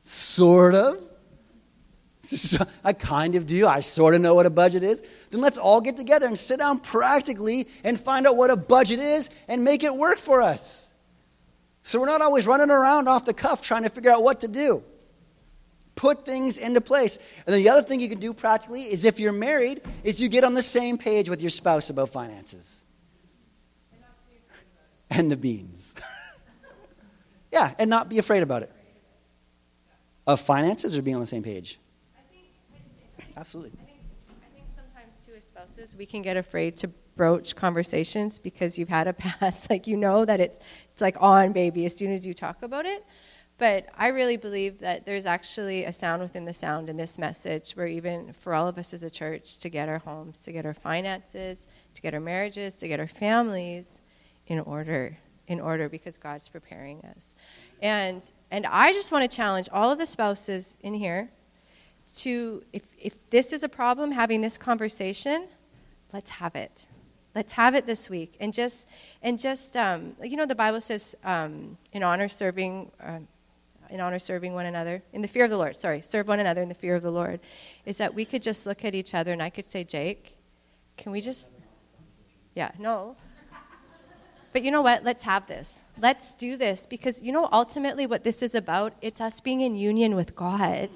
Sort 0.00 0.74
of. 0.74 1.02
I 2.84 2.94
kind 2.94 3.34
of 3.34 3.44
do. 3.44 3.66
I 3.66 3.80
sort 3.80 4.14
of 4.14 4.22
know 4.22 4.34
what 4.34 4.46
a 4.46 4.50
budget 4.50 4.82
is. 4.82 5.02
Then 5.30 5.42
let's 5.42 5.58
all 5.58 5.82
get 5.82 5.98
together 5.98 6.26
and 6.26 6.38
sit 6.38 6.60
down 6.60 6.78
practically 6.78 7.68
and 7.84 8.00
find 8.00 8.26
out 8.26 8.38
what 8.38 8.48
a 8.48 8.56
budget 8.56 9.00
is 9.00 9.28
and 9.48 9.62
make 9.62 9.82
it 9.82 9.94
work 9.94 10.16
for 10.16 10.40
us. 10.40 10.90
So 11.82 12.00
we're 12.00 12.06
not 12.06 12.22
always 12.22 12.46
running 12.46 12.70
around 12.70 13.06
off 13.06 13.26
the 13.26 13.34
cuff 13.34 13.60
trying 13.60 13.82
to 13.82 13.90
figure 13.90 14.12
out 14.12 14.22
what 14.22 14.40
to 14.40 14.48
do. 14.48 14.82
Put 15.94 16.24
things 16.24 16.56
into 16.56 16.80
place. 16.80 17.18
And 17.46 17.52
then 17.52 17.62
the 17.62 17.68
other 17.68 17.82
thing 17.82 18.00
you 18.00 18.08
can 18.08 18.18
do 18.18 18.32
practically 18.32 18.84
is 18.84 19.04
if 19.04 19.20
you're 19.20 19.30
married, 19.30 19.82
is 20.04 20.22
you 20.22 20.30
get 20.30 20.42
on 20.42 20.54
the 20.54 20.62
same 20.62 20.96
page 20.96 21.28
with 21.28 21.42
your 21.42 21.50
spouse 21.50 21.90
about 21.90 22.08
finances. 22.08 22.80
And 25.10 25.30
the 25.30 25.36
beans. 25.36 25.94
yeah, 27.52 27.74
and 27.78 27.90
not 27.90 28.08
be 28.08 28.18
afraid 28.18 28.42
about 28.42 28.62
it. 28.62 28.72
Of 30.26 30.40
finances 30.40 30.96
or 30.96 31.02
being 31.02 31.16
on 31.16 31.20
the 31.20 31.26
same 31.26 31.42
page? 31.42 31.80
Absolutely. 33.36 33.78
I 33.82 34.54
think, 34.54 34.66
sometimes 34.74 35.28
as 35.36 35.44
spouses, 35.44 35.96
we 35.96 36.06
can 36.06 36.22
get 36.22 36.36
afraid 36.36 36.76
to 36.78 36.88
broach 37.16 37.56
conversations 37.56 38.38
because 38.38 38.78
you've 38.78 38.88
had 38.88 39.08
a 39.08 39.12
past, 39.24 39.68
like 39.70 39.86
you 39.86 39.96
know 39.96 40.24
that 40.24 40.40
it's 40.40 40.58
it's 40.92 41.02
like 41.02 41.16
on 41.20 41.52
baby 41.52 41.84
as 41.84 41.96
soon 41.96 42.12
as 42.12 42.26
you 42.26 42.34
talk 42.34 42.62
about 42.62 42.86
it. 42.86 43.04
But 43.58 43.88
I 43.94 44.08
really 44.08 44.38
believe 44.38 44.78
that 44.78 45.04
there's 45.04 45.26
actually 45.26 45.84
a 45.84 45.92
sound 45.92 46.22
within 46.22 46.46
the 46.46 46.54
sound 46.54 46.88
in 46.88 46.96
this 46.96 47.18
message 47.18 47.72
where 47.72 47.86
even 47.86 48.32
for 48.32 48.54
all 48.54 48.68
of 48.68 48.78
us 48.78 48.94
as 48.94 49.02
a 49.02 49.10
church 49.10 49.58
to 49.58 49.68
get 49.68 49.86
our 49.86 49.98
homes, 49.98 50.40
to 50.44 50.52
get 50.52 50.64
our 50.64 50.72
finances, 50.72 51.68
to 51.92 52.00
get 52.00 52.14
our 52.14 52.20
marriages, 52.20 52.76
to 52.76 52.88
get 52.88 53.00
our 53.00 53.06
families 53.06 54.00
in 54.50 54.60
order, 54.60 55.16
in 55.46 55.58
order 55.60 55.88
because 55.88 56.18
God's 56.18 56.50
preparing 56.50 57.00
us. 57.16 57.34
And 57.80 58.30
and 58.50 58.66
I 58.66 58.92
just 58.92 59.12
want 59.12 59.30
to 59.30 59.34
challenge 59.34 59.68
all 59.72 59.90
of 59.90 59.98
the 59.98 60.04
spouses 60.04 60.76
in 60.82 60.92
here 60.92 61.30
to, 62.16 62.62
if, 62.72 62.82
if 62.98 63.14
this 63.30 63.52
is 63.52 63.62
a 63.62 63.68
problem, 63.68 64.10
having 64.10 64.40
this 64.40 64.58
conversation, 64.58 65.46
let's 66.12 66.30
have 66.30 66.56
it. 66.56 66.88
Let's 67.34 67.52
have 67.52 67.76
it 67.76 67.86
this 67.86 68.10
week. 68.10 68.34
And 68.40 68.52
just, 68.52 68.88
and 69.22 69.38
just 69.38 69.76
um, 69.76 70.16
you 70.22 70.36
know, 70.36 70.46
the 70.46 70.54
Bible 70.54 70.80
says 70.80 71.14
um, 71.22 71.76
in 71.92 72.02
honor 72.02 72.28
serving, 72.28 72.90
uh, 73.00 73.20
in 73.88 74.00
honor 74.00 74.18
serving 74.18 74.52
one 74.52 74.66
another, 74.66 75.02
in 75.12 75.22
the 75.22 75.28
fear 75.28 75.44
of 75.44 75.50
the 75.50 75.56
Lord, 75.56 75.78
sorry, 75.78 76.00
serve 76.00 76.26
one 76.26 76.40
another 76.40 76.60
in 76.60 76.68
the 76.68 76.74
fear 76.74 76.96
of 76.96 77.02
the 77.02 77.12
Lord, 77.12 77.38
is 77.86 77.98
that 77.98 78.12
we 78.12 78.24
could 78.24 78.42
just 78.42 78.66
look 78.66 78.84
at 78.84 78.94
each 78.94 79.14
other 79.14 79.32
and 79.32 79.42
I 79.42 79.50
could 79.50 79.70
say, 79.70 79.84
Jake, 79.84 80.36
can 80.96 81.12
we 81.12 81.20
just, 81.20 81.52
yeah, 82.56 82.72
no. 82.78 83.16
But 84.52 84.62
you 84.62 84.70
know 84.70 84.82
what? 84.82 85.04
Let's 85.04 85.22
have 85.24 85.46
this. 85.46 85.84
Let's 85.98 86.34
do 86.34 86.56
this 86.56 86.86
because 86.86 87.22
you 87.22 87.30
know 87.30 87.48
ultimately 87.52 88.06
what 88.06 88.24
this 88.24 88.42
is 88.42 88.54
about? 88.54 88.94
It's 89.00 89.20
us 89.20 89.40
being 89.40 89.60
in 89.60 89.76
union 89.76 90.16
with 90.16 90.34
God 90.34 90.90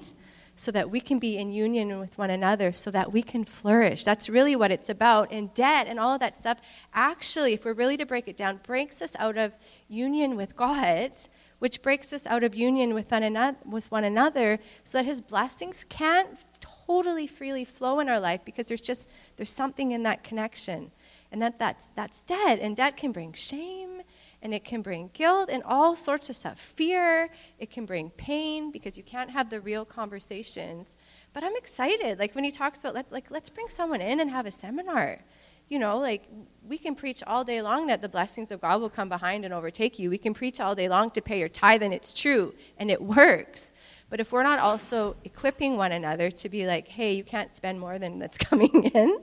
so 0.57 0.71
that 0.71 0.89
we 0.89 0.99
can 0.99 1.19
be 1.19 1.37
in 1.37 1.51
union 1.51 1.99
with 1.99 2.17
one 2.17 2.29
another, 2.29 2.71
so 2.71 2.89
that 2.89 3.11
we 3.11 3.21
can 3.21 3.43
flourish. 3.43 4.03
That's 4.05 4.29
really 4.29 4.55
what 4.55 4.71
it's 4.71 4.89
about. 4.89 5.31
And 5.31 5.53
debt 5.53 5.87
and 5.87 5.99
all 5.99 6.13
of 6.13 6.21
that 6.21 6.37
stuff, 6.37 6.59
actually, 6.93 7.53
if 7.53 7.65
we're 7.65 7.73
really 7.73 7.97
to 7.97 8.05
break 8.05 8.27
it 8.27 8.37
down, 8.37 8.61
breaks 8.63 9.01
us 9.01 9.15
out 9.19 9.37
of 9.37 9.53
union 9.89 10.37
with 10.37 10.55
God, 10.55 11.11
which 11.59 11.81
breaks 11.81 12.13
us 12.13 12.25
out 12.25 12.43
of 12.43 12.55
union 12.55 12.93
with 12.93 13.11
one 13.11 13.23
another, 13.23 13.57
with 13.65 13.91
one 13.91 14.05
another 14.05 14.59
so 14.83 14.97
that 14.97 15.05
His 15.05 15.19
blessings 15.19 15.85
can't 15.89 16.29
totally 16.61 17.27
freely 17.27 17.65
flow 17.65 17.99
in 17.99 18.07
our 18.07 18.19
life 18.19 18.41
because 18.45 18.67
there's 18.67 18.81
just 18.81 19.09
there's 19.35 19.49
something 19.49 19.91
in 19.91 20.03
that 20.03 20.23
connection 20.23 20.91
and 21.31 21.41
that 21.41 21.59
that's 21.59 21.89
that's 21.95 22.23
dead 22.23 22.59
and 22.59 22.75
debt 22.75 22.97
can 22.97 23.11
bring 23.11 23.33
shame 23.33 24.01
and 24.45 24.53
it 24.53 24.63
can 24.63 24.83
bring 24.83 25.09
guilt 25.13 25.49
and 25.51 25.63
all 25.63 25.95
sorts 25.95 26.29
of 26.29 26.35
stuff. 26.35 26.59
Fear, 26.59 27.29
it 27.57 27.71
can 27.71 27.85
bring 27.85 28.11
pain 28.11 28.71
because 28.71 28.95
you 28.95 29.03
can't 29.03 29.31
have 29.31 29.49
the 29.49 29.59
real 29.59 29.83
conversations. 29.85 30.97
But 31.33 31.43
I'm 31.43 31.55
excited. 31.55 32.19
Like 32.19 32.35
when 32.35 32.43
he 32.43 32.51
talks 32.51 32.79
about, 32.81 32.93
let, 32.93 33.11
like, 33.11 33.31
let's 33.31 33.49
bring 33.49 33.69
someone 33.69 34.01
in 34.01 34.19
and 34.19 34.29
have 34.29 34.45
a 34.45 34.51
seminar. 34.51 35.21
You 35.67 35.79
know, 35.79 35.97
like 35.97 36.29
we 36.67 36.77
can 36.77 36.93
preach 36.93 37.23
all 37.25 37.43
day 37.43 37.59
long 37.63 37.87
that 37.87 38.03
the 38.03 38.09
blessings 38.09 38.51
of 38.51 38.61
God 38.61 38.81
will 38.81 38.89
come 38.89 39.09
behind 39.09 39.45
and 39.45 39.53
overtake 39.53 39.97
you. 39.97 40.11
We 40.11 40.19
can 40.19 40.35
preach 40.35 40.59
all 40.59 40.75
day 40.75 40.87
long 40.87 41.09
to 41.11 41.21
pay 41.21 41.39
your 41.39 41.49
tithe, 41.49 41.81
and 41.81 41.91
it's 41.91 42.13
true 42.13 42.53
and 42.77 42.91
it 42.91 43.01
works. 43.01 43.73
But 44.11 44.19
if 44.19 44.31
we're 44.31 44.43
not 44.43 44.59
also 44.59 45.15
equipping 45.23 45.75
one 45.75 45.91
another 45.91 46.29
to 46.29 46.49
be 46.49 46.67
like, 46.67 46.87
hey, 46.87 47.13
you 47.13 47.23
can't 47.23 47.49
spend 47.49 47.79
more 47.79 47.97
than 47.97 48.19
that's 48.19 48.37
coming 48.49 48.83
in, 48.93 49.19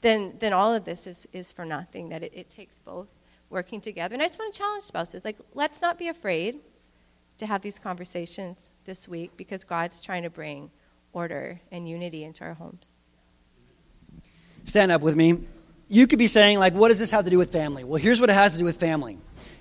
then, 0.00 0.34
then 0.38 0.52
all 0.52 0.74
of 0.74 0.84
this 0.84 1.06
is, 1.06 1.26
is 1.32 1.52
for 1.52 1.64
nothing. 1.64 2.08
That 2.08 2.22
it, 2.22 2.32
it 2.34 2.50
takes 2.50 2.78
both 2.78 3.08
working 3.50 3.80
together. 3.80 4.14
And 4.14 4.22
I 4.22 4.26
just 4.26 4.38
want 4.38 4.52
to 4.52 4.58
challenge 4.58 4.84
spouses 4.84 5.24
like, 5.24 5.38
let's 5.54 5.80
not 5.80 5.98
be 5.98 6.08
afraid 6.08 6.56
to 7.38 7.46
have 7.46 7.62
these 7.62 7.78
conversations 7.78 8.70
this 8.84 9.08
week 9.08 9.32
because 9.36 9.64
God's 9.64 10.02
trying 10.02 10.24
to 10.24 10.30
bring 10.30 10.70
order 11.12 11.60
and 11.70 11.88
unity 11.88 12.24
into 12.24 12.44
our 12.44 12.54
homes. 12.54 12.94
Stand 14.64 14.92
up 14.92 15.00
with 15.00 15.16
me. 15.16 15.40
You 15.88 16.06
could 16.06 16.18
be 16.18 16.26
saying, 16.26 16.58
like, 16.58 16.74
what 16.74 16.88
does 16.88 16.98
this 16.98 17.10
have 17.10 17.24
to 17.24 17.30
do 17.30 17.38
with 17.38 17.50
family? 17.50 17.84
Well, 17.84 18.00
here's 18.00 18.20
what 18.20 18.28
it 18.28 18.34
has 18.34 18.52
to 18.52 18.58
do 18.58 18.64
with 18.64 18.78
family 18.78 19.18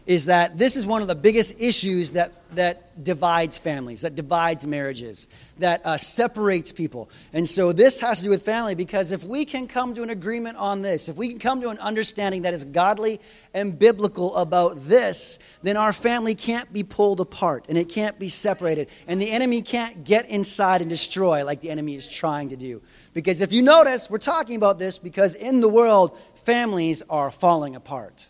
is 0.07 0.27
that 0.27 0.57
this 0.57 0.77
is 0.77 0.85
one 0.85 1.01
of 1.01 1.09
the 1.09 1.15
biggest 1.15 1.53
issues 1.59 2.11
that, 2.11 2.31
that 2.55 3.03
divides 3.03 3.59
families, 3.59 4.01
that 4.01 4.15
divides 4.15 4.65
marriages, 4.65 5.27
that 5.57 5.85
uh, 5.85 5.97
separates 5.97 6.71
people. 6.71 7.09
And 7.33 7.45
so 7.45 7.73
this 7.73 7.99
has 7.99 8.19
to 8.19 8.23
do 8.23 8.29
with 8.29 8.43
family 8.43 8.73
because 8.73 9.11
if 9.11 9.25
we 9.25 9.43
can 9.43 9.67
come 9.67 9.93
to 9.95 10.03
an 10.03 10.09
agreement 10.09 10.55
on 10.55 10.81
this, 10.81 11.09
if 11.09 11.17
we 11.17 11.27
can 11.27 11.39
come 11.39 11.59
to 11.59 11.67
an 11.67 11.77
understanding 11.79 12.43
that 12.43 12.53
is 12.53 12.63
godly 12.63 13.19
and 13.53 13.77
biblical 13.77 14.33
about 14.37 14.77
this, 14.85 15.39
then 15.61 15.75
our 15.75 15.91
family 15.91 16.35
can't 16.35 16.71
be 16.71 16.83
pulled 16.83 17.19
apart 17.19 17.65
and 17.67 17.77
it 17.77 17.89
can't 17.89 18.17
be 18.17 18.29
separated. 18.29 18.87
And 19.07 19.21
the 19.21 19.29
enemy 19.29 19.61
can't 19.61 20.05
get 20.05 20.29
inside 20.29 20.79
and 20.79 20.89
destroy 20.89 21.43
like 21.43 21.59
the 21.59 21.69
enemy 21.69 21.95
is 21.95 22.07
trying 22.07 22.47
to 22.49 22.55
do. 22.55 22.81
Because 23.11 23.41
if 23.41 23.51
you 23.51 23.61
notice, 23.61 24.09
we're 24.09 24.19
talking 24.19 24.55
about 24.55 24.79
this 24.79 24.99
because 24.99 25.35
in 25.35 25.59
the 25.59 25.67
world, 25.67 26.17
families 26.45 27.03
are 27.09 27.29
falling 27.29 27.75
apart 27.75 28.29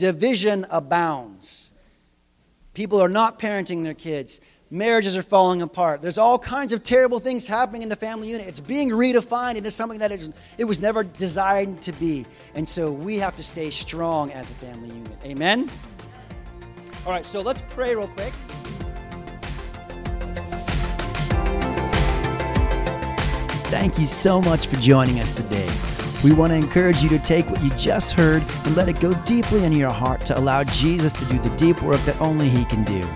division 0.00 0.66
abounds. 0.70 1.72
People 2.72 3.00
are 3.02 3.08
not 3.08 3.38
parenting 3.38 3.84
their 3.84 3.94
kids. 3.94 4.40
Marriages 4.70 5.16
are 5.16 5.22
falling 5.22 5.62
apart. 5.62 6.00
There's 6.00 6.16
all 6.16 6.38
kinds 6.38 6.72
of 6.72 6.82
terrible 6.82 7.20
things 7.20 7.46
happening 7.46 7.82
in 7.82 7.88
the 7.88 7.96
family 7.96 8.28
unit. 8.28 8.46
It's 8.46 8.60
being 8.60 8.90
redefined 8.90 9.56
into 9.56 9.70
something 9.70 9.98
that 9.98 10.10
is, 10.10 10.30
it 10.58 10.64
was 10.64 10.78
never 10.78 11.04
designed 11.04 11.82
to 11.82 11.92
be. 11.92 12.24
And 12.54 12.68
so 12.68 12.90
we 12.90 13.18
have 13.18 13.36
to 13.36 13.42
stay 13.42 13.70
strong 13.70 14.32
as 14.32 14.50
a 14.50 14.54
family 14.54 14.88
unit. 14.88 15.18
Amen? 15.24 15.68
All 17.04 17.12
right, 17.12 17.26
so 17.26 17.40
let's 17.40 17.62
pray 17.70 17.94
real 17.94 18.08
quick. 18.08 18.32
Thank 23.70 23.98
you 23.98 24.06
so 24.06 24.40
much 24.40 24.66
for 24.66 24.76
joining 24.76 25.20
us 25.20 25.30
today. 25.30 25.99
We 26.22 26.32
want 26.32 26.52
to 26.52 26.56
encourage 26.56 27.02
you 27.02 27.08
to 27.10 27.18
take 27.18 27.48
what 27.48 27.62
you 27.62 27.70
just 27.70 28.12
heard 28.12 28.42
and 28.66 28.76
let 28.76 28.88
it 28.88 29.00
go 29.00 29.12
deeply 29.24 29.64
into 29.64 29.78
your 29.78 29.90
heart 29.90 30.20
to 30.26 30.38
allow 30.38 30.64
Jesus 30.64 31.12
to 31.14 31.24
do 31.26 31.38
the 31.38 31.54
deep 31.56 31.80
work 31.82 32.00
that 32.02 32.20
only 32.20 32.48
He 32.48 32.64
can 32.66 32.84
do. 32.84 33.08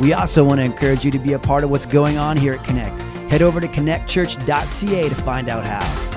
We 0.00 0.12
also 0.12 0.44
want 0.44 0.58
to 0.58 0.64
encourage 0.64 1.04
you 1.04 1.10
to 1.12 1.18
be 1.18 1.34
a 1.34 1.38
part 1.38 1.62
of 1.62 1.70
what's 1.70 1.86
going 1.86 2.18
on 2.18 2.36
here 2.36 2.54
at 2.54 2.64
Connect. 2.64 3.00
Head 3.30 3.42
over 3.42 3.60
to 3.60 3.68
connectchurch.ca 3.68 5.08
to 5.08 5.14
find 5.14 5.48
out 5.48 5.64
how. 5.64 6.07